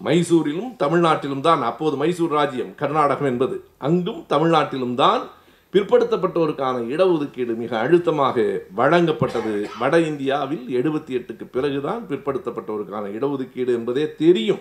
மைசூரிலும் 0.00 0.70
தமிழ்நாட்டிலும் 0.82 1.40
தான் 1.40 1.62
அப்போது 1.62 1.96
மைசூர் 1.96 2.30
ராஜ்யம் 2.30 2.74
கர்நாடகம் 2.74 3.26
என்பது. 3.26 3.56
அங்கும் 3.78 4.24
தமிழ்நாட்டிலும் 4.28 4.94
தான் 4.94 5.22
பிற்படுத்தப்பட்டோருக்கான 5.76 6.76
இடஒதுக்கீடு 6.92 7.56
மிக 7.56 7.78
அழுத்தமாக 7.78 8.62
வழங்கப்பட்டது. 8.76 9.64
வட 9.78 10.00
இந்தியாவில் 10.00 10.64
எழுபத்தி 10.68 11.12
எட்டுக்கு 11.18 11.44
பிறகுதான் 11.50 12.06
பிற்படுத்தப்பட்டோருக்கான 12.08 13.04
இடஒதுக்கீடு 13.16 13.66
என்பதே 13.66 14.14
தெரியும். 14.14 14.58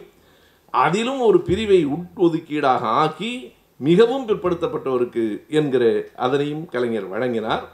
அதிலும் 0.69 1.19
ஒரு 1.19 1.41
பிரிவை 1.41 1.85
உட்ஒதுக்கீடாக 1.85 2.83
ஆக்கி 3.03 3.51
மிகவும் 3.77 4.27
பிற்படுத்தப்பட்டோருக்கு 4.27 5.47
என்கிற 5.47 6.07
அதனையும் 6.15 6.65
கலைஞர் 6.65 7.09
வழங்கினார். 7.09 7.65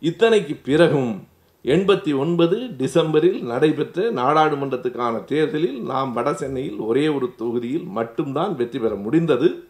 இத்தனைக்கு 0.00 0.56
பிறகும் 0.62 1.28
எண்பத்தி 1.64 2.18
ஒன்பது 2.18 2.56
டிசம்பரில் 2.78 3.40
நடைபெற்ற 3.42 4.10
நாடாளுமன்றத்துக்கான 4.10 5.24
தேர்தலில் 5.24 5.82
நாம் 5.82 6.12
வட 6.12 6.34
சென்னையில் 6.34 6.78
ஒரே 6.78 7.08
ஒரு 7.08 7.32
தொகுதியில் 7.36 7.84
மட்டும்தான் 7.84 8.56
வெற்றி 8.56 8.78
பெற 8.78 8.94
முடிந்தது. 8.94 9.68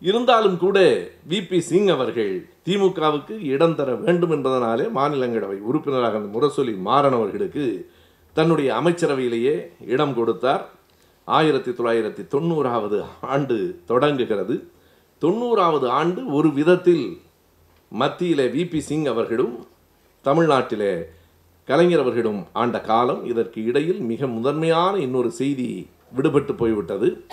இருந்தாலும் 0.00 0.58
கூட 0.58 0.78
விபி 1.28 1.58
சிங் 1.58 1.88
அவர்கள் 1.88 2.48
திமுகவுக்கு 2.64 3.42
இடம் 3.44 3.74
தர 3.74 3.94
வேண்டும் 3.94 4.30
என்பதனாலே 4.30 4.84
மாநிலங்களவை 4.98 5.58
உறுப்பினராக 5.70 6.18
இருந்த 6.18 6.38
முரசொலி 6.38 6.76
மாறன் 6.76 7.12
அவர்களுக்கு 7.12 7.90
தன்னுடைய 8.32 8.74
அமைச்சரவையிலேயே 8.74 9.54
இடம் 9.86 10.14
கொடுத்தார். 10.14 10.68
ஆயிரத்தி 11.24 11.70
தொள்ளாயிரத்தி 11.70 12.22
தொண்ணூறாவது 12.34 13.04
ஆண்டு 13.20 13.80
தொடங்குகிறது. 13.86 14.70
தொண்ணூறாவது 15.20 15.86
ஆண்டு 15.86 16.32
ஒரு 16.32 16.52
விதத்தில் 16.52 17.20
மத்தியிலே 17.88 18.46
விபி 18.46 18.78
சிங் 18.78 19.04
அவர்களும் 19.04 19.66
தமிழ்நாட்டிலே 20.24 21.02
கலைஞர் 21.64 22.00
அவர்களும் 22.00 22.46
ஆண்ட 22.52 22.80
காலம். 22.80 23.24
இதற்கு 23.24 23.64
இடையில் 23.64 24.00
மிக 24.00 24.26
முதன்மையான 24.26 24.98
இன்னொரு 24.98 25.30
செய்தி 25.30 25.86
விடுபட்டு 26.16 26.52
போய்விட்டது. 26.52 27.24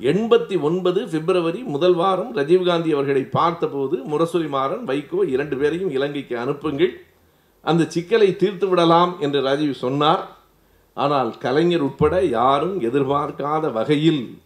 எண்பத்தி 0.00 0.60
ஒன்பது 0.60 1.08
பிப்ரவரி 1.08 1.62
முதல் 1.62 1.94
வாரம் 1.94 2.36
ரஜீவ்காந்தி 2.36 2.90
அவர்களை 2.92 3.22
பார்த்தபோது 3.22 3.96
முரசொலி 3.96 4.48
மாறன் 4.48 4.84
வைகோ 4.88 5.28
இரண்டு 5.28 5.56
பேரையும் 5.56 5.90
இலங்கைக்கு 5.90 6.38
அனுப்புங்கள். 6.38 6.92
அந்த 7.60 7.84
சிக்கலை 7.84 8.36
தீர்த்து 8.36 8.68
விடலாம் 8.68 9.20
என்று 9.20 9.42
ராஜீவ் 9.42 9.72
சொன்னார். 9.72 10.36
ஆனால் 10.94 11.38
கலைஞர் 11.38 11.80
உட்பட 11.80 12.24
யாரும் 12.24 12.80
எதிர்பார்க்காத 12.80 13.72
வகையில் 13.72 14.38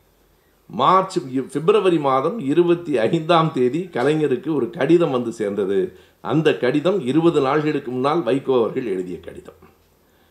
மார்ச் 0.66 1.18
பிப்ரவரி 1.52 1.98
மாதம் 1.98 2.38
இருபத்தி 2.38 2.98
ஐந்தாம் 2.98 3.52
தேதி 3.52 3.88
கலைஞருக்கு 3.92 4.54
ஒரு 4.54 4.70
கடிதம் 4.70 5.10
வந்து 5.10 5.32
சேர்ந்தது. 5.32 5.98
அந்த 6.20 6.56
கடிதம் 6.56 7.00
இருபது 7.00 7.40
நாள்களுக்கு 7.40 7.90
முன்னால் 7.90 8.20
வைகோ 8.20 8.54
அவர்கள் 8.58 8.86
எழுதிய 8.86 9.20
கடிதம். 9.20 9.60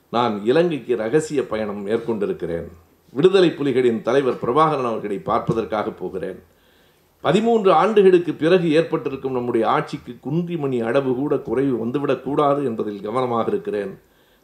நான் 0.10 0.46
இலங்கைக்கு 0.46 0.96
ரகசிய 0.96 1.48
பயணம் 1.48 1.88
மேற்கொண்டிருக்கிறேன். 1.88 2.70
விடுதலை 3.16 3.50
புலிகளின் 3.50 4.02
தலைவர் 4.02 4.42
பிரபாகரன் 4.44 4.90
அவர்களை 4.92 5.18
பார்ப்பதற்காக 5.30 5.90
போகிறேன். 5.92 6.40
பதிமூன்று 7.24 7.72
ஆண்டுகளுக்கு 7.72 8.34
பிறகு 8.34 8.68
ஏற்பட்டிருக்கும் 8.72 9.32
நம்முடைய 9.32 9.70
ஆட்சிக்கு 9.70 10.14
குன்றிமணி 10.26 10.78
அளவு 10.90 11.12
கூட 11.16 11.38
குறைவு 11.38 11.76
வந்துவிடக்கூடாது 11.86 12.62
என்பதில் 12.64 13.02
கவனமாக 13.02 13.52
இருக்கிறேன். 13.52 13.92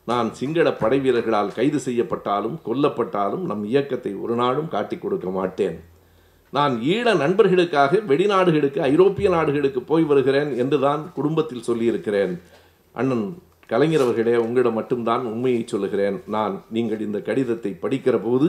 நான் 0.06 0.28
சிங்கள 0.34 0.68
படை 0.74 1.00
வீரர்களால் 1.00 1.56
கைது 1.56 1.80
செய்யப்பட்டாலும் 1.86 2.58
கொல்லப்பட்டாலும் 2.66 3.46
நம் 3.52 3.64
இயக்கத்தை 3.64 4.14
ஒரு 4.16 4.36
நாளும் 4.36 4.68
காட்டிக் 4.68 5.02
கொடுக்க 5.02 5.30
மாட்டேன். 5.30 5.78
நான் 6.54 6.76
ஈழ 6.94 7.16
நண்பர்களுக்காக 7.16 8.02
வெளிநாடுகளுக்கு 8.12 8.80
ஐரோப்பிய 8.92 9.30
நாடுகளுக்கு 9.30 9.82
போய் 9.82 10.04
வருகிறேன் 10.04 10.52
என்றுதான் 10.58 11.02
குடும்பத்தில் 11.14 11.68
சொல்லியிருக்கிறேன். 11.70 12.34
அண்ணன் 12.94 13.26
கலைஞர் 13.68 14.02
அவர்களே 14.02 14.36
உங்களிடம் 14.36 14.74
மட்டும்தான் 14.74 15.24
உண்மையை 15.26 15.64
சொல்லுகிறேன். 15.66 16.18
நான் 16.26 16.64
நீங்கள் 16.70 17.00
இந்த 17.00 17.20
கடிதத்தை 17.20 17.72
படிக்கிற 17.82 18.22
போது 18.24 18.48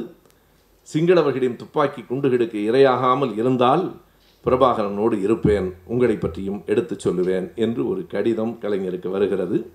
சிங்களவர்களின் 0.89 1.57
துப்பாக்கி 1.57 2.03
குண்டுகளுக்கு 2.03 2.59
இரையாகாமல் 2.71 3.33
இருந்தால் 3.39 3.97
பிரபாகரனோடு 4.45 5.16
இருப்பேன். 5.23 5.75
உங்களை 5.85 6.16
பற்றியும் 6.16 6.62
எடுத்துச் 6.66 7.09
சொல்லுவேன் 7.09 7.55
என்று 7.55 7.89
ஒரு 7.89 8.07
கடிதம் 8.07 8.59
கலைஞருக்கு 8.61 9.11
வருகிறது. 9.11 9.71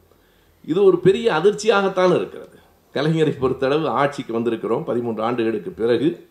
இது 0.65 0.83
ஒரு 0.83 0.99
பெரிய 0.99 1.31
அதிர்ச்சியாகத்தான் 1.31 2.15
இருக்கிறது. 2.15 2.57
கலைஞரை 2.93 3.33
பொறுத்தளவு 3.41 3.87
ஆட்சிக்கு 3.87 4.39
வந்திருக்கிறோம். 4.39 4.83
பதிமூன்று 4.83 5.23
ஆண்டுகளுக்கு 5.23 5.71
பிறகு 5.71 6.27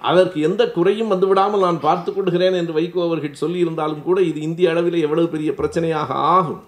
அதற்கு 0.00 0.40
எந்த 0.40 0.70
குறையும் 0.70 1.10
வந்துவிடாமல் 1.10 1.64
நான் 1.66 1.80
பார்த்துக் 1.80 2.14
கொள்கிறேன் 2.14 2.52
என்று 2.52 2.72
வைகோ 2.72 3.02
அவர்கள் 3.02 3.40
சொல்லியிருந்தாலும் 3.40 4.02
கூட 4.02 4.20
இது 4.22 4.40
இந்திய 4.40 4.70
அளவில் 4.70 5.00
எவ்வளவு 5.00 5.28
பெரிய 5.28 5.52
பிரச்சனையாக 5.52 6.10
ஆகும். 6.34 6.62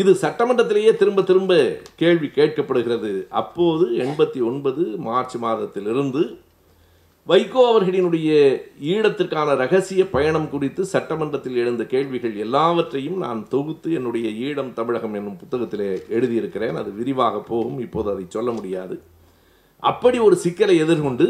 இது 0.00 0.10
சட்டமன்றத்திலேயே 0.22 0.90
திரும்ப 1.00 1.20
திரும்ப 1.28 1.52
கேள்வி 2.00 2.28
கேட்கப்படுகிறது. 2.38 3.12
அப்போது 3.40 3.84
எண்பத்தி 4.04 4.40
ஒன்பது 4.50 4.82
மார்ச் 5.06 5.36
மாதத்திலிருந்து 5.44 6.22
வைகோ 7.30 7.62
அவர்களினுடைய 7.70 8.28
ஈழத்திற்கான 8.90 9.56
ரகசிய 9.62 10.02
பயணம் 10.14 10.46
குறித்து 10.52 10.82
சட்டமன்றத்தில் 10.92 11.58
எழுந்த 11.62 11.82
கேள்விகள் 11.92 12.36
எல்லாவற்றையும் 12.44 13.18
நான் 13.24 13.40
தொகுத்து 13.54 13.88
என்னுடைய 13.98 14.28
ஈழம் 14.46 14.70
தமிழகம் 14.78 15.16
என்னும் 15.18 15.40
புத்தகத்திலே 15.42 15.90
எழுதியிருக்கிறேன். 16.16 16.78
அது 16.82 16.92
விரிவாக 17.00 17.42
போகும். 17.50 17.78
இப்போது 17.86 18.10
அதை 18.14 18.24
சொல்ல 18.36 18.50
முடியாது. 18.58 18.96
அப்படி 19.90 20.18
ஒரு 20.28 20.38
சிக்கலை 20.44 20.76
எதிர்கொண்டு 20.84 21.28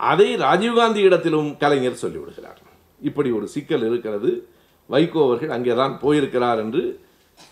அதை 0.00 0.28
ராஜீவ்காந்தி 0.46 1.02
இடத்திலும் 1.08 1.50
கலைஞர் 1.64 2.02
சொல்லிவிடுகிறார். 2.04 2.62
இப்படி 3.08 3.30
ஒரு 3.40 3.48
சிக்கல் 3.56 3.86
இருக்கிறது. 3.90 4.30
வைகோ 4.90 5.20
அவர்கள் 5.26 5.56
அங்கே 5.56 5.74
தான் 5.82 5.94
போயிருக்கிறார் 6.04 6.60
என்று 6.66 6.82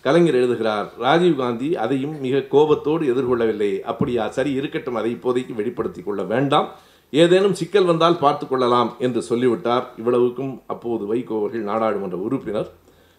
கலைஞர் 0.01 0.35
எழுதுகிறார் 0.35 0.91
ராஜீவ்காந்தி 0.99 1.73
அதையும் 1.73 2.19
மிக 2.19 2.39
கோபத்தோடு 2.39 3.15
எதிர்கொள்ளவில்லை. 3.15 3.79
அப்படியா? 3.79 4.29
சரி 4.29 4.51
இருக்கட்டும். 4.51 4.95
அதை 4.95 5.13
இப்போதைக்கு 5.13 5.53
வெளிப்படுத்திக் 5.53 6.05
கொள்ள 6.05 6.23
வேண்டாம். 6.23 6.71
ஏதேனும் 7.11 7.53
சிக்கல் 7.53 7.85
வந்தால் 7.85 8.17
பார்த்து 8.17 8.47
கொள்ளலாம் 8.47 8.95
என்று 8.99 9.21
சொல்லிவிட்டார். 9.21 9.93
இவ்வளவுக்கும் 9.97 10.61
அப்போது 10.67 11.15
வைகோ 11.15 11.37
அவர்கள் 11.37 11.61
நாடாளுமன்ற 11.61 12.17
உறுப்பினர். 12.17 12.71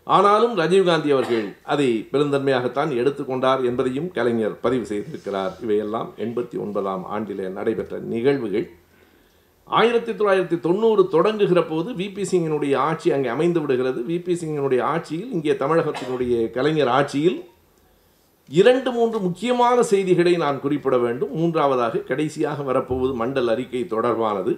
ஆனாலும் 0.05 0.59
ராஜீவ்காந்தி 0.59 1.13
அவர்கள் 1.13 1.57
அதை 1.63 2.09
பெருந்தன்மையாகத்தான் 2.13 2.97
எடுத்துக்கொண்டார் 2.97 3.65
என்பதையும் 3.65 4.11
கலைஞர் 4.11 4.61
பதிவு 4.61 4.85
செய்திருக்கிறார். 4.85 5.53
இவையெல்லாம் 5.63 6.13
எண்பத்தி 6.19 6.59
ஒன்பதாம் 6.59 7.07
ஆண்டிலே 7.13 7.49
நடைபெற்ற 7.49 7.99
நிகழ்வுகள். 7.99 8.71
ஆயிரத்தி 9.71 10.13
தொள்ளாயிரத்தி 10.13 10.61
தொண்ணூறு 10.61 11.03
தொடங்குகிற 11.13 11.61
போது 11.69 11.89
விபி 11.93 12.25
சிங்கினுடைய 12.31 12.75
ஆட்சி 12.89 13.09
அங்கே 13.15 13.29
அமைந்து 13.29 13.61
விடுகிறது. 13.63 14.01
விபி 14.11 14.35
சிங்கினுடைய 14.41 14.81
ஆட்சியில் 14.93 15.33
இங்கே 15.37 15.55
தமிழகத்தினுடைய 15.63 16.35
கலைஞர் 16.57 16.93
ஆட்சியில் 16.99 17.39
இரண்டு 18.51 18.91
மூன்று 18.93 19.19
முக்கியமான 19.19 19.79
செய்திகளை 19.83 20.33
நான் 20.37 20.63
குறிப்பிட 20.65 20.97
வேண்டும். 20.99 21.33
மூன்றாவதாக 21.39 22.03
கடைசியாக 22.11 22.63
வரப்போவது 22.63 23.13
மண்டல் 23.23 23.51
அறிக்கை 23.55 23.83
தொடர்பானது. 23.95 24.55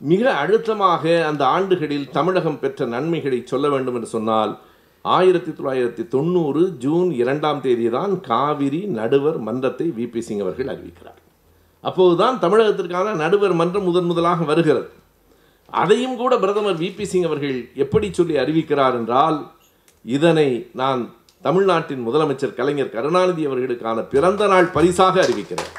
மிக 0.00 0.22
அழுத்தமாக 0.42 1.04
அந்த 1.26 1.42
ஆண்டுகளில் 1.56 2.08
தமிழகம் 2.10 2.60
பெற்ற 2.62 2.86
நன்மைகளை 2.94 3.42
சொல்ல 3.44 3.66
வேண்டும் 3.68 3.94
என்று 3.94 4.10
சொன்னால் 4.16 4.54
ஆயிரத்தி 5.04 5.50
தொள்ளாயிரத்தி 5.50 6.04
தொண்ணூறு 6.08 6.62
ஜூன் 6.78 7.10
இரண்டாம் 7.22 7.60
தேதி 7.66 7.88
தான் 7.90 8.20
காவிரி 8.20 8.82
நடுவர் 8.98 9.38
மன்றத்தை 9.38 9.86
விபி 10.00 10.18
சிங் 10.18 10.42
அவர்கள் 10.46 10.72
அறிவிக்கிறார். 10.74 11.20
அப்போதுதான் 11.88 12.36
தமிழகத்திற்கான 12.42 13.14
நடுவர் 13.22 13.54
மன்றம் 13.60 13.86
முதன் 13.88 14.08
முதலாக 14.10 14.44
வருகிறது. 14.44 14.88
அதையும் 15.82 16.16
கூட 16.16 16.32
பிரதமர் 16.38 16.80
விபி 16.80 17.04
சிங் 17.12 17.28
அவர்கள் 17.28 17.56
எப்படி 17.74 18.08
சொல்லி 18.12 18.34
அறிவிக்கிறார் 18.42 18.96
என்றால் 19.00 19.38
இதனை 20.16 20.48
நான் 20.80 21.02
தமிழ்நாட்டின் 21.46 22.04
முதலமைச்சர் 22.08 22.58
கலைஞர் 22.58 22.94
கருணாநிதி 22.94 23.42
அவர்களுக்கான 23.46 23.98
பிறந்த 24.14 24.46
நாள் 24.46 24.68
பரிசாக 24.76 25.14
அறிவிக்கிறேன். 25.26 25.72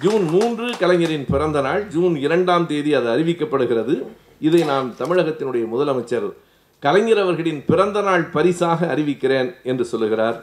ஜூன் 0.00 0.24
மூன்று 0.34 0.66
கலைஞரின் 0.78 1.26
பிறந்த 1.32 1.60
நாள் 1.60 1.82
ஜூன் 1.94 2.16
இரண்டாம் 2.26 2.66
தேதி 2.70 2.90
அது 2.98 3.08
அறிவிக்கப்படுகிறது. 3.16 3.94
இதை 4.48 4.62
நான் 4.72 4.88
தமிழகத்தினுடைய 4.98 5.64
முதலமைச்சர் 5.74 6.28
கலைஞர் 6.80 7.22
அவர்களின் 7.24 7.60
பிறந்த 7.66 8.00
நாள் 8.08 8.24
பரிசாக 8.36 8.80
அறிவிக்கிறேன் 8.94 9.50
என்று 9.62 9.84
சொல்லுகிறார். 9.92 10.38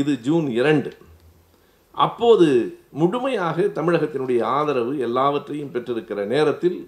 இது 0.00 0.14
ஜூன் 0.26 0.48
இரண்டு. 0.60 0.90
அப்போது 2.04 2.46
முழுமையாக 2.92 3.62
தமிழகத்தினுடைய 3.62 4.42
ஆதரவு 4.42 4.98
எல்லாவற்றையும் 4.98 5.72
பெற்றிருக்கிற 5.72 6.24
நேரத்தில் 6.24 6.78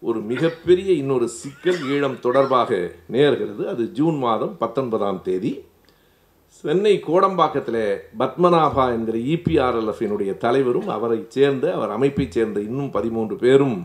ஒரு 0.00 0.20
மிகப்பெரிய 0.20 0.92
இன்னொரு 0.92 1.28
சிக்கல் 1.28 1.80
ஈழம் 1.90 2.18
தொடர்பாக 2.18 2.90
நேர்கிறது. 3.12 3.64
அது 3.64 3.92
ஜூன் 3.92 4.18
மாதம் 4.18 4.58
பத்தொன்பதாம் 4.58 5.20
தேதி. 5.22 5.52
சென்னை 6.46 7.02
கோடம்பாக்கத்தில் 7.06 7.98
பத்மநாபா 8.18 8.84
என்கிற 8.88 9.18
இபிஆர்எல்எஃபினுடைய 9.34 10.36
தலைவரும் 10.36 10.88
அவரை 10.88 11.24
சேர்ந்த 11.28 11.74
அவர் 11.74 11.90
அமைப்பைச் 11.90 12.30
சேர்ந்த 12.30 12.60
இன்னும் 12.60 12.90
பதிமூன்று 12.90 13.36
பேரும் 13.36 13.76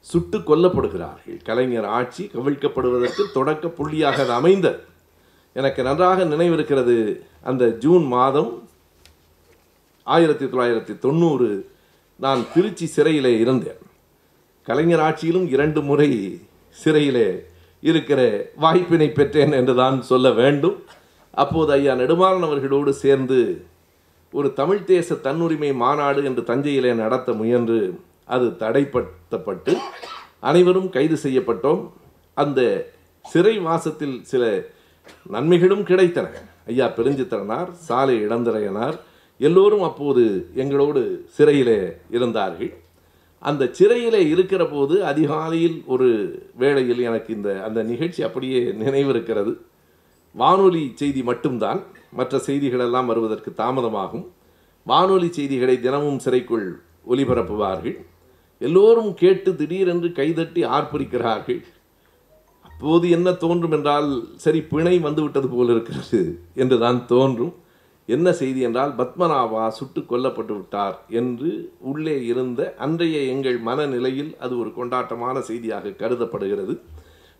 சுட்டு 0.00 0.38
கொல்லப்படுகிறார்கள். 0.38 1.38
கலைஞர் 1.44 1.88
ஆட்சி 1.98 2.30
கவிழ்க்கப்படுவதற்கு 2.34 3.24
தொடக்க 3.32 3.68
புள்ளியாக 3.68 4.18
அது 4.24 4.32
அமைந்த. 4.32 4.68
எனக்கு 5.52 5.82
நன்றாக 5.82 6.24
நினைவிருக்கிறது 6.24 7.20
அந்த 7.42 7.64
ஜூன் 7.84 8.06
மாதம் 8.06 8.68
ஆயிரத்தி 10.14 10.46
தொள்ளாயிரத்தி 10.52 10.94
தொண்ணூறு 11.04 11.48
நான் 12.24 12.42
திருச்சி 12.54 12.86
சிறையிலே 12.94 13.32
இருந்தேன். 13.44 13.80
கலைஞர் 14.68 15.02
ஆட்சியிலும் 15.06 15.46
இரண்டு 15.54 15.80
முறை 15.88 16.08
சிறையிலே 16.82 17.28
இருக்கிற 17.88 18.20
வாய்ப்பினை 18.64 19.08
பெற்றேன் 19.18 19.54
என்று 19.60 19.74
தான் 19.82 19.96
சொல்ல 20.10 20.30
வேண்டும். 20.40 20.76
அப்போது 21.42 21.70
ஐயா 21.76 21.92
நெடுமாறன் 22.00 22.46
அவர்களோடு 22.48 22.92
சேர்ந்து 23.02 23.40
ஒரு 24.38 24.48
தமிழ் 24.60 24.82
தேச 24.90 25.14
தன்னுரிமை 25.26 25.70
மாநாடு 25.82 26.20
என்று 26.28 26.42
தஞ்சையிலே 26.50 26.92
நடத்த 27.02 27.32
முயன்று 27.40 27.78
அது 28.34 28.46
தடைப்படுத்தப்பட்டு 28.62 29.72
அனைவரும் 30.48 30.90
கைது 30.96 31.16
செய்யப்பட்டோம். 31.24 31.82
அந்த 32.42 32.60
சிறை 33.24 33.54
வாசத்தில் 33.68 34.16
சில 34.32 34.44
நன்மைகளும் 35.34 35.86
கிடைத்தன. 35.90 36.28
ஐயா 36.72 36.86
பெருஞ்சித்திரனார் 36.98 37.70
சாலை 37.88 38.16
இளந்திரையனார் 38.26 38.98
எல்லோரும் 39.40 39.84
அப்போது 39.88 40.22
எங்களோடு 40.62 41.02
சிறையிலே 41.36 41.80
இருந்தார்கள். 42.16 42.70
அந்த 43.42 43.62
சிறையிலே 43.78 44.20
இருக்கிற 44.32 44.62
போது 44.72 44.94
அதிகாலையில் 45.10 45.76
ஒரு 45.92 46.08
வேளையில் 46.62 47.00
எனக்கு 47.08 47.30
இந்த 47.36 47.50
அந்த 47.66 47.80
நிகழ்ச்சி 47.90 48.20
அப்படியே 48.28 48.60
நினைவிருக்கிறது. 48.82 49.52
வானொலி 50.34 50.82
செய்தி 51.00 51.22
மட்டும்தான் 51.30 51.80
மற்ற 52.18 52.40
செய்திகளெல்லாம் 52.48 53.08
வருவதற்கு 53.10 53.52
தாமதமாகும். 53.62 54.26
வானொலி 54.86 55.28
செய்திகளை 55.38 55.76
தினமும் 55.86 56.20
சிறைக்குள் 56.24 56.68
ஒலிபரப்புவார்கள் 57.12 57.96
எல்லோரும் 58.60 59.10
கேட்டு 59.22 59.50
திடீரென்று 59.60 60.08
கைதட்டி 60.20 60.62
ஆர்ப்பரிக்கிறார்கள். 60.76 61.60
அப்போது 62.68 63.06
என்ன 63.16 63.28
தோன்றும் 63.44 63.74
என்றால் 63.76 64.10
சரி 64.44 64.60
பிணை 64.72 64.94
வந்துவிட்டது 65.06 65.48
போல் 65.48 65.72
இருக்கிறது 65.74 66.20
என்று 66.62 66.76
தான் 66.84 67.00
தோன்றும். 67.12 67.54
என்ன 68.16 68.28
செய்தி 68.40 68.60
என்றால் 68.66 68.92
பத்மநாபா 68.98 69.62
சுட்டு 69.78 70.00
கொல்லப்பட்டு 70.02 70.54
விட்டார் 70.56 70.96
என்று 71.20 71.50
உள்ளே 71.90 72.16
இருந்த 72.30 72.60
அன்றைய 72.84 73.18
எங்கள் 73.32 73.58
மனநிலையில் 73.68 74.32
அது 74.44 74.54
ஒரு 74.62 74.70
கொண்டாட்டமான 74.78 75.38
செய்தியாக 75.48 75.94
கருதப்படுகிறது. 76.02 76.74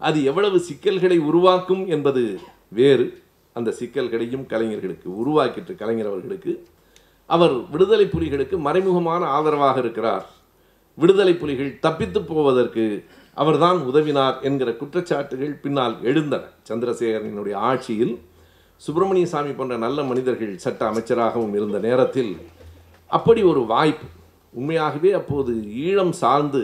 அது 0.00 0.18
எவ்வளவு 0.30 0.58
சிக்கல்களை 0.68 1.18
உருவாக்கும் 1.30 1.84
என்பது 1.96 2.22
வேறு. 2.78 3.06
அந்த 3.56 3.70
சிக்கல்களையும் 3.80 4.44
கலைஞர்களுக்கு 4.52 5.08
உருவாக்கிட்டு 5.22 5.72
கலைஞர் 5.80 6.10
அவர்களுக்கு 6.10 6.52
அவர் 7.30 7.54
விடுதலை 7.72 8.06
புலிகளுக்கு 8.12 8.56
மறைமுகமான 8.66 9.22
ஆதரவாக 9.36 9.78
இருக்கிறார். 9.84 10.24
விடுதலை 10.98 11.34
புலிகள் 11.42 11.72
தப்பித்து 11.86 12.20
போவதற்கு 12.22 12.84
அவர்தான் 13.36 13.78
உதவினார் 13.90 14.36
என்கிற 14.48 14.70
குற்றச்சாட்டுகள் 14.80 15.54
பின்னால் 15.64 15.94
எழுந்தன. 16.10 16.44
சந்திரசேகரனுடைய 16.68 17.56
ஆட்சியில் 17.70 18.14
சுப்பிரமணிய 18.84 19.26
சாமி 19.26 19.52
போன்ற 19.52 19.76
நல்ல 19.76 20.02
மனிதர்கள் 20.02 20.52
சட்ட 20.58 20.90
அமைச்சராகவும் 20.90 21.54
இருந்த 21.54 21.78
நேரத்தில் 21.78 22.32
அப்படி 23.06 23.42
ஒரு 23.42 23.62
வாய்ப்பு. 23.66 24.06
உண்மையாகவே 24.52 25.10
அப்போது 25.12 25.52
ஈழம் 25.86 26.14
சார்ந்து 26.22 26.62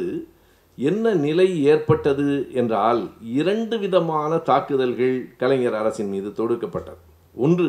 என்ன 0.76 1.14
நிலை 1.14 1.48
ஏற்பட்டது 1.64 2.28
என்றால் 2.52 3.02
இரண்டு 3.20 3.78
விதமான 3.78 4.36
தாக்குதல்கள் 4.36 5.36
கலைஞர் 5.36 5.74
அரசின் 5.74 6.08
மீது 6.08 6.28
தொடுக்கப்பட்டது. 6.28 7.02
ஒன்று 7.34 7.68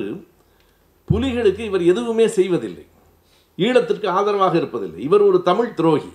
புலிகளுக்கு 1.11 1.59
இவர் 1.59 1.83
எதுவுமே 1.83 2.27
செய்வதில்லை. 2.27 2.85
ஈழத்திற்கு 3.57 4.07
ஆதரவாக 4.07 4.57
இருப்பதில்லை. 4.57 4.97
இவர் 4.97 5.21
ஒரு 5.21 5.41
தமிழ் 5.41 5.73
துரோகி. 5.73 6.11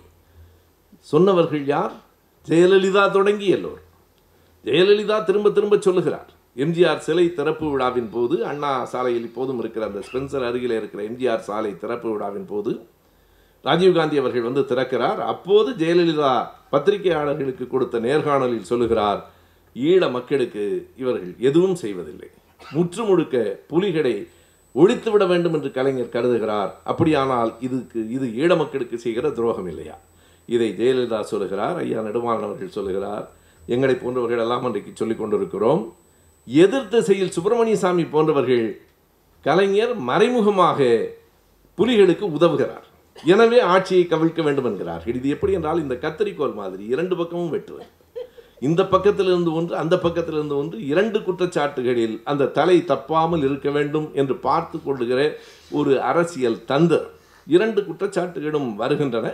சொன்னவர்கள் 0.98 1.64
யார்? 1.66 1.92
ஜெயலலிதா 2.48 3.10
தொடங்கி 3.10 3.48
எல்லோர் 3.48 3.82
ஜெயலலிதா 4.64 5.24
திரும்ப 5.24 5.50
திரும்ப 5.50 5.76
சொல்லுகிறார். 5.80 6.40
எம்ஜிஆர் 6.56 7.04
சிலை 7.04 7.24
திறப்பு 7.34 7.66
விழாவின் 7.70 8.08
போது 8.14 8.36
அண்ணா 8.46 8.72
சாலையில் 8.84 9.28
இப்போதும் 9.28 9.60
இருக்கிற 9.62 9.82
அந்த 9.86 10.00
ஸ்பென்சர் 10.08 10.44
அருகில் 10.48 10.74
இருக்கிற 10.78 11.02
எம்ஜிஆர் 11.02 11.46
சாலை 11.46 11.70
திறப்பு 11.82 12.08
விழாவின் 12.12 12.48
போது 12.50 12.72
ராஜீவ்காந்தி 13.64 14.16
அவர்கள் 14.22 14.46
வந்து 14.48 14.62
திறக்கிறார். 14.70 15.20
அப்போது 15.32 15.70
ஜெயலலிதா 15.72 16.32
பத்திரிகையாளர்களுக்கு 16.72 17.66
கொடுத்த 17.66 17.98
நேர்காணலில் 17.98 18.68
சொல்லுகிறார் 18.70 19.20
ஈழ 19.76 20.10
மக்களுக்கு 20.10 20.64
இவர்கள் 20.96 21.34
எதுவும் 21.48 21.74
செய்வதில்லை. 21.74 22.28
முற்று 22.72 23.02
முழுக்க 23.04 23.36
புலிகளை 23.72 24.14
ஒழித்து 24.74 25.10
விட 25.10 25.24
வேண்டும் 25.32 25.54
என்று 25.54 25.70
கலைஞர் 25.78 26.14
கருதுகிறார். 26.16 26.70
அப்படியானால் 26.84 27.52
இதுக்கு 27.60 28.00
இது 28.16 28.26
ஈழ 28.42 28.52
மக்களுக்கு 28.56 28.98
செய்கிற 28.98 29.30
துரோகம் 29.30 29.68
இல்லையா? 29.72 29.96
இதை 30.48 30.68
ஜெயலலிதா 30.80 31.20
சொல்லுகிறார். 31.32 31.76
ஐயா 31.76 32.00
நெடுமாறன் 32.00 32.46
அவர்கள் 32.50 32.76
சொல்லுகிறார். 32.78 33.26
எங்களை 33.66 33.94
போன்றவர்கள் 33.94 34.44
எல்லாம் 34.44 34.64
அன்றைக்கு 34.64 34.92
சொல்லிக் 34.94 35.20
கொண்டிருக்கிறோம். 35.20 35.82
எதிர் 36.46 36.88
திசையில் 36.92 37.34
சுப்பிரமணிய 37.34 37.76
சாமி 37.82 38.04
போன்றவர்கள் 38.12 38.66
கலைஞர் 39.44 39.92
மறைமுகமாக 40.08 40.78
புலிகளுக்கு 41.78 42.24
உதவுகிறார். 42.36 42.86
எனவே 43.32 43.58
ஆட்சியை 43.74 44.04
கவிழ்க்க 44.12 44.40
வேண்டும் 44.46 44.66
என்கிறார்கள். 44.70 45.16
இது 45.18 45.28
எப்படி 45.34 45.52
என்றால் 45.58 45.82
இந்த 45.82 45.94
கத்தரிக்கோல் 46.04 46.56
மாதிரி 46.60 46.84
இரண்டு 46.94 47.14
பக்கமும் 47.20 47.52
வெட்டுவர் 47.54 47.90
இந்த 48.68 48.82
பக்கத்திலிருந்து 48.94 49.50
ஒன்று 49.58 49.74
அந்த 49.82 49.94
பக்கத்திலிருந்து 50.02 50.56
ஒன்று 50.62 50.76
இரண்டு 50.90 51.18
குற்றச்சாட்டுகளில் 51.26 52.16
அந்த 52.30 52.50
தலை 52.58 52.76
தப்பாமல் 52.90 53.44
இருக்க 53.48 53.68
வேண்டும் 53.76 54.08
என்று 54.20 54.34
பார்த்து 54.46 54.76
கொள்ளுகிற 54.84 55.20
ஒரு 55.78 55.94
அரசியல் 56.10 56.58
தந்தர் 56.70 57.08
இரண்டு 57.46 57.80
குற்றச்சாட்டுகளும் 57.88 58.68
வருகின்றன. 58.82 59.26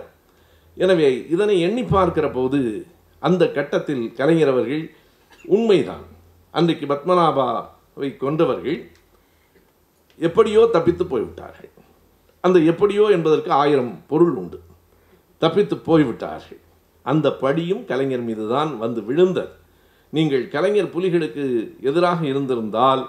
எனவே 0.77 1.11
இதனை 1.35 1.57
எண்ணி 1.67 1.85
பார்க்கிற 1.97 2.27
போது 2.39 2.61
அந்த 3.23 3.43
கட்டத்தில் 3.59 4.05
கலைஞர் 4.21 4.53
அவர்கள் 4.55 4.85
உண்மைதான். 5.57 6.07
அன்றைக்கு 6.59 6.87
பத்மநாபாவை 6.93 8.09
கொண்டவர்கள் 8.23 8.79
எப்படியோ 10.27 10.63
தப்பித்து 10.77 11.05
போய்விட்டார்கள். 11.11 11.71
அந்த 12.45 12.59
எப்படியோ 12.71 13.05
என்பதற்கு 13.17 13.51
ஆயிரம் 13.63 13.93
பொருள் 14.11 14.35
உண்டு. 14.41 14.59
தப்பித்து 15.43 15.77
போய்விட்டார்கள். 15.89 16.61
அந்த 17.11 17.27
படியும் 17.43 17.83
கலைஞர் 17.91 18.25
மீது 18.29 18.45
தான் 18.55 18.71
வந்து 18.85 19.01
விழுந்தது. 19.09 19.53
நீங்கள் 20.17 20.45
கலைஞர் 20.55 20.93
புலிகளுக்கு 20.95 21.45
எதிராக 21.91 22.21
இருந்திருந்தால் 22.33 23.03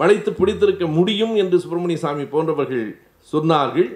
வளைத்து 0.00 0.30
பிடித்திருக்க 0.40 0.84
முடியும் 0.98 1.34
என்று 1.42 1.56
சுப்பிரமணிய 1.62 1.98
சாமி 2.04 2.24
போன்றவர்கள் 2.34 2.86
சொன்னார்கள். 3.32 3.90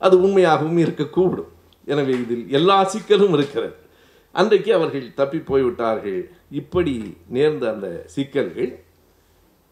அது 0.00 0.14
உண்மையாகவும் 0.26 0.82
இருக்கக்கூடும். 0.84 1.50
எனவே 1.92 2.14
இதில் 2.24 2.44
எல்லா 2.58 2.78
சிக்கலும் 2.92 3.34
இருக்கிறது. 3.38 3.74
அன்றைக்கு 4.32 4.74
அவர்கள் 4.74 5.14
தப்பி 5.14 5.38
போய்விட்டார்கள். 5.38 6.30
இப்படி 6.50 7.16
நேர்ந்த 7.28 7.70
அந்த 7.70 8.02
சிக்கல்கள் 8.06 8.84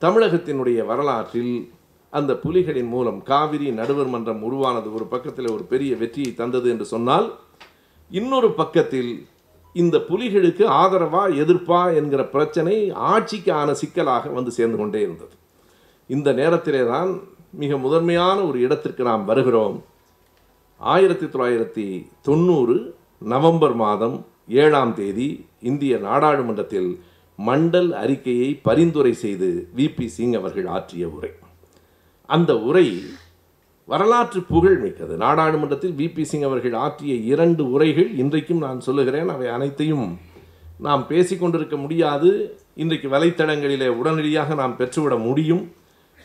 தமிழகத்தினுடைய 0.03 0.85
வரலாற்றில் 0.85 1.73
அந்த 2.11 2.33
புலிகளின் 2.33 2.89
மூலம் 2.89 3.23
காவிரி 3.23 3.71
நடுவர் 3.71 4.07
மன்றம் 4.07 4.43
உருவானது 4.43 4.95
ஒரு 4.95 5.05
பக்கத்தில் 5.05 5.51
ஒரு 5.51 5.63
பெரிய 5.63 5.97
வெற்றியை 5.97 6.35
தந்தது 6.35 6.71
என்று 6.71 6.85
சொன்னால் 6.85 7.39
இன்னொரு 8.09 8.51
பக்கத்தில் 8.53 9.27
இந்த 9.73 9.99
புலிகளுக்கு 9.99 10.65
ஆதரவா 10.83 11.25
எதிர்ப்பா 11.43 11.95
என்கிற 11.95 12.25
பிரச்சனை 12.25 12.93
ஆட்சிக்கான 12.93 13.71
சிக்கலாக 13.71 14.29
வந்து 14.29 14.51
சேர்ந்து 14.51 14.79
கொண்டே 14.79 15.01
இருந்தது. 15.01 15.35
இந்த 16.07 16.33
நேரத்திலே 16.33 16.87
தான் 16.87 17.21
மிக 17.51 17.77
முதன்மையான 17.77 18.43
ஒரு 18.45 18.61
இடத்திற்கு 18.61 19.05
நாம் 19.05 19.25
வருகிறோம். 19.25 19.85
ஆயிரத்தி 20.79 21.27
தொள்ளாயிரத்தி 21.27 22.07
தொண்ணூறு 22.23 22.97
நவம்பர் 23.19 23.75
மாதம் 23.75 24.27
ஏழாம் 24.51 24.95
தேதி 24.95 25.47
இந்திய 25.61 25.97
நாடாளுமன்றத்தில் 25.97 27.01
மண்டல் 27.47 27.91
அறிக்கையை 27.91 28.55
பரிந்துரை 28.55 29.13
செய்து 29.13 29.69
விபி 29.77 30.07
சிங் 30.07 30.33
அவர்கள் 30.33 30.67
ஆற்றிய 30.67 31.09
உரை. 31.09 31.31
அந்த 32.27 32.59
உரை 32.59 33.01
வரலாற்று 33.87 34.41
புகழ் 34.43 34.77
மிக்கது. 34.77 35.17
நாடாளுமன்றத்தில் 35.17 35.95
விபி 35.99 36.23
சிங் 36.23 36.43
அவர்கள் 36.43 36.73
ஆற்றிய 36.73 37.15
இரண்டு 37.15 37.71
உரைகள் 37.71 38.11
இன்றைக்கும் 38.17 38.59
நான் 38.59 38.81
சொல்லுகிறேன். 38.81 39.29
அவை 39.29 39.49
அனைத்தையும் 39.49 40.19
நாம் 40.79 41.07
பேசிக்கொண்டிருக்க 41.09 41.77
முடியாது. 41.77 42.59
இன்றைக்கு 42.75 43.09
வலைத்தளங்களிலே 43.09 43.89
உடனடியாக 43.89 44.55
நாம் 44.55 44.77
பெற்றுவிட 44.79 45.17
முடியும். 45.17 45.73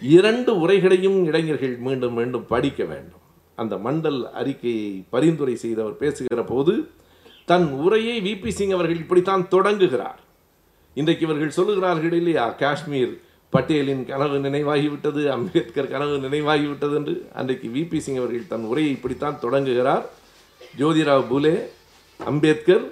இரண்டு 0.01 0.67
உரைகளையும் 0.67 1.25
இளைஞர்கள் 1.25 1.77
மீண்டும் 1.77 2.13
மீண்டும் 2.13 2.45
படிக்க 2.47 2.83
வேண்டும். 2.83 3.23
அந்த 3.55 3.75
மண்டல் 3.75 4.21
அறிக்கையை 4.23 5.03
பரிந்துரை 5.09 5.55
செய்தவர் 5.55 5.97
பேசுகிற 5.97 6.43
போது 6.43 6.87
தன் 7.45 7.71
உரையை 7.71 8.15
விபி 8.21 8.49
சிங் 8.49 8.71
அவர்கள் 8.71 8.97
இப்படித்தான் 8.97 9.47
தொடங்குகிறார். 9.47 10.19
இன்றைக்கு 10.93 11.25
இவர்கள் 11.25 11.65
சொல்லுகிறார்கள் 11.65 12.13
இல்லையா? 12.13 12.49
காஷ்மீர் 12.49 13.21
பட்டேலின் 13.53 14.05
கனவு 14.05 14.37
நினைவாகிவிட்டது 14.37 15.27
அம்பேத்கர் 15.27 15.87
கனவு 15.87 16.17
நினைவாகிவிட்டது 16.17 16.95
என்று. 16.95 17.27
அன்றைக்கு 17.33 17.67
விபி 17.67 17.97
சிங் 17.97 18.17
அவர்கள் 18.17 18.47
தன் 18.47 18.63
உரையை 18.63 18.91
இப்படித்தான் 18.91 19.39
தொடங்குகிறார். 19.39 20.09
ஜோதிராவ் 20.79 21.27
புலே 21.31 21.55
அம்பேத்கர் 22.25 22.91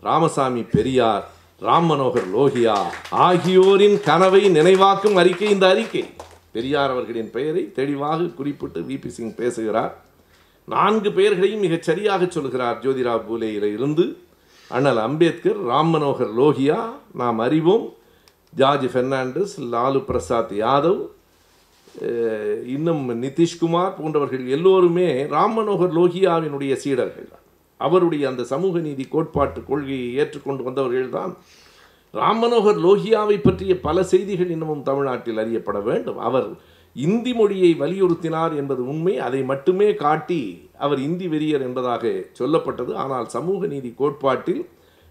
ராமசாமி 0.00 0.62
பெரியார் 0.62 1.30
ராம் 1.60 1.88
மனோகர் 1.90 2.28
லோகியா 2.34 2.76
ஆகியோரின் 3.10 4.00
கனவை 4.00 4.48
நினைவாக்கும் 4.48 5.16
அறிக்கை 5.16 5.50
இந்த 5.50 5.68
அறிக்கை. 5.68 6.04
பெரியார் 6.52 6.90
அவர்களின் 6.90 7.30
பெயரை 7.30 7.72
தெளிவாக 7.72 8.22
குறிப்பிட்டு 8.22 8.80
விபி 8.80 9.06
சிங் 9.06 9.34
பேசுகிறார். 9.34 9.92
நான்கு 10.72 11.10
பெயர்களையும் 11.16 11.64
மிகச் 11.66 11.86
சரியாக 11.88 12.22
சொல்கிறார் 12.36 12.78
ஜோதிரா 12.84 13.14
பூலேயில் 13.28 13.68
இருந்து. 13.76 14.04
அண்ணல் 14.70 15.00
அம்பேத்கர் 15.06 15.58
ராம் 15.70 15.90
மனோகர் 15.94 16.32
லோகியா 16.40 16.78
நாம் 17.20 17.40
அறிவோம். 17.46 17.86
ஜார்ஜ் 18.60 18.86
பெர்னாண்டஸ் 18.94 19.54
லாலு 19.72 20.00
பிரசாத் 20.08 20.54
யாதவ் 20.62 21.02
இன்னும் 22.74 23.02
நிதிஷ்குமார் 23.22 23.96
போன்றவர்கள் 23.98 24.44
எல்லோருமே 24.56 25.08
ராம் 25.34 25.56
மனோகர் 25.58 25.96
லோகியாவினுடைய 25.98 26.72
சீடர்கள். 26.84 27.28
தான் 27.32 27.46
அவருடைய 27.80 28.24
அந்த 28.30 28.42
சமூக 28.52 28.74
நீதி 28.86 29.04
கோட்பாட்டு 29.14 29.60
கொள்கையை 29.70 30.08
ஏற்றுக்கொண்டு 30.20 30.62
வந்தவர்கள் 30.68 31.14
தான் 31.18 31.32
ராம் 32.20 32.40
மனோகர் 32.42 32.80
லோகியாவை 32.86 33.36
பற்றிய 33.46 33.74
பல 33.86 34.02
செய்திகள் 34.12 34.52
இன்னமும் 34.54 34.86
தமிழ்நாட்டில் 34.88 35.40
அறியப்பட 35.42 35.78
வேண்டும். 35.88 36.18
அவர் 36.28 36.48
இந்தி 36.94 37.34
மொழியை 37.34 37.76
வலியுறுத்தினார் 37.78 38.56
என்பது 38.56 38.88
உண்மை. 38.88 39.18
அதை 39.18 39.42
மட்டுமே 39.42 39.94
காட்டி 39.94 40.70
அவர் 40.78 40.98
இந்தி 40.98 41.26
வெறியர் 41.26 41.60
என்பதாக 41.60 42.24
சொல்லப்பட்டது. 42.38 42.94
ஆனால் 42.94 43.28
சமூக 43.28 43.66
நீதி 43.66 43.94
கோட்பாட்டில் 43.96 44.68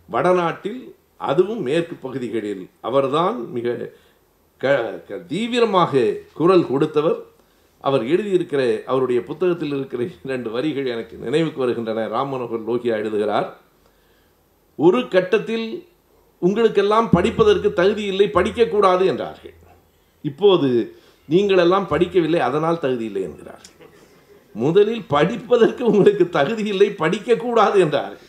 வடநாட்டில் 0.09 0.95
அதுவும் 1.17 1.61
மேற்கு 1.61 1.95
பகுதிகளில் 1.95 2.69
அவர்தான் 2.81 3.51
மிக 3.51 3.89
க 4.57 4.75
க- 5.07 5.17
தீவிரமாக 5.17 6.13
குரல் 6.33 6.67
கொடுத்தவர். 6.67 7.23
அவர் 7.81 8.03
எழுதியிருக்கிற 8.03 8.83
அவருடைய 8.83 9.23
புத்தகத்தில் 9.23 9.69
இருக்கிற 9.69 10.07
இரண்டு 10.25 10.51
வரிகள் 10.51 10.85
எனக்கு 10.85 11.17
நினைவுக்கு 11.17 11.59
வருகின்றன. 11.59 12.07
ராம் 12.07 12.27
மனோகர் 12.27 12.63
லோகியா 12.67 12.95
எழுதுகிறார் 12.95 13.57
ஒரு 14.75 15.07
கட்டத்தில் 15.07 15.87
உங்களுக்கெல்லாம் 16.39 17.09
படிப்பதற்கு 17.09 17.73
தகுதி 17.73 18.03
இல்லை 18.03 18.29
படிக்கக்கூடாது 18.33 19.05
என்றார்கள். 19.05 19.53
இப்போது 20.21 20.95
நீங்களெல்லாம் 21.33 21.87
படிக்கவில்லை 21.93 22.41
அதனால் 22.47 22.83
தகுதி 22.85 23.05
இல்லை 23.09 23.23
என்கிறார். 23.27 23.63
முதலில் 24.55 25.03
படிப்பதற்கு 25.15 25.83
உங்களுக்கு 25.91 26.25
தகுதி 26.39 26.63
இல்லை 26.73 26.89
படிக்கக்கூடாது 27.03 27.77
என்றார்கள் 27.85 28.27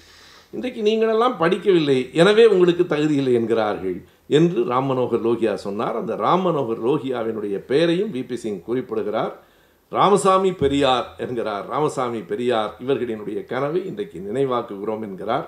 இன்றைக்கு 0.57 0.81
நீங்களெல்லாம் 0.89 1.37
படிக்கவில்லை 1.43 1.97
எனவே 2.21 2.45
உங்களுக்கு 2.55 2.85
தகுதி 2.87 3.15
இல்லை 3.21 3.33
என்கிறார்கள் 3.39 3.97
என்று 4.39 4.61
ராம் 4.73 4.89
மனோகர் 4.89 5.25
லோகியா 5.27 5.55
சொன்னார். 5.67 5.97
அந்த 6.01 6.13
ராம் 6.25 6.45
மனோகர் 6.47 6.83
லோகியாவினுடைய 6.89 7.57
பெயரையும் 7.71 8.13
விபி 8.17 8.37
சிங் 8.43 8.61
குறிப்பிடுகிறார். 8.69 9.33
ராமசாமி 9.93 10.53
பெரியார் 10.63 11.09
என்கிறார். 11.25 11.65
ராமசாமி 11.73 12.21
பெரியார் 12.31 12.71
இவர்களினுடைய 12.85 13.41
கனவை 13.53 13.81
இன்றைக்கு 13.91 14.19
நினைவாக்குகிறோம் 14.29 15.03
என்கிறார். 15.09 15.47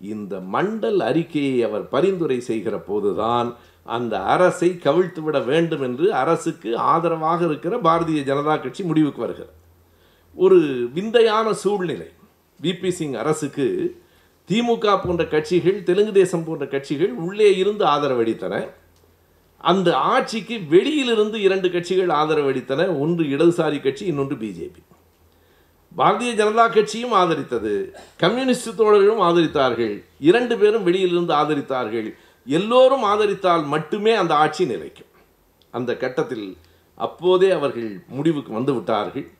இந்த 0.00 0.34
மண்டல் 0.54 1.00
அறிக்கையை 1.08 1.56
அவர் 1.68 1.84
பரிந்துரை 1.94 2.38
செய்கிற 2.50 2.76
போதுதான் 2.90 3.48
அந்த 3.84 4.22
அரசை 4.22 4.78
கவிழ்த்து 4.82 5.20
விட 5.20 5.38
வேண்டும் 5.40 5.82
என்று 5.82 6.14
அரசுக்கு 6.14 6.78
ஆதரவாக 6.78 7.44
இருக்கிற 7.44 7.76
பாரதிய 7.76 8.22
ஜனதா 8.22 8.60
கட்சி 8.60 8.84
முடிவுக்கு 8.84 9.20
வருகிறது. 9.20 9.52
ஒரு 10.34 10.88
விந்தையான 10.94 11.52
சூழ்நிலை. 11.52 12.08
விபி 12.62 12.88
சிங் 12.88 13.14
அரசுக்கு 13.14 13.96
திமுக 14.48 15.00
போன்ற 15.04 15.24
கட்சிகள் 15.24 15.82
தெலுங்கு 15.82 16.12
தேசம் 16.12 16.44
போன்ற 16.44 16.66
கட்சிகள் 16.66 17.12
உள்ளே 17.12 17.56
இருந்து 17.56 17.84
ஆதரவளித்தன. 17.84 18.70
அந்த 19.56 19.96
ஆட்சிக்கு 19.96 20.60
வெளியிலிருந்து 20.68 21.40
இரண்டு 21.40 21.70
கட்சிகள் 21.70 22.06
ஆதரவளித்தன. 22.06 22.98
ஒன்று 23.00 23.24
இடதுசாரி 23.24 23.82
கட்சி 23.82 24.04
இன்னொன்று 24.04 24.36
பிஜேபி 24.36 24.88
பாரதிய 25.96 26.34
ஜனதா 26.34 26.72
கட்சியும் 26.72 27.12
ஆதரித்தது. 27.12 27.92
கம்யூனிஸ்ட் 28.16 28.80
தோழர்களும் 28.80 29.22
ஆதரித்தார்கள். 29.28 30.04
இரண்டு 30.20 30.58
பேரும் 30.58 30.82
வெளியிலிருந்து 30.82 31.34
ஆதரித்தார்கள். 31.34 32.14
எல்லோரும் 32.44 33.02
ஆதரித்தால் 33.02 33.66
மட்டுமே 33.66 34.14
அந்த 34.14 34.34
ஆட்சி 34.34 34.66
நிலைக்கும். 34.66 35.06
அந்த 35.70 35.96
கட்டத்தில் 35.96 36.56
அப்போதே 36.94 37.50
அவர்கள் 37.50 38.02
முடிவுக்கு 38.08 38.52
வந்து 38.52 38.74
விட்டார்கள். 38.74 39.30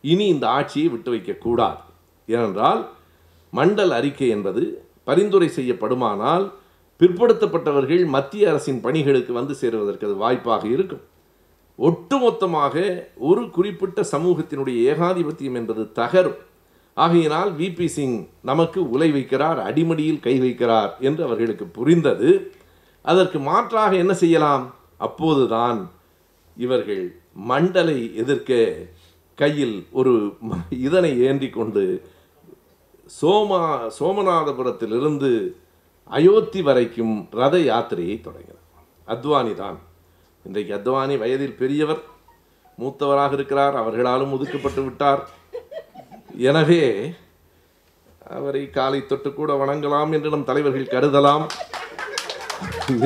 இனி 0.00 0.26
இந்த 0.26 0.48
ஆட்சியை 0.48 0.88
விட்டு 0.88 1.12
வைக்கக்கூடாது 1.14 1.76
ஏனென்றால் 2.26 2.88
மண்டல் 3.52 3.90
அறிக்கை 3.90 4.28
என்பது 4.28 4.84
பரிந்துரை 5.04 5.48
செய்யப்படுமானால் 5.48 6.52
பிற்படுத்தப்பட்டவர்கள் 7.00 8.06
மத்திய 8.06 8.48
அரசின் 8.48 8.80
பணிகளுக்கு 8.80 9.32
வந்து 9.32 9.54
சேருவதற்கு 9.54 10.06
அது 10.06 10.16
வாய்ப்பாக 10.16 10.66
இருக்கும். 10.66 11.02
ஒட்டுமொத்தமாக 11.78 13.04
ஒரு 13.16 13.50
குறிப்பிட்ட 13.50 14.02
சமூகத்தினுடைய 14.12 14.78
ஏகாதிபத்தியம் 14.92 15.54
என்பது 15.54 15.82
தகரும். 15.92 16.38
ஆகையினால் 16.98 17.56
விபி 17.56 17.86
சிங் 17.86 18.26
நமக்கு 18.42 18.90
உலை 18.90 19.12
வைக்கிறார் 19.12 19.62
அடிமடியில் 19.62 20.20
கை 20.20 20.40
வைக்கிறார் 20.40 20.90
என்று 21.00 21.24
அவர்களுக்கு 21.24 21.64
புரிந்தது. 21.64 22.52
அதற்கு 23.02 23.38
மாற்றாக 23.38 23.96
என்ன 23.96 24.14
செய்யலாம்? 24.14 24.74
அப்போதுதான் 24.96 25.90
இவர்கள் 26.56 27.20
மண்டலை 27.48 28.14
எதிர்க்க 28.14 28.74
கையில் 29.34 29.86
ஒரு 29.90 30.36
ம- 30.50 30.58
இதனை 30.68 31.20
ஏந்தி 31.20 31.48
கொண்டு 31.48 32.02
சோமா 33.22 33.90
சோமநாதபுரத்திலிருந்து 34.00 35.52
அயோத்தி 36.04 36.62
வரைக்கும் 36.62 37.28
ரத 37.30 37.58
யாத்திரையை 37.58 38.20
தொடங்கினார். 38.20 38.66
அத்வானி 39.06 39.54
தான். 39.54 39.78
இன்றைக்கு 40.44 40.74
அத்வானி 40.74 41.18
வயதில் 41.18 41.56
பெரியவர். 41.56 42.00
மூத்தவராக 42.78 43.32
இருக்கிறார். 43.32 43.76
அவர்களாலும் 43.76 44.32
ஒதுக்கப்பட்டு 44.32 44.84
விட்டார். 44.84 45.28
எனவே 46.38 46.82
அவரை 48.36 48.62
காலை 48.70 48.98
தொட்டு 49.06 49.30
கூட 49.34 49.50
வணங்கலாம் 49.60 50.10
என்று 50.16 50.28
நம் 50.34 50.48
தலைவர்கள் 50.50 50.92
கருதலாம். 50.94 51.46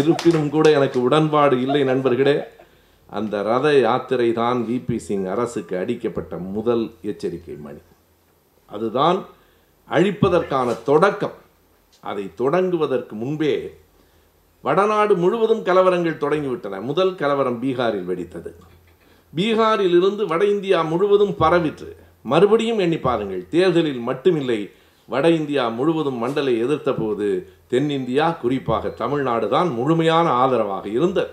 இருப்பினும் 0.00 0.50
கூட 0.54 0.66
எனக்கு 0.78 0.98
உடன்பாடு 1.02 1.56
இல்லை 1.64 1.82
நண்பர்களே. 1.90 2.36
அந்த 3.18 3.42
ரத 3.50 3.66
யாத்திரை 3.78 4.28
தான் 4.40 4.58
விபி 4.68 4.98
சிங் 5.06 5.26
அரசுக்கு 5.34 5.74
அடிக்கப்பட்ட 5.82 6.36
முதல் 6.56 6.84
எச்சரிக்கை 7.12 7.56
மணி 7.66 7.82
அதுதான் 8.68 9.18
அழிப்பதற்கான 9.88 10.68
தொடக்கம். 10.90 11.36
அதை 12.00 12.26
தொடங்குவதற்கு 12.42 13.14
முன்பே 13.22 13.54
வடநாடு 14.64 15.14
முழுவதும் 15.24 15.64
கலவரங்கள் 15.70 16.22
தொடங்கிவிட்டன. 16.24 16.80
முதல் 16.90 17.14
கலவரம் 17.14 17.60
பீகாரில் 17.62 18.08
வெடித்தது. 18.12 18.50
பீகாரில் 19.32 19.96
இருந்து 20.00 20.22
வட 20.26 20.42
இந்தியா 20.54 20.78
முழுவதும் 20.92 21.36
பரவிற்று. 21.42 21.90
மறுபடியும் 22.24 22.82
எண்ணி 22.84 22.98
பாருங்கள் 22.98 23.42
தேர்தலில் 23.54 24.02
மட்டுமில்லை 24.08 24.60
வட 25.08 25.26
இந்தியா 25.38 25.62
முழுவதும் 25.78 26.20
மண்டலை 26.22 26.52
எதிர்த்த 26.64 26.90
போது 26.92 27.28
தென்னிந்தியா 27.70 28.26
குறிப்பாக 28.42 28.92
தமிழ்நாடு 29.00 29.46
தான் 29.48 29.68
முழுமையான 29.78 30.26
ஆதரவாக 30.42 30.86
இருந்தது. 30.98 31.32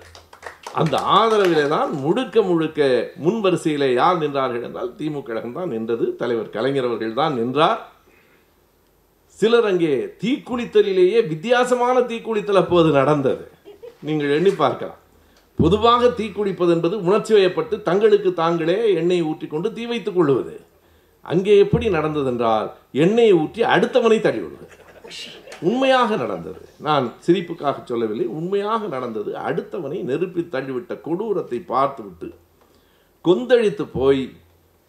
அந்த 0.80 0.96
ஆதரவிலே 1.20 1.66
தான் 1.68 1.92
முழுக்க 2.04 2.42
முழுக்க 2.50 2.80
முன் 3.24 3.40
வரிசையிலே 3.44 3.88
யார் 3.94 4.18
நின்றார்கள் 4.24 4.66
என்றால் 4.68 4.92
திமுக 5.00 5.24
கழகம் 5.28 5.56
தான் 5.58 5.72
நின்றது 5.76 6.06
தலைவர் 6.22 6.54
கலைஞர் 6.56 6.88
அவர்கள் 6.90 7.20
தான் 7.22 7.38
நின்றார். 7.40 7.80
சிலர் 9.40 9.68
அங்கே 9.72 9.94
தீக்குளித்தலிலேயே 10.24 11.20
வித்தியாசமான 11.32 11.96
தீக்குளித்தல் 12.12 12.62
அப்போது 12.64 12.90
நடந்தது. 13.00 13.46
நீங்கள் 14.08 14.36
எண்ணி 14.38 14.54
பார்க்கலாம். 14.64 15.00
பொதுவாக 15.60 16.10
தீக்குளிப்பது 16.20 16.72
என்பது 16.76 16.96
உணர்ச்சி 17.08 17.34
வயப்பட்டு 17.36 17.76
தங்களுக்கு 17.90 18.30
தாங்களே 18.34 18.78
எண்ணெய் 19.00 19.26
ஊற்றிக்கொண்டு 19.30 19.70
தீ 19.78 19.86
வைத்துக் 19.92 20.18
கொள்வது 20.18 20.54
அங்கே 21.22 21.54
எப்படி 21.64 21.86
நடந்தது 21.98 22.30
என்றால் 22.32 22.68
எண்ணெயை 23.06 23.34
ஊற்றி 23.42 23.62
அடுத்தவனை 23.76 24.20
தள்ளி 24.22 24.42
உண்மையாக 25.70 26.16
நடந்தது. 26.16 26.62
நான் 26.88 27.06
சிரிப்புக்காக 27.26 27.78
சொல்லவில்லை. 27.84 28.26
உண்மையாக 28.40 28.82
நடந்தது. 28.88 29.32
அடுத்தவனை 29.48 29.98
நெருப்பில் 30.10 30.54
தள்ளிவிட்ட 30.54 30.94
கொடூரத்தை 31.08 31.60
பார்த்துவிட்டு 31.74 32.30
கொந்தளித்து 33.26 33.86
போய் 33.98 34.22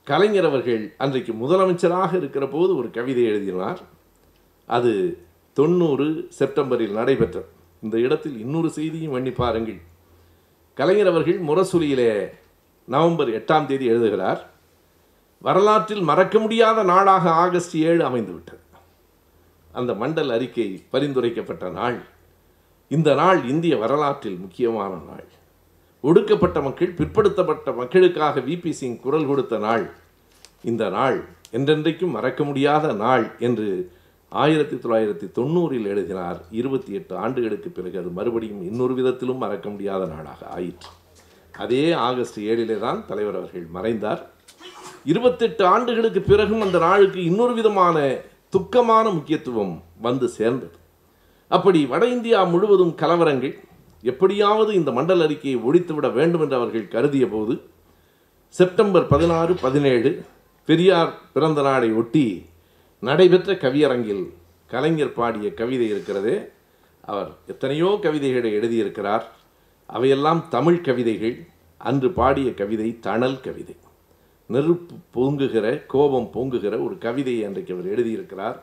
கலைஞர் 0.07 0.49
அவர்கள் 0.51 0.85
அன்றைக்கு 1.05 1.33
முதலமைச்சராக 1.33 2.13
இருக்கிற 2.17 2.45
போது 2.49 2.71
ஒரு 2.77 2.89
கவிதை 2.91 3.25
எழுதினார். 3.31 3.81
அது 4.77 4.93
தொண்ணூறு 5.53 6.07
செப்டம்பரில் 6.39 6.99
நடைபெற்றது. 7.01 7.49
இந்த 7.83 7.97
இடத்தில் 7.99 8.37
இன்னொரு 8.45 8.71
செய்தியும் 8.71 9.17
எண்ணி 9.19 9.31
பாருங்கள். 9.31 9.81
கலைஞர் 10.75 11.11
அவர்கள் 11.13 11.39
முரசொலியிலே 11.49 12.11
நவம்பர் 12.85 13.31
எட்டாம் 13.39 13.67
தேதி 13.67 13.87
எழுதுகிறார். 13.87 14.41
வரலாற்றில் 15.43 16.01
மறக்க 16.01 16.39
முடியாத 16.39 16.83
நாளாக 16.83 17.31
ஆகஸ்ட் 17.31 17.77
ஏழு 17.77 18.09
அமைந்துவிட்டது. 18.09 18.65
அந்த 19.73 19.93
மண்டல் 19.93 20.29
அறிக்கை 20.29 20.85
பரிந்துரைக்கப்பட்ட 20.93 21.71
நாள். 21.71 22.01
இந்த 22.89 23.15
நாள் 23.15 23.49
இந்திய 23.49 23.77
வரலாற்றில் 23.77 24.39
முக்கியமான 24.39 24.95
நாள். 24.95 25.27
ஒடுக்கப்பட்ட 26.01 26.61
மக்கள் 26.61 26.93
பிற்படுத்தப்பட்ட 26.93 27.73
மக்களுக்காக 27.73 28.41
விபி 28.41 28.71
சிங் 28.71 29.01
குரல் 29.01 29.27
கொடுத்த 29.27 29.59
நாள். 29.59 29.91
இந்த 30.63 30.89
நாள் 30.89 31.25
என்றென்றைக்கும் 31.53 32.11
மறக்க 32.11 32.45
முடியாத 32.45 32.93
நாள் 32.93 33.37
என்று 33.39 33.93
ஆயிரத்தி 34.29 34.77
தொள்ளாயிரத்தி 34.77 35.29
தொண்ணூறில் 35.35 35.87
எழுதினார். 35.87 36.45
இருபத்தி 36.51 36.93
எட்டு 36.93 37.17
ஆண்டுகளுக்கு 37.17 37.71
பிறகு 37.71 37.99
அது 37.99 38.09
மறுபடியும் 38.09 38.63
இன்னொரு 38.63 38.95
விதத்திலும் 38.95 39.37
மறக்க 39.37 39.69
முடியாத 39.69 40.07
நாளாக 40.07 40.47
ஆயிற்று. 40.47 40.89
அதே 41.59 41.93
ஆகஸ்ட் 41.93 42.41
ஏழிலே 42.41 42.79
தான் 42.79 43.07
தலைவர் 43.07 43.37
அவர்கள் 43.37 43.67
மறைந்தார். 43.73 44.30
இருபத்தெட்டு 45.05 45.67
ஆண்டுகளுக்கு 45.67 46.21
பிறகும் 46.21 46.61
அந்த 46.61 46.79
நாளுக்கு 46.79 47.25
இன்னொரு 47.25 47.55
விதமான 47.55 48.17
துக்கமான 48.57 49.13
முக்கியத்துவம் 49.13 49.83
வந்து 50.01 50.29
சேர்ந்தது. 50.29 50.77
அப்படி 51.49 51.87
வட 51.87 52.07
இந்தியா 52.07 52.45
முழுவதும் 52.45 52.95
கலவரங்கள் 52.97 53.59
எப்படியாவது 54.03 54.75
இந்த 54.75 54.93
மண்டல 54.93 55.25
அறிக்கையை 55.25 55.61
ஒழித்துவிட 55.61 56.13
வேண்டும் 56.13 56.41
என்று 56.41 56.57
அவர்கள் 56.57 56.89
கருதிய 56.89 57.27
போது 57.27 57.61
செப்டம்பர் 58.49 59.07
பதினாறு 59.07 59.55
பதினேழு 59.55 60.25
பெரியார் 60.65 61.19
பிறந்த 61.33 61.63
நாளை 61.63 61.93
ஒட்டி 61.93 62.47
நடைபெற்ற 63.01 63.53
கவியரங்கில் 63.53 64.25
கலைஞர் 64.67 65.13
பாடிய 65.13 65.55
கவிதை 65.55 65.89
இருக்கிறதே. 65.89 66.41
அவர் 67.01 67.37
எத்தனையோ 67.47 67.99
கவிதைகளை 68.03 68.51
எழுதியிருக்கிறார். 68.55 69.23
அவையெல்லாம் 69.87 70.47
தமிழ் 70.49 70.81
கவிதைகள். 70.81 71.47
அன்று 71.79 72.11
பாடிய 72.11 72.55
கவிதை 72.55 72.99
தணல் 73.01 73.41
கவிதை. 73.41 73.77
நெருப்பு 74.51 74.95
பொங்குகிற 75.15 75.87
கோபம் 75.87 76.31
பொங்குகிற 76.35 76.85
ஒரு 76.85 76.99
கவிதையை 76.99 77.45
அன்றைக்கு 77.45 77.75
அவர் 77.75 77.89
எழுதியிருக்கிறார். 77.93 78.57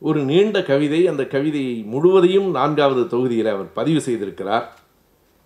ஒரு 0.00 0.24
நீண்ட 0.24 0.62
கவிதை 0.62 1.06
அந்த 1.06 1.26
கவிதையை 1.26 1.82
முழுவதையும் 1.82 2.50
நான்காவது 2.50 3.06
தொகுதியில் 3.06 3.46
அவர் 3.46 3.72
பதிவு 3.72 4.00
செய்திருக்கிறார். 4.00 4.64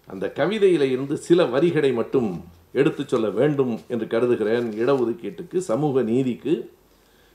அந்த 0.07 0.33
கவிதையில 0.35 0.81
இருந்து 0.81 1.17
சில 1.17 1.45
வரிகளை 1.45 1.93
மட்டும் 1.93 2.45
எடுத்துச் 2.73 3.09
சொல்ல 3.09 3.31
வேண்டும் 3.31 3.81
என்று 3.89 4.07
கருதுகிறேன். 4.07 4.71
இடஒதுக்கீட்டுக்கு 4.73 5.57
சமூக 5.57 6.03
நீதிக்கு. 6.03 6.71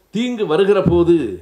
தீங்கு 0.09 0.45
வருகிற 0.45 0.81
போது 0.81 1.41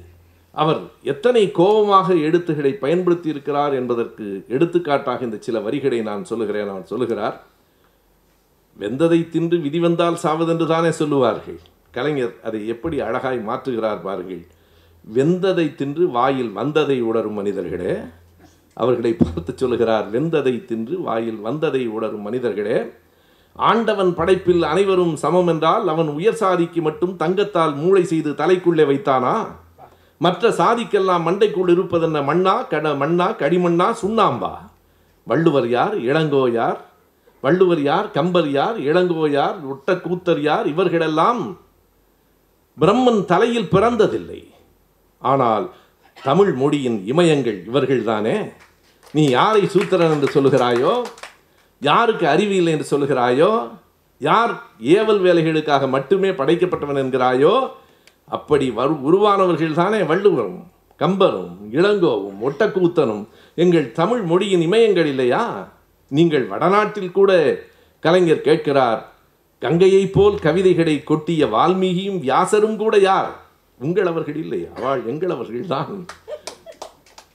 அவர் 0.52 0.80
எத்தனை 1.04 1.52
கோபமாக 1.52 2.14
எழுத்துக்களை 2.14 2.74
பயன்படுத்தி 2.74 3.30
இருக்கிறார் 3.30 3.74
என்பதற்கு 3.74 4.46
எடுத்துக்காட்டாக 4.48 5.26
இந்த 5.26 5.38
சில 5.40 5.60
வரிகளை 5.60 6.02
நான் 6.02 6.26
சொல்லுகிறேன் 6.26 6.68
அவர் 6.68 6.86
சொல்லுகிறார். 6.86 7.38
வெந்ததை 8.80 9.30
தின்று 9.30 9.58
விதி 9.60 9.80
வந்தால் 9.80 10.18
சாவதென்று 10.24 10.66
தானே 10.68 10.92
சொல்லுவார்கள். 10.92 11.60
கலைஞர் 11.92 12.34
அதை 12.44 12.68
எப்படி 12.68 13.00
அழகாய் 13.00 13.40
மாற்றுகிறார் 13.48 14.02
பாருங்கள். 14.02 14.46
வெந்ததை 15.16 15.76
தின்று 15.76 16.10
வாயில் 16.10 16.52
வந்ததை 16.52 17.02
உணரும் 17.02 17.34
மனிதர்களே. 17.34 17.96
அவர்களை 18.74 19.14
பார்த்து 19.14 19.54
சொல்லுகிறார் 19.56 20.08
வெந்ததை 20.12 20.66
தின்று 20.66 21.02
வாயில் 21.02 21.40
வந்ததை 21.40 21.88
உணரும் 21.88 22.22
மனிதர்களே. 22.22 22.78
ஆண்டவன் 23.56 24.14
படைப்பில் 24.14 24.64
அனைவரும் 24.64 25.16
சமம் 25.16 25.48
என்றால் 25.48 25.88
அவன் 25.88 26.08
உயர் 26.08 26.40
சாதிக்கு 26.42 26.82
மட்டும் 26.82 27.16
தங்கத்தால் 27.16 27.76
மூளை 27.76 28.04
செய்து 28.04 28.32
தலைக்குள்ளே 28.32 28.86
வைத்தானா? 28.92 29.36
மற்ற 30.18 30.50
சாதிக்கெல்லாம் 30.50 31.26
மண்டைக்குள் 31.28 31.72
இருப்பதென்ன 31.76 32.24
மண்ணா 32.32 32.68
கட 32.68 32.94
மண்ணா 32.94 33.28
கடிமண்ணா 33.42 33.88
சுண்ணாம்பா? 34.02 34.52
வள்ளுவர் 35.24 35.70
யார் 35.70 35.96
இளங்கோ 36.00 36.44
யார்? 36.54 36.80
வள்ளுவர் 37.44 37.82
யார் 37.82 38.08
கம்பர் 38.12 38.50
யார் 38.52 38.78
இளங்கோ 38.80 39.30
யார் 39.30 39.58
ஒட்டக்கூத்தர் 39.72 40.42
யார் 40.42 40.68
இவர்களெல்லாம் 40.68 41.42
பிரம்மன் 42.78 43.26
தலையில் 43.26 43.72
பிறந்ததில்லை. 43.72 44.42
ஆனால் 45.22 45.66
தமிழ் 46.24 46.52
மொழியின் 46.54 46.98
இமயங்கள் 47.06 47.60
இவர்கள்தானே? 47.70 48.38
நீ 49.14 49.24
யாரை 49.30 49.66
சூத்திரன் 49.66 50.14
என்று 50.16 50.30
சொல்லுகிறாயோ 50.36 50.94
யாருக்கு 51.82 52.28
அறிவு 52.28 52.56
இல்லை 52.56 52.74
என்று 52.74 52.88
சொல்லுகிறாயோ 52.92 53.52
யார் 54.18 54.54
ஏவல் 54.80 55.22
வேலைகளுக்காக 55.22 55.90
மட்டுமே 55.90 56.30
படைக்கப்பட்டவன் 56.30 57.02
என்கிறாயோ 57.04 57.70
அப்படி 58.26 58.68
வரு 58.72 58.94
உருவானவர்கள் 59.04 59.80
தானே 59.82 60.04
வள்ளுவரும் 60.04 60.60
கம்பரும் 61.00 61.54
இளங்கோவும் 61.72 62.40
ஒட்டக்கூத்தனும். 62.48 63.24
எங்கள் 63.56 63.92
தமிழ் 63.92 64.22
மொழியின் 64.22 64.62
இமயங்கள் 64.62 65.06
இல்லையா? 65.06 65.44
நீங்கள் 66.18 66.46
வடநாட்டில் 66.52 67.16
கூட 67.18 67.32
கலைஞர் 68.04 68.46
கேட்கிறார் 68.48 69.02
கங்கையைப் 69.62 70.14
போல் 70.16 70.38
கவிதைகளை 70.46 70.96
கொட்டிய 71.10 71.44
வால்மீகியும் 71.54 72.22
வியாசரும் 72.26 72.78
கூட 72.82 72.96
யார்? 73.10 73.30
உங்கள் 73.80 74.10
அவர்கள் 74.12 74.38
இல்லை 74.44 74.60
அவள் 74.76 75.02
எங்கள் 75.12 75.34
அவர்கள் 75.36 75.72
தான். 75.74 75.94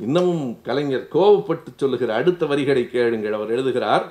இன்னமும் 0.04 0.44
கலைஞர் 0.66 1.06
கோபப்பட்டு 1.14 1.70
சொல்லுகிற 1.76 2.10
அடுத்த 2.18 2.42
வரிகளை 2.46 2.84
கேளுங்கள். 2.86 3.36
அவர் 3.38 3.54
எழுதுகிறார் 3.56 4.04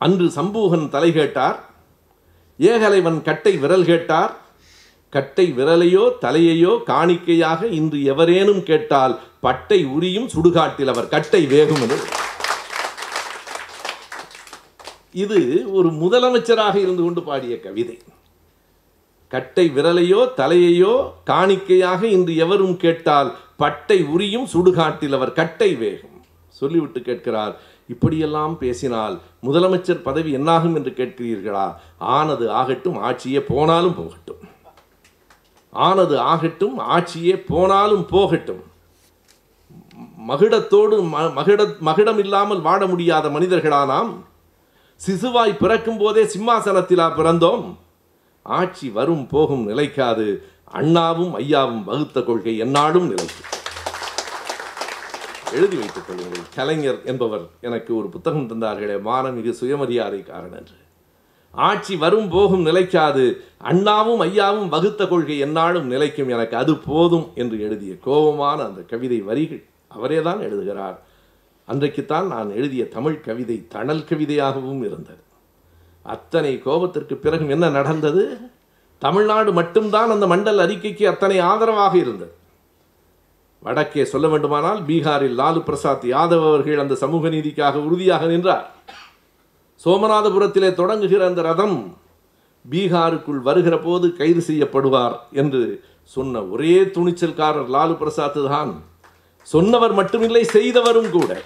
அன்று 0.00 0.26
சம்பூகன் 0.38 0.86
தலை 0.94 1.10
கேட்டார் 1.12 1.58
ஏகலைவன் 2.58 3.18
கட்டை 3.28 3.52
விரல் 3.62 3.88
கேட்டார் 3.90 4.32
கட்டை 5.12 5.46
விரலையோ 5.58 6.04
தலையையோ 6.24 6.72
காணிக்கையாக 6.90 7.68
இன்று 7.78 7.98
எவரேனும் 8.12 8.62
கேட்டால் 8.62 9.14
பட்டை 9.40 9.80
உரியும் 9.96 10.28
சுடுகாட்டில் 10.34 10.92
அவர் 10.92 11.12
கட்டை 11.14 11.42
வேகும் 11.46 11.82
என்று 11.84 11.98
இது 15.12 15.64
ஒரு 15.72 15.88
முதலமைச்சராக 15.88 16.74
இருந்து 16.74 17.02
கொண்டு 17.02 17.22
பாடிய 17.22 17.60
கவிதை. 17.60 17.98
கட்டை 19.28 19.72
விரலையோ 19.76 20.28
தலையையோ 20.36 21.12
காணிக்கையாக 21.24 22.06
இன்று 22.06 22.36
எவரும் 22.36 22.76
கேட்டால் 22.76 23.36
பட்டை 23.56 24.02
உரியும் 24.02 24.46
சுடுகாட்டில் 24.52 25.12
அவர் 25.12 25.32
கட்டை 25.32 25.74
வேகும். 25.74 26.22
சொல்லிவிட்டு 26.48 27.02
கேட்கிறார். 27.02 27.60
இப்படியெல்லாம் 27.88 28.58
பேசினால் 28.58 29.20
முதலமைச்சர் 29.42 30.02
பதவி 30.02 30.32
என்னாகும் 30.32 30.74
என்று 30.74 30.90
கேட்கிறீர்களா? 30.90 31.74
ஆனது 31.98 32.50
ஆகட்டும் 32.50 32.96
ஆட்சியே 32.96 33.40
போனாலும் 33.40 33.94
போகட்டும். 33.94 34.38
ஆனது 35.70 36.18
ஆகட்டும் 36.18 36.78
ஆட்சியே 36.78 37.44
போனாலும் 37.46 38.06
போகட்டும். 38.06 38.62
மகிடத்தோடு 40.28 41.02
ம- 41.02 41.32
மகிட 41.32 41.78
மகிடம் 41.78 42.18
இல்லாமல் 42.18 42.62
வாட 42.62 42.88
முடியாத 42.88 43.28
மனிதர்களா 43.28 43.86
நாம்? 43.86 44.28
சிசுவாய் 45.06 45.56
பிறக்கும் 45.56 45.98
போதே 45.98 46.22
சிம்மாசனத்திலா 46.22 47.04
பிறந்தோம். 47.18 47.76
ஆட்சி 48.42 48.88
வரும் 48.88 49.26
போகும் 49.26 49.66
நிலைக்காது. 49.66 50.42
அண்ணாவும் 50.64 51.38
ஐயாவும் 51.38 51.84
வகுத்த 51.84 52.22
கொள்கை 52.22 52.56
என்னாடும் 52.56 53.06
நிலைக்கும் 53.06 53.48
எழுதி 55.52 55.76
வைத்துக் 55.76 56.06
கொள்ளுங்கள். 56.06 56.42
கலைஞர் 56.54 57.00
என்பவர் 57.04 57.46
எனக்கு 57.60 57.96
ஒரு 57.96 58.08
புத்தகம் 58.08 58.48
தந்தார்களே. 58.50 58.96
மானமிகு 59.08 59.54
சுயமரியாதைக்காரன் 59.60 60.56
என்று 60.60 60.78
ஆட்சி 61.50 61.96
வரும் 61.96 62.28
போகும் 62.28 62.62
நிலைக்காது. 62.62 63.44
அண்ணாவும் 63.58 64.20
ஐயாவும் 64.20 64.68
வகுத்த 64.68 65.06
கொள்கை 65.06 65.38
என்னாலும் 65.38 65.90
நிலைக்கும். 65.90 66.28
எனக்கு 66.28 66.56
அது 66.56 66.76
போதும் 66.76 67.30
என்று 67.34 67.60
எழுதிய 67.60 67.94
கோபமான 68.04 68.64
அந்த 68.64 68.80
கவிதை 68.80 69.20
வரிகள் 69.20 69.64
அவரே 69.88 70.22
தான் 70.22 70.40
எழுதுகிறார். 70.40 71.02
அன்றைக்குத்தான் 71.70 72.26
நான் 72.26 72.50
எழுதிய 72.50 72.88
தமிழ் 72.88 73.20
கவிதை 73.20 73.68
தணல் 73.68 74.04
கவிதையாகவும் 74.10 74.82
இருந்தது. 74.84 75.22
அத்தனை 76.02 76.62
கோபத்திற்கு 76.64 77.14
பிறகு 77.14 77.48
என்ன 77.48 77.68
நடந்தது? 77.68 78.36
தமிழ்நாடு 78.98 79.52
மட்டும்தான் 79.52 80.10
அந்த 80.10 80.26
மண்டல் 80.26 80.62
அறிக்கைக்கு 80.64 81.04
அத்தனை 81.04 81.38
ஆதரவாக 81.38 81.96
இருந்தது. 81.96 82.34
வடக்கே 83.60 84.04
சொல்ல 84.04 84.28
வேண்டுமானால் 84.28 84.82
பீகாரில் 84.82 85.38
லாலு 85.38 85.60
பிரசாத் 85.60 86.04
யாதவ் 86.04 86.46
அவர்கள் 86.48 86.78
அந்த 86.78 86.94
சமூக 86.94 87.28
நீதிக்காக 87.28 87.74
உறுதியாக 87.74 88.26
நின்றார். 88.26 88.74
சோமநாதபுரத்திலே 89.84 90.70
தொடங்குகிற 90.80 91.26
அந்த 91.26 91.42
ரதம் 91.42 91.96
பீகாருக்குள் 92.70 93.42
வருகிற 93.42 93.78
போது 93.78 94.16
கைது 94.16 94.42
செய்யப்படுவார் 94.46 95.16
என்று 95.32 95.84
சொன்ன 96.02 96.42
ஒரே 96.44 96.82
துணிச்சல்காரர் 96.82 97.72
லாலு 97.76 97.96
பிரசாத் 97.96 98.46
தான். 98.48 98.72
சொன்னவர் 99.42 99.94
மட்டுமில்லை 99.98 100.42
செய்தவரும் 100.56 101.10
கூட. 101.10 101.42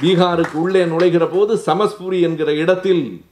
பீகாருக்கு 0.00 0.54
உள்ளே 0.54 0.84
நுழைகிற 0.84 1.24
போது 1.32 1.54
சமஸ்புரி 1.66 2.20
என்கிற 2.20 2.52
இடத்தில் 2.52 3.24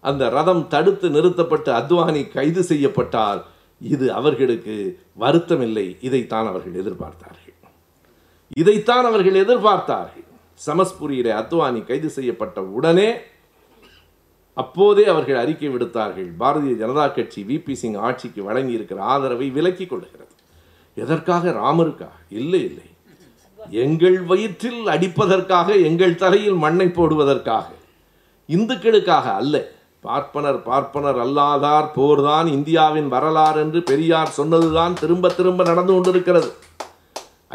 அந்த 0.00 0.28
ரதம் 0.28 0.68
தடுத்து 0.68 1.10
நிறுத்தப்பட்டு 1.10 1.70
அத்வானி 1.72 2.22
கைது 2.28 2.62
செய்யப்பட்டால் 2.62 3.44
இது 3.80 4.12
அவர்களுக்கு 4.12 4.76
வருத்தமில்லை. 5.20 5.96
இதைத்தான் 6.00 6.46
அவர்கள் 6.46 6.78
எதிர்பார்த்தார்கள். 6.82 7.56
இதைத்தான் 8.56 9.04
அவர்கள் 9.04 9.34
எதிர்பார்த்தார்கள். 9.34 10.26
சமஸ்புரியிலே 10.66 11.32
அத்வானி 11.42 11.84
கைது 11.84 12.10
செய்யப்பட்ட 12.10 12.62
உடனே 12.62 13.10
அப்போதே 14.54 15.04
அவர்கள் 15.04 15.36
அறிக்கை 15.36 15.68
விடுத்தார்கள். 15.68 16.30
பாரதிய 16.40 16.72
ஜனதா 16.82 17.14
கட்சி 17.14 17.42
வி 17.42 17.58
பி 17.64 17.74
சிங் 17.74 17.94
ஆட்சிக்கு 17.94 18.42
வழங்கி 18.42 18.72
இருக்கிற 18.72 19.02
ஆதரவை 19.02 19.50
விலக்கிக் 19.50 19.92
கொள்கிறது 19.92 20.27
எதற்காக 21.02 21.50
ராமருக்கா? 21.62 22.10
இல்லை 22.40 22.60
இல்லை. 22.68 22.86
எங்கள் 23.84 24.18
வயிற்றில் 24.30 24.86
அடிப்பதற்காக 24.86 25.68
எங்கள் 25.88 26.20
தலையில் 26.22 26.58
மண்ணை 26.64 26.86
போடுவதற்காக. 26.98 27.66
இந்துக்களுக்காக 28.48 29.26
அல்ல. 29.40 29.56
பார்ப்பனர் 30.00 30.58
பார்ப்பனர் 30.62 31.18
அல்லாதார் 31.24 31.88
போர்தான் 31.96 32.48
இந்தியாவின் 32.56 33.08
வரலாறு 33.14 33.60
என்று 33.60 33.80
பெரியார் 33.82 34.36
சொன்னதுதான் 34.38 34.94
திரும்ப 34.94 35.28
திரும்ப 35.28 35.64
நடந்து 35.64 35.92
கொண்டிருக்கிறது. 35.92 36.50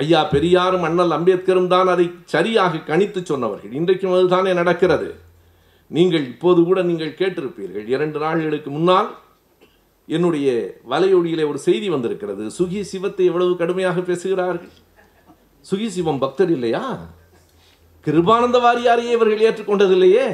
ஐயா 0.01 0.21
பெரியாரும் 0.33 0.85
அண்ணல் 0.87 1.15
அம்பேத்கரும் 1.17 1.71
தான் 1.73 1.87
அதை 1.87 2.05
சரியாக 2.33 2.83
கணித்து 2.89 3.21
சொன்னவர்கள். 3.23 3.73
இன்றைக்கும் 3.79 4.15
அதுதானே 4.17 4.53
நடக்கிறது. 4.61 5.09
நீங்கள் 5.91 6.25
இப்போது 6.33 6.59
கூட 6.63 6.79
நீங்கள் 6.89 7.17
கேட்டிருப்பீர்கள் 7.19 7.87
இரண்டு 7.95 8.19
நாள்களுக்கு 8.19 8.69
முன்னால் 8.77 9.09
என்னுடைய 10.07 10.47
வலையொலியிலே 10.89 11.43
ஒரு 11.47 11.57
செய்தி 11.57 11.89
வந்திருக்கிறது. 11.89 12.45
சுகி 12.59 12.81
சிவத்தை 12.81 13.25
எவ்வளவு 13.25 13.53
கடுமையாக 13.57 14.01
பேசுகிறார்கள்? 14.01 14.73
சுகி 15.69 15.87
சிவம் 15.87 16.19
பக்தர் 16.19 16.51
இல்லையா? 16.51 16.85
கிருபானந்த 18.05 18.57
வாரியாரையே 18.65 19.11
இவர்கள் 19.17 19.45
ஏற்றுக்கொண்டதில்லையே 19.49 20.25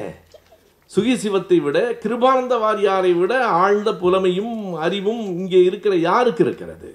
சுகி 0.92 1.16
சிவத்தை 1.16 1.60
விட 1.60 1.78
கிருபானந்த 2.04 2.56
வாரியாரை 2.64 3.12
விட 3.18 3.34
ஆழ்ந்த 3.46 3.90
புலமையும் 3.92 4.56
அறிவும் 4.86 5.22
இங்கே 5.40 5.62
இருக்கிற 5.64 5.96
யாருக்கு 5.96 6.44
இருக்கிறது? 6.44 6.90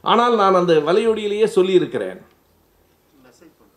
ஆனால் 0.00 0.34
நான் 0.36 0.54
அந்த 0.54 0.74
வலையொலியிலேயே 0.88 1.44
சொல்லியிருக்கிறேன். 1.44 2.20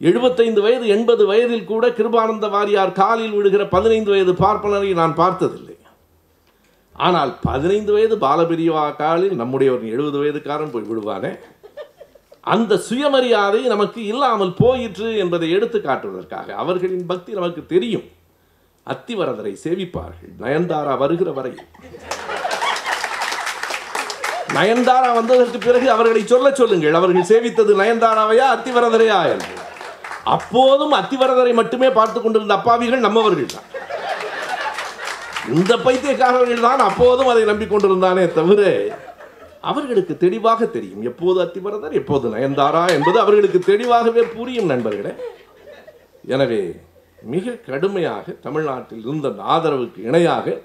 எழுபத்தைந்து 0.01 0.61
வயது 0.61 0.88
எண்பது 0.88 1.25
வயதில் 1.25 1.69
கூட 1.69 1.88
கிருபானந்த 1.99 2.47
வாரியார் 2.55 2.91
காலில் 2.91 3.36
விடுகிற 3.38 3.63
பதினைந்து 3.67 4.11
வயது 4.11 4.34
பார்ப்பனரை 4.34 4.93
நான் 4.93 5.15
பார்த்ததில்லை. 5.15 5.76
ஆனால் 7.06 7.32
பதினைந்து 7.48 7.91
வயது 7.95 8.16
பாலபிரிவா 8.24 8.84
காலில் 9.02 9.36
நம்முடைய 9.41 9.70
ஒரு 9.76 9.86
எழுபது 9.93 10.18
வயதுக்காரன் 10.22 10.74
போய் 10.74 10.89
விடுவானே? 10.89 11.32
அந்த 12.54 12.74
சுயமரியாதை 12.88 13.62
நமக்கு 13.74 14.00
இல்லாமல் 14.12 14.54
போயிற்று 14.60 15.10
என்பதை 15.24 15.48
எடுத்து 15.58 15.80
காட்டுவதற்காக 15.80 16.56
அவர்களின் 16.64 17.06
பக்தி 17.12 17.32
நமக்கு 17.39 17.62
தெரியும். 17.74 18.06
அத்திவரதரை 18.88 19.54
சேவிப்பார்கள். 19.64 20.34
நயன்தாரா 20.43 20.93
வருகிற 21.04 21.32
வரை 21.38 21.54
நயன்தாரா 24.58 25.10
வந்ததற்கு 25.20 25.60
பிறகு 25.68 25.88
அவர்களை 25.95 26.22
சொல்ல 26.26 26.48
சொல்லுங்கள். 26.60 26.98
அவர்கள் 27.00 27.30
சேவித்தது 27.32 27.72
நயன்தாராவையா 27.82 28.45
அத்திவரதரையா 28.56 29.20
என்று. 29.34 29.54
அப்போதும் 30.36 30.93
அத்திவரதரை 31.00 31.54
மட்டுமே 31.62 31.89
பார்த்து 31.98 32.22
கொண்டிருந்த 32.22 32.54
அப்பாவிகள் 32.60 33.06
நம்மவர்கள் 33.08 33.54
தான். 33.56 33.68
இந்த 35.56 35.74
பைத்தியக்காரர்கள் 35.86 36.66
தான் 36.68 36.82
அப்போதும் 36.89 37.32
அதை 37.32 37.43
நம்பிக்கொண்டிருந்தானே 37.50 38.24
தவிர 38.38 38.62
அவர்களுக்கு 39.70 40.14
தெளிவாக 40.24 40.66
தெரியும். 40.66 41.04
எப்போது 41.10 41.38
அத்திபரதர் 41.43 41.95
எப்போது 42.00 42.26
நயன்தாரா 42.34 42.84
என்பது 42.95 43.18
அவர்களுக்கு 43.24 43.60
தெளிவாகவே 43.60 44.24
புரியும் 44.36 44.72
நண்பர்களே. 44.72 45.14
எனவே 46.36 46.62
மிக 47.34 47.56
கடுமையாக 47.70 48.36
தமிழ்நாட்டில் 48.45 49.04
இருந்த 49.06 49.28
அந்த 49.32 49.43
ஆதரவுக்கு 49.56 50.00
இணையாக 50.10 50.58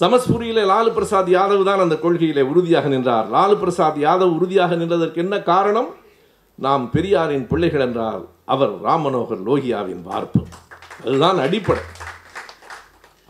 சமஸ்புரியிலே 0.00 0.64
லாலு 0.72 0.90
பிரசாத் 0.96 1.30
யாதவ் 1.36 1.68
தான் 1.68 1.84
அந்த 1.84 1.96
கொள்கையிலே 2.02 2.42
உறுதியாக 2.50 2.88
நின்றார். 2.88 3.26
லாலு 3.36 3.54
பிரசாத் 3.62 3.98
யாதவ் 4.06 4.36
உறுதியாக 4.38 4.74
நின்றதற்கு 4.74 5.22
என்ன 5.24 5.38
காரணம்? 5.52 5.88
நாம் 6.66 6.84
பெரியாரின் 6.90 7.46
பிள்ளைகள் 7.46 7.86
என்றால் 7.86 8.22
அவர் 8.44 8.72
ராம் 8.86 9.04
மனோகர் 9.06 9.42
லோகியாவின் 9.48 10.02
வார்ப்பு. 10.02 10.42
அதுதான் 11.04 11.38
அடிப்படை. 11.38 11.82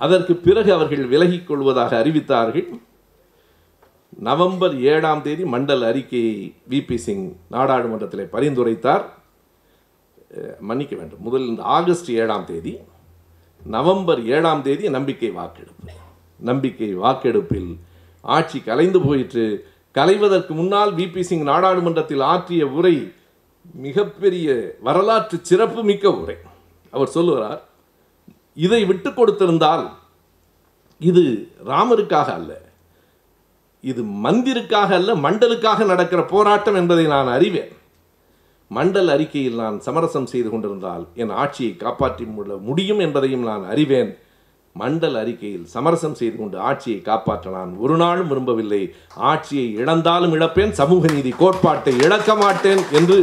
அதற்கு 0.05 0.34
பிறகு 0.46 0.70
அவர்கள் 0.76 1.05
விலகிக் 1.12 1.48
கொள்வதாக 1.48 1.92
அறிவித்தார்கள். 2.03 2.68
நவம்பர் 4.28 4.74
ஏழாம் 4.92 5.22
தேதி 5.26 5.44
மண்டல் 5.55 5.84
அறிக்கையை 5.88 6.36
விபி 6.72 6.96
சிங் 7.07 7.26
நாடாளுமன்றத்தில் 7.55 8.32
பரிந்துரைத்தார். 8.34 9.05
மன்னிக்க 10.68 10.94
வேண்டும். 10.96 11.22
முதல் 11.26 11.46
ஆகஸ்ட் 11.76 12.11
ஏழாம் 12.22 12.46
தேதி 12.51 12.72
நவம்பர் 13.62 14.20
ஏழாம் 14.34 14.62
தேதி 14.66 14.84
நம்பிக்கை 14.96 15.30
வாக்கெடுப்பு. 15.38 15.88
நம்பிக்கை 16.40 16.90
வாக்கெடுப்பில் 17.05 17.70
ஆட்சி 18.24 18.59
கலைந்து 18.68 18.98
போயிற்று. 19.07 19.46
கலைவதற்கு 19.98 20.53
முன்னால் 20.61 20.92
விபி 21.01 21.22
சிங் 21.30 21.48
நாடாளுமன்றத்தில் 21.53 22.22
ஆற்றிய 22.32 22.62
உரை 22.78 22.96
மிகப்பெரிய 23.86 24.48
வரலாற்று 24.86 25.36
சிறப்பு 25.48 25.82
மிக்க 25.90 26.12
உரை. 26.22 26.36
அவர் 26.90 27.14
சொல்லுகிறார் 27.16 27.61
இதை 28.64 28.80
விட்டு 28.90 29.11
கொடுத்திருந்தால் 29.11 29.84
இது 31.00 31.22
ராமருக்காக 31.70 32.28
அல்ல. 32.38 32.52
இது 33.84 34.00
மந்திருக்காக 34.24 34.90
அல்ல 35.00 35.11
மண்டலுக்காக 35.26 35.84
நடக்கிற 35.90 36.20
போராட்டம் 36.32 36.78
என்பதை 36.80 37.04
நான் 37.12 37.30
அறிவேன். 37.36 37.70
மண்டல் 38.70 39.11
அறிக்கையில் 39.12 39.61
நான் 39.62 39.76
சமரசம் 39.86 40.28
செய்து 40.32 40.48
கொண்டிருந்தால் 40.50 41.04
என் 41.22 41.32
ஆட்சியை 41.42 41.70
காப்பாற்றி 41.84 42.24
முடியும் 42.68 43.00
என்பதையும் 43.06 43.46
நான் 43.50 43.64
அறிவேன். 43.72 44.11
மண்டல் 44.76 45.16
அறிக்கையில் 45.20 45.64
சமரசம் 45.72 46.18
செய்து 46.18 46.36
கொண்டு 46.40 46.56
ஆட்சியை 46.68 46.98
காப்பாற்ற 47.08 47.46
நான் 47.56 47.72
ஒரு 47.84 47.96
நாளும் 48.02 48.30
விரும்பவில்லை. 48.32 48.82
ஆட்சியை 49.30 49.66
இழந்தாலும் 49.80 50.34
இழப்பேன் 50.36 50.74
சமூக 50.80 51.12
நீதி 51.14 51.32
கோட்பாட்டை 51.40 51.94
இழக்க 52.06 52.34
மாட்டேன் 52.42 52.82
என்று 53.00 53.18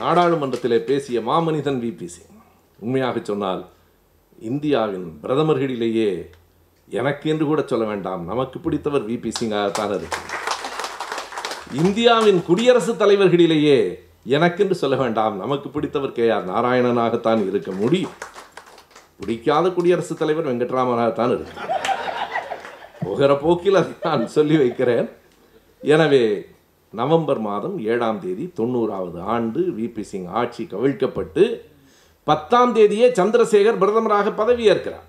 நாடாளுமன்றத்திலே 0.00 0.78
பேசிய 0.88 1.20
மாமனிதன் 1.28 1.80
விபி 1.84 2.08
சிங். 2.14 2.34
உண்மையாக 2.84 3.16
சொன்னால் 3.30 3.62
இந்தியாவின் 4.40 5.08
பிரதமர்களிலேயே 5.22 6.10
எனக்கு 6.88 7.30
என்று 7.30 7.46
கூட 7.46 7.62
சொல்ல 7.66 7.84
வேண்டாம். 7.84 8.22
நமக்கு 8.26 8.58
பிடித்தவர் 8.58 9.08
விபி 9.08 9.30
சிங்காகத்தான் 9.40 9.92
இருக்கு 9.96 10.20
இந்தியாவின் 11.82 12.42
குடியரசுத் 12.46 13.02
தலைவர்களிலேயே 13.02 13.78
எனக்கென்று 14.24 14.74
சொல்ல 14.74 14.96
வேண்டாம். 14.96 15.36
நமக்கு 15.36 15.68
பிடித்தவர் 15.68 16.12
கே 16.12 16.30
ஆர் 16.30 16.48
நாராயணனாகத்தான் 16.48 17.42
இருக்க 17.48 17.70
முடியும் 17.70 18.16
பிடிக்காத 19.20 19.68
குடியரசுத் 19.70 20.18
தலைவர் 20.18 20.48
வெங்கட்ராமனாகத்தான் 20.50 21.34
இருக்கு 21.34 21.54
போகிற 23.02 23.36
போக்கில் 23.36 23.74
அதை 23.74 23.92
நான் 24.02 24.26
சொல்லி 24.36 24.56
வைக்கிறேன். 24.56 25.08
எனவே 25.80 26.24
நவம்பர் 26.92 27.40
மாதம் 27.40 27.76
ஏழாம் 27.84 28.20
தேதி 28.20 28.52
தொண்ணூறாவது 28.56 29.20
ஆண்டு 29.34 29.60
விபி 29.78 30.00
சிங் 30.00 30.30
ஆட்சி 30.40 30.62
கவிழ்க்கப்பட்டு 30.70 31.44
பத்தாம் 32.24 32.74
தேதியே 32.74 33.06
சந்திரசேகர் 33.18 33.80
பிரதமராக 33.82 34.32
பதவியேற்கிறார். 34.40 35.08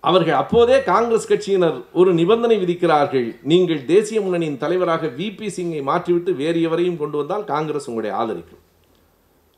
அவர்கள் 0.00 0.34
அப்போதே 0.34 0.82
காங்கிரஸ் 0.82 1.32
கட்சியினர் 1.32 1.82
ஒரு 1.92 2.12
நிபந்தனை 2.12 2.56
விதிக்கிறார்கள். 2.62 3.36
நீங்கள் 3.42 3.84
தேசிய 3.84 4.20
முன்னணியின் 4.20 4.58
தலைவராக 4.58 5.06
விபி 5.06 5.48
சிங்கை 5.56 5.82
மாற்றிவிட்டு 5.82 6.36
வேறு 6.36 6.62
எவரையும் 6.62 6.98
கொண்டு 6.98 7.16
வந்தால் 7.16 7.44
காங்கிரஸ் 7.44 7.88
உங்களை 7.88 8.10
ஆதரிக்கும். 8.10 8.62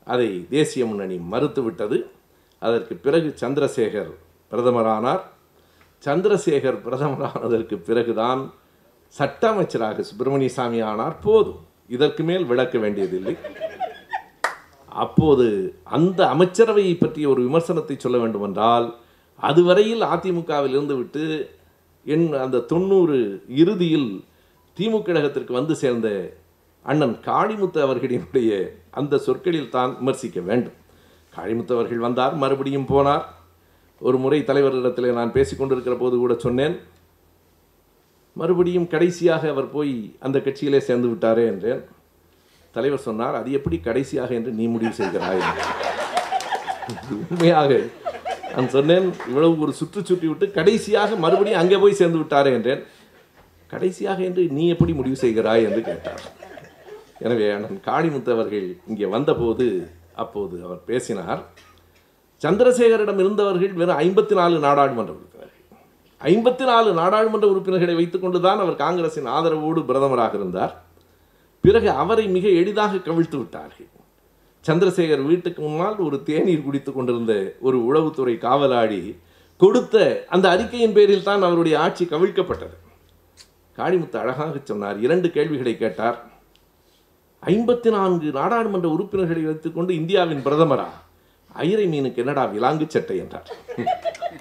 அதை 0.05 0.45
தேசிய 0.49 0.85
முன்னணி 0.85 1.19
மறுத்துவிட்டது. 1.31 2.03
அதற்கு 2.59 2.95
பிறகு 2.95 3.35
சந்திரசேகர் 3.39 4.11
பிரதமரானார். 4.51 5.21
சந்திரசேகர் 6.05 6.81
பிரதமரானதற்கு 6.85 7.75
பிறகுதான் 7.77 8.53
சட்ட 9.07 9.49
அமைச்சராக 9.49 10.01
சுப்பிரமணிய 10.01 10.49
சாமி 10.49 10.79
ஆனார். 10.79 11.19
போதும். 11.19 11.61
இதற்கு 11.87 12.23
மேல் 12.23 12.45
விளக்க 12.45 12.79
வேண்டியதில்லை. 12.79 13.37
அப்போது 15.01 15.47
அந்த 15.97 16.19
அமைச்சரவையை 16.25 16.93
பற்றிய 16.99 17.29
ஒரு 17.29 17.41
விமர்சனத்தை 17.41 17.95
சொல்ல 17.97 18.17
வேண்டுமென்றால் 18.17 18.87
அதுவரையில் 19.39 20.03
அதிமுகவில் 20.13 20.75
இருந்துவிட்டு 20.77 21.25
என் 22.05 22.27
அந்த 22.33 22.63
தொண்ணூறு 22.71 23.17
இறுதியில் 23.61 24.09
திமுக 24.77 25.03
கழகத்திற்கு 25.05 25.51
வந்து 25.51 25.75
சேர்ந்த 25.75 26.07
அண்ணன் 26.85 27.15
காளிமுத்து 27.25 27.79
அவர்களினுடைய 27.85 28.51
அந்த 28.91 29.17
சொற்களில் 29.17 29.69
தான் 29.69 29.91
விமர்சிக்க 29.99 30.39
வேண்டும். 30.39 30.77
காளிமுத்து 31.33 31.73
அவர்கள் 31.77 32.05
வந்தார் 32.07 32.35
மறுபடியும் 32.35 32.89
போனார். 32.93 33.25
ஒரு 34.01 34.17
முறை 34.17 34.39
தலைவரிடத்தில் 34.41 35.17
நான் 35.19 35.31
பேசிக் 35.31 35.59
கொண்டிருக்கிற 35.59 35.95
போது 35.95 36.15
கூட 36.17 36.33
சொன்னேன் 36.45 36.75
மறுபடியும் 38.35 38.87
கடைசியாக 38.87 39.49
அவர் 39.49 39.69
போய் 39.69 39.93
அந்த 40.19 40.37
கட்சியிலே 40.39 40.79
சேர்ந்து 40.87 41.07
விட்டாரே 41.07 41.43
என்றேன். 41.51 41.81
தலைவர் 42.75 43.07
சொன்னார் 43.07 43.35
அது 43.39 43.49
எப்படி 43.59 43.77
கடைசியாக 43.87 44.31
என்று 44.39 44.51
நீ 44.59 44.65
முடிவு 44.75 44.93
செய்கிறாய்? 44.99 45.41
உண்மையாக 47.31 47.71
நான் 48.53 48.73
சொன்னேன் 48.75 49.07
இவ்வளவு 49.29 49.61
ஒரு 49.65 49.73
சுற்று 49.79 50.01
சுற்றி 50.09 50.27
விட்டு 50.29 50.45
கடைசியாக 50.57 51.15
மறுபடியும் 51.23 51.61
அங்கே 51.61 51.77
போய் 51.83 51.99
சேர்ந்து 51.99 52.19
விட்டாரே 52.21 52.51
என்றேன். 52.57 52.81
கடைசியாக 53.73 54.19
என்று 54.29 54.41
நீ 54.57 54.63
எப்படி 54.73 54.93
முடிவு 54.99 55.17
செய்கிறாய்? 55.23 55.65
என்று 55.67 55.81
கேட்டார். 55.89 56.23
எனவே 57.25 57.45
அண்ணன் 57.55 57.83
காளிமுத்து 57.89 58.31
அவர்கள் 58.35 58.67
இங்கே 58.91 59.07
வந்தபோது 59.15 59.67
அப்போது 60.23 60.55
அவர் 60.65 60.81
பேசினார் 60.89 61.41
சந்திரசேகரிடம் 62.45 63.21
இருந்தவர்கள் 63.23 63.73
வெறும் 63.81 63.99
ஐம்பத்தி 64.03 64.33
நாலு 64.39 64.55
நாடாளுமன்ற 64.65 65.11
உறுப்பினர்கள். 65.17 65.61
ஐம்பத்தி 66.21 66.65
நாலு 66.71 66.89
நாடாளுமன்ற 67.01 67.47
உறுப்பினர்களை 67.53 67.95
வைத்துக்கொண்டுதான் 67.99 68.63
அவர் 68.63 68.81
காங்கிரசின் 68.83 69.29
ஆதரவோடு 69.35 69.81
பிரதமராக 69.89 70.35
இருந்தார். 70.41 70.73
பிறகு 71.65 71.89
அவரை 72.01 72.25
மிக 72.35 72.45
எளிதாக 72.61 73.01
கவிழ்த்து 73.07 73.37
விட்டார்கள். 73.41 73.89
சந்திரசேகர் 74.67 75.25
வீட்டுக்கு 75.29 75.61
முன்னால் 75.61 75.97
ஒரு 76.07 76.17
தேநீர் 76.29 76.65
குடித்துக் 76.65 76.95
கொண்டிருந்த 76.95 77.33
ஒரு 77.67 77.77
உளவுத்துறை 77.89 78.37
காவலாளி 78.37 78.99
கொடுத்த 79.57 80.25
அந்த 80.29 80.45
அறிக்கையின் 80.49 80.95
பேரில் 80.97 81.27
தான் 81.27 81.41
அவருடைய 81.47 81.75
ஆட்சி 81.79 82.05
கவிழ்க்கப்பட்டது. 82.05 82.75
காளிமுத்து 83.77 84.17
அழகாக 84.23 84.59
சொன்னார் 84.63 84.97
இரண்டு 84.99 85.27
கேள்விகளை 85.31 85.73
கேட்டார். 85.77 86.17
ஐம்பத்தி 87.45 87.89
நான்கு 87.95 88.27
நாடாளுமன்ற 88.39 88.89
உறுப்பினர்களை 88.89 89.43
வைத்துக்கொண்டு 89.43 89.93
இந்தியாவின் 89.95 90.43
பிரதமரா? 90.45 90.89
ஐரை 91.69 91.85
மீனுக்கு 91.93 92.21
என்னடா 92.23 92.43
விலாங்கு 92.55 92.87
சட்டை 92.87 93.17
என்றார். 93.17 93.49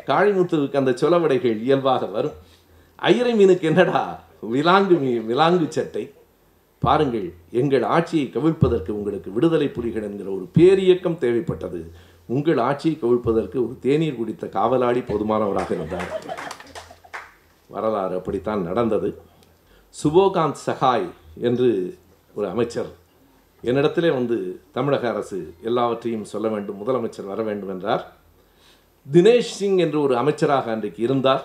காளிமுத்துவுக்கு 0.06 0.80
அந்த 0.82 0.94
சொலவடைகள் 1.02 1.62
இயல்பாக 1.66 2.06
வரும். 2.16 2.36
ஐரை 2.96 3.32
மீனுக்கு 3.40 3.68
என்னடா 3.72 4.02
விலாங்கு 4.54 4.96
மீ 5.04 5.12
விலாங்கு 5.30 5.68
சட்டை? 5.78 6.04
பாருங்கள் 6.82 7.32
எங்கள் 7.50 7.82
ஆட்சியை 7.82 8.30
கவிழ்ப்பதற்கு 8.30 8.90
உங்களுக்கு 8.90 9.30
விடுதலை 9.32 9.68
புலிகள் 9.68 10.02
என்கிற 10.02 10.30
ஒரு 10.30 10.46
பேரியக்கம் 10.58 11.20
தேவைப்பட்டது. 11.24 11.80
உங்கள் 12.26 12.58
ஆட்சியை 12.58 12.98
கவிழ்ப்பதற்கு 12.98 13.58
ஒரு 13.64 13.76
தேநீர் 13.80 14.16
குடித்த 14.16 14.46
காவலாளி 14.48 15.00
போதுமானவராக 15.00 15.70
இருந்தார். 15.70 16.10
வரலாறு 17.68 18.16
அப்படித்தான் 18.16 18.62
நடந்தது. 18.62 19.10
சுபோகாந்த் 20.02 20.62
சகாய் 20.66 21.08
என்று 21.40 21.68
ஒரு 22.34 22.48
அமைச்சர் 22.48 22.90
என்னிடத்திலே 23.64 24.10
வந்து 24.12 24.60
தமிழக 24.72 25.08
அரசு 25.08 25.54
எல்லாவற்றையும் 25.62 26.24
சொல்ல 26.24 26.48
வேண்டும் 26.48 26.80
முதலமைச்சர் 26.80 27.26
வர 27.26 27.42
வேண்டும் 27.42 27.68
என்றார். 27.68 28.04
தினேஷ் 29.12 29.52
சிங் 29.58 29.76
என்று 29.76 30.00
ஒரு 30.00 30.16
அமைச்சராக 30.16 30.72
அன்றைக்கு 30.72 31.02
இருந்தார். 31.02 31.44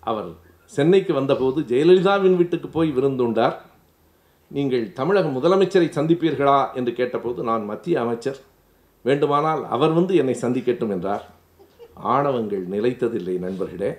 அவர் 0.00 0.30
சென்னைக்கு 0.64 1.14
வந்தபோது 1.14 1.60
ஜெயலலிதாவின் 1.60 2.36
வீட்டுக்கு 2.36 2.68
போய் 2.68 2.90
விருந்துண்டார். 2.96 3.54
நீங்கள் 4.54 4.92
தமிழக 4.92 5.28
முதலமைச்சரை 5.28 5.86
சந்திப்பீர்களா 5.96 6.74
என்று 6.74 6.92
கேட்டபோது 6.92 7.42
நான் 7.42 7.64
மத்திய 7.64 8.00
அமைச்சர். 8.00 8.38
வேண்டுமானால் 9.02 9.68
அவர் 9.68 9.92
வந்து 9.92 10.14
என்னை 10.14 10.34
சந்திக்கட்டும் 10.40 10.88
என்றார். 10.88 11.24
ஆணவங்கள் 11.94 12.68
நிலைத்ததில்லை 12.68 13.38
நண்பர்களே. 13.38 13.94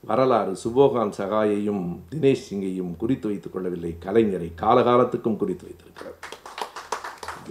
வரலாறு 0.00 0.56
சுபோகான் 0.64 1.12
சகாயையும் 1.18 1.82
தினேஷ் 2.10 2.46
சிங்கையும் 2.50 2.96
குறித்து 2.96 3.28
வைத்துக் 3.28 3.52
கொள்ளவில்லை. 3.52 3.96
கலைஞரை 4.04 4.48
காலகாலத்துக்கும் 4.62 5.36
குறித்து 5.36 5.64
வைத்திருக்கிறார். 5.68 6.18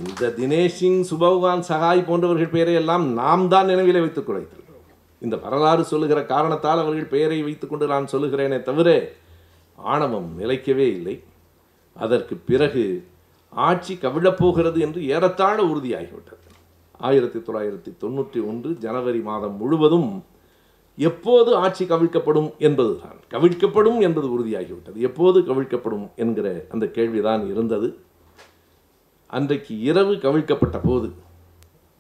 இந்த 0.08 0.34
தினேஷ் 0.38 0.78
சிங் 0.82 1.02
சுபோகான் 1.04 1.64
சகாய் 1.68 2.06
போன்றவர்கள் 2.06 2.54
பெயரை 2.58 2.74
எல்லாம் 2.74 3.14
நாம் 3.14 3.48
தான் 3.48 3.68
நினைவிலே 3.68 4.00
வைத்துக் 4.00 4.30
வைத்திருக்கிறோம். 4.30 4.88
இந்த 5.20 5.36
வரலாறு 5.36 5.84
சொல்லுகிற 5.84 6.26
காரணத்தால் 6.26 6.80
அவர்கள் 6.80 7.14
பெயரை 7.16 7.44
வைத்துக்கொண்டு 7.44 7.88
நான் 7.88 8.12
சொல்லுகிறேனே 8.12 8.62
தவிர 8.62 9.12
ஆணவம் 9.76 10.32
நிலைக்கவே 10.40 10.88
இல்லை. 11.00 11.24
அதற்கு 11.94 12.36
பிறகு 12.36 13.08
ஆட்சி 13.50 13.98
கவிழப்போகிறது 14.02 14.80
என்று 14.80 15.08
ஏறத்தாழ 15.08 15.64
உறுதியாகிவிட்டது. 15.64 16.40
ஆயிரத்தி 16.98 17.40
தொள்ளாயிரத்தி 17.40 17.92
தொண்ணூற்றி 18.02 18.48
ஒன்று 18.48 18.78
ஜனவரி 18.78 19.20
மாதம் 19.20 19.58
முழுவதும் 19.58 20.24
எப்போது 20.96 21.56
ஆட்சி 21.56 21.86
கவிழ்க்கப்படும் 21.86 22.58
என்பதுதான். 22.58 23.18
கவிழ்க்கப்படும் 23.30 24.00
என்பது 24.00 24.40
உறுதியாகிவிட்டது. 24.40 24.96
எப்போது 24.96 25.40
கவிழ்க்கப்படும் 25.40 26.10
என்கிற 26.16 26.66
அந்த 26.70 26.88
கேள்விதான் 26.88 27.50
இருந்தது. 27.50 27.98
அன்றைக்கு 29.28 29.80
இரவு 29.80 30.14
கவிழ்க்கப்பட்ட 30.14 30.80
போது 30.84 31.12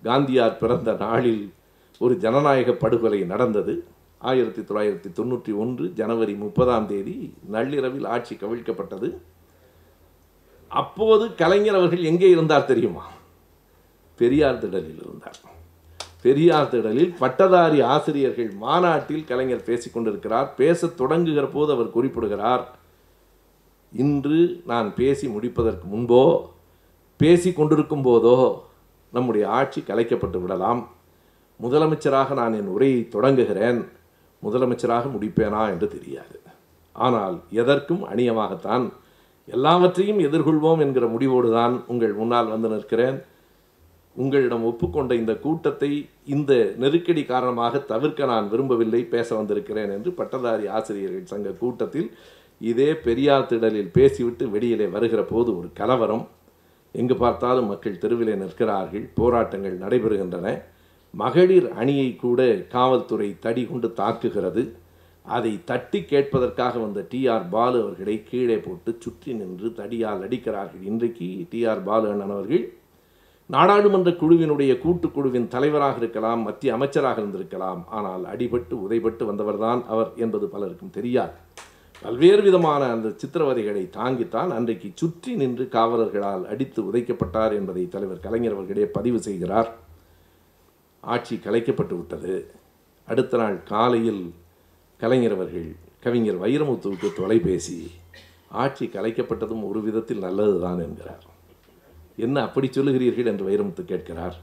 காந்தியார் 0.03 0.57
பிறந்த 0.57 0.93
நாளில் 0.93 1.53
ஒரு 1.99 2.17
ஜனநாயக 2.17 2.71
படுகொலை 2.71 3.23
நடந்தது. 3.23 3.83
ஆயிரத்தி 4.17 4.61
தொள்ளாயிரத்தி 4.61 5.09
தொண்ணூற்றி 5.15 5.55
ஒன்று 5.55 5.93
ஜனவரி 5.93 6.33
முப்பதாம் 6.33 6.87
தேதி 6.87 7.33
நள்ளிரவில் 7.47 8.05
ஆட்சி 8.05 8.35
கவிழ்க்கப்பட்டது. 8.35 9.17
அப்போது 10.72 11.36
கலைஞர் 11.36 11.76
அவர்கள் 11.76 12.03
எங்கே 12.03 12.30
இருந்தார் 12.30 12.65
தெரியுமா? 12.65 13.05
பெரியார் 14.17 14.61
திடலில் 14.63 15.01
இருந்தார். 15.05 15.39
பெரியார் 16.22 16.72
திடலில் 16.72 17.15
பட்டதாரி 17.19 17.82
ஆசிரியர்கள் 17.82 18.51
மாநாட்டில் 18.51 19.24
கலைஞர் 19.24 19.63
பேசிக் 19.63 19.93
கொண்டிருக்கிறார். 19.93 20.55
பேசத் 20.55 21.01
தொடங்குகிற 21.01 21.49
போது 21.53 21.74
அவர் 21.74 21.89
குறிப்பிடுகிறார் 21.89 22.67
இன்று 23.91 24.61
நான் 24.65 24.95
பேசி 24.95 25.28
முடிப்பதற்கு 25.28 25.97
முன்போ 25.97 26.41
பேசி 27.17 27.53
கொண்டிருக்கும் 27.53 28.05
போதோ 28.05 28.59
நம்முடைய 29.11 29.49
ஆட்சி 29.49 29.84
கலைக்கப்பட்டு 29.88 30.41
விடலாம். 30.41 30.89
முதலமைச்சராக 31.61 32.34
நான் 32.34 32.53
என் 32.53 32.67
உரையை 32.67 33.07
தொடங்குகிறேன். 33.07 33.88
முதலமைச்சராக 34.43 35.05
முடிப்பேனா 35.15 35.69
என்று 35.69 35.88
தெரியாது. 35.88 36.41
ஆனால் 36.93 37.41
எதற்கும் 37.49 38.05
அணியமாகத்தான் 38.05 38.91
எல்லாவற்றையும் 39.47 40.19
எதிர்கொள்வோம் 40.27 40.81
என்கிற 40.85 41.05
முடிவோடு 41.07 41.49
தான் 41.51 41.75
உங்கள் 41.87 42.13
முன்னால் 42.13 42.51
வந்து 42.53 42.69
நிற்கிறேன். 42.69 43.17
உங்களிடம் 44.15 44.65
ஒப்புக்கொண்ட 44.69 45.11
இந்த 45.13 45.33
கூட்டத்தை 45.35 45.89
இந்த 46.25 46.73
நெருக்கடி 46.77 47.23
காரணமாக 47.25 47.79
தவிர்க்க 47.91 48.25
நான் 48.25 48.49
விரும்பவில்லை 48.49 49.01
பேச 49.03 49.29
வந்திருக்கிறேன் 49.35 49.91
என்று 49.97 50.11
பட்டதாரி 50.11 50.67
ஆசிரியர்கள் 50.77 51.31
சங்க 51.33 51.53
கூட்டத்தில் 51.61 52.09
இதே 52.61 52.89
பெரியார் 53.05 53.47
திடலில் 53.51 53.93
பேசிவிட்டு 53.97 54.49
வெளியிலே 54.49 54.87
வருகிற 54.87 55.21
போது 55.23 55.49
ஒரு 55.59 55.69
கலவரம். 55.73 56.25
எங்கு 56.91 57.15
பார்த்தாலும் 57.15 57.69
மக்கள் 57.71 58.01
தெருவிலே 58.03 58.35
நிற்கிறார்கள் 58.35 59.05
போராட்டங்கள் 59.19 59.77
நடைபெறுகின்றன. 59.83 60.47
மகளிர் 61.13 61.67
அணியை 61.71 62.15
கூட 62.15 62.41
காவல்துறை 62.75 63.29
தடி 63.39 63.63
கொண்டு 63.65 63.87
தாக்குகிறது. 64.01 64.63
அதை 65.26 65.51
தட்டி 65.69 65.99
கேட்பதற்காக 66.11 66.76
வந்த 66.82 66.99
டிஆர் 67.11 67.47
பாலு 67.49 67.78
அவர்களை 67.84 68.15
கீழே 68.30 68.57
போட்டு 68.57 68.91
சுற்றி 68.99 69.32
நின்று 69.34 69.67
தடியால் 69.80 70.24
அடிக்கிறார்கள். 70.26 70.84
இன்றைக்கு 70.91 71.28
டிஆர் 71.51 71.84
பாலு 71.89 72.07
அண்ணன் 72.11 72.34
அவர்கள் 72.36 72.63
நாடாளுமன்ற 73.49 74.09
குழுவினுடைய 74.22 74.74
கூட்டுக்குழுவின் 74.84 75.47
தலைவராக 75.47 75.97
இருக்கலாம் 76.01 76.41
மத்திய 76.47 76.74
அமைச்சராக 76.74 77.22
இருந்திருக்கலாம். 77.22 77.82
ஆனால் 77.97 78.24
அடிபட்டு 78.34 78.76
உதைபட்டு 78.86 79.24
வந்தவர்தான் 79.32 79.82
அவர் 79.93 80.11
என்பது 80.15 80.47
பலருக்கும் 80.53 80.95
தெரியாது. 80.97 81.36
பல்வேறு 82.03 82.41
விதமான 82.41 82.84
அந்த 82.91 83.07
சித்திரவதைகளை 83.22 83.84
தாங்கித்தான் 83.97 84.51
அன்றைக்கு 84.57 84.89
சுற்றி 85.01 85.32
நின்று 85.41 85.65
காவலர்களால் 85.76 86.45
அடித்து 86.53 86.80
உதைக்கப்பட்டார் 86.89 87.53
என்பதை 87.59 87.84
தலைவர் 87.95 88.24
கலைஞர் 88.26 88.55
அவர்களே 88.57 88.86
பதிவு 88.97 89.19
செய்கிறார். 89.28 89.69
ஆட்சி 91.03 91.36
கலைக்கப்பட்டு 91.36 91.95
விட்டது. 91.99 92.36
அடுத்த 93.07 93.38
நாள் 93.38 93.57
காலையில் 93.74 94.24
கலைஞர் 95.02 95.34
அவர்கள் 95.36 95.76
கவிஞர் 96.04 96.41
வைரமுத்துவுக்கு 96.41 97.08
தொலைபேசி 97.14 97.91
ஆட்சி 98.47 98.86
கலைக்கப்பட்டதும் 98.86 99.64
ஒரு 99.68 99.82
விதத்தில் 99.82 100.24
நல்லதுதான் 100.26 100.80
என்கிறார். 100.80 101.24
என்ன 102.16 102.41
அப்படி 102.41 102.68
சொல்லுகிறீர்கள் 102.68 103.30
என்று 103.32 103.45
வைரமுத்து 103.49 103.86
கேட்கிறார். 103.86 104.36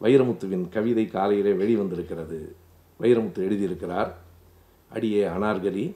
வைரமுத்துவின் 0.00 0.68
கவிதை 0.68 1.06
காலையிலே 1.06 1.52
வெளிவந்திருக்கிறது. 1.52 2.38
வைரமுத்து 3.00 3.40
எழுதியிருக்கிறார் 3.46 4.10
அடியே 4.90 5.22
அனார்கலி 5.24 5.94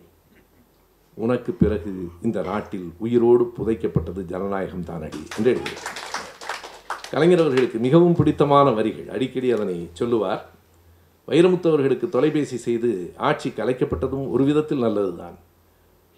உனக்கு 1.15 1.53
பிறகு 1.53 1.93
இந்த 2.23 2.43
நாட்டில் 2.43 2.89
உயிரோடு 2.99 3.53
புதைக்கப்பட்டது 3.59 4.25
ஜனநாயகம் 4.33 4.85
தான் 4.85 5.03
அடி 5.03 5.23
என்று 5.39 5.51
எழுதியிருக்கிறார். 5.55 5.99
கலைஞர் 7.11 7.45
அவர்களுக்கு 7.45 7.79
மிகவும் 7.79 8.15
பிடித்தமான 8.15 8.71
வரிகள் 8.71 9.09
அடிக்கடி 9.09 9.53
அதனை 9.53 9.89
சொல்லுவார். 9.93 10.43
வைரமுத்தவர்களுக்கு 11.31 12.09
தொலைபேசி 12.09 12.57
செய்து 12.57 13.13
ஆட்சி 13.17 13.49
கலைக்கப்பட்டதும் 13.57 14.31
ஒரு 14.31 14.45
விதத்தில் 14.45 14.85
நல்லதுதான். 14.87 15.37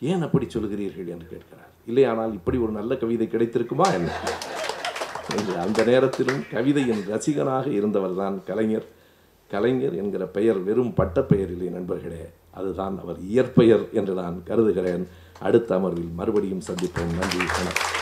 ஏன் 0.00 0.22
அப்படி 0.22 0.46
சொல்கிறீர்கள் 0.46 1.10
என்று 1.14 1.26
கேட்கிறார். 1.32 1.70
இல்லையானால் 1.86 2.32
இப்படி 2.32 2.58
ஒரு 2.58 2.72
நல்ல 2.72 2.96
கவிதை 2.96 3.26
கிடைத்திருக்குமா 3.26 3.86
என்ன? 3.92 4.10
அந்த 5.60 5.84
நேரத்திலும் 5.84 6.42
கவிதையின் 6.52 7.04
ரசிகனாக 7.10 7.66
இருந்தவர்தான் 7.78 8.36
கலைஞர். 8.44 8.88
கலைஞர் 9.48 9.96
என்கிற 9.96 10.24
பெயர் 10.26 10.60
வெறும் 10.62 10.94
பட்டப்பெயர் 10.94 11.50
இல்லை 11.50 11.68
நண்பர்களே 11.68 12.22
அதுதான் 12.50 12.98
அவர் 13.02 13.20
இயற்பெயர் 13.20 13.84
என்று 13.92 14.14
நான் 14.14 14.42
கருதுகிறேன். 14.44 15.08
அடுத்த 15.40 15.74
அமர்வில் 15.74 16.10
மறுபடியும் 16.16 16.66
சந்திப்போம். 16.68 17.12
நன்றி 17.18 17.38
வணக்கம். 17.38 18.00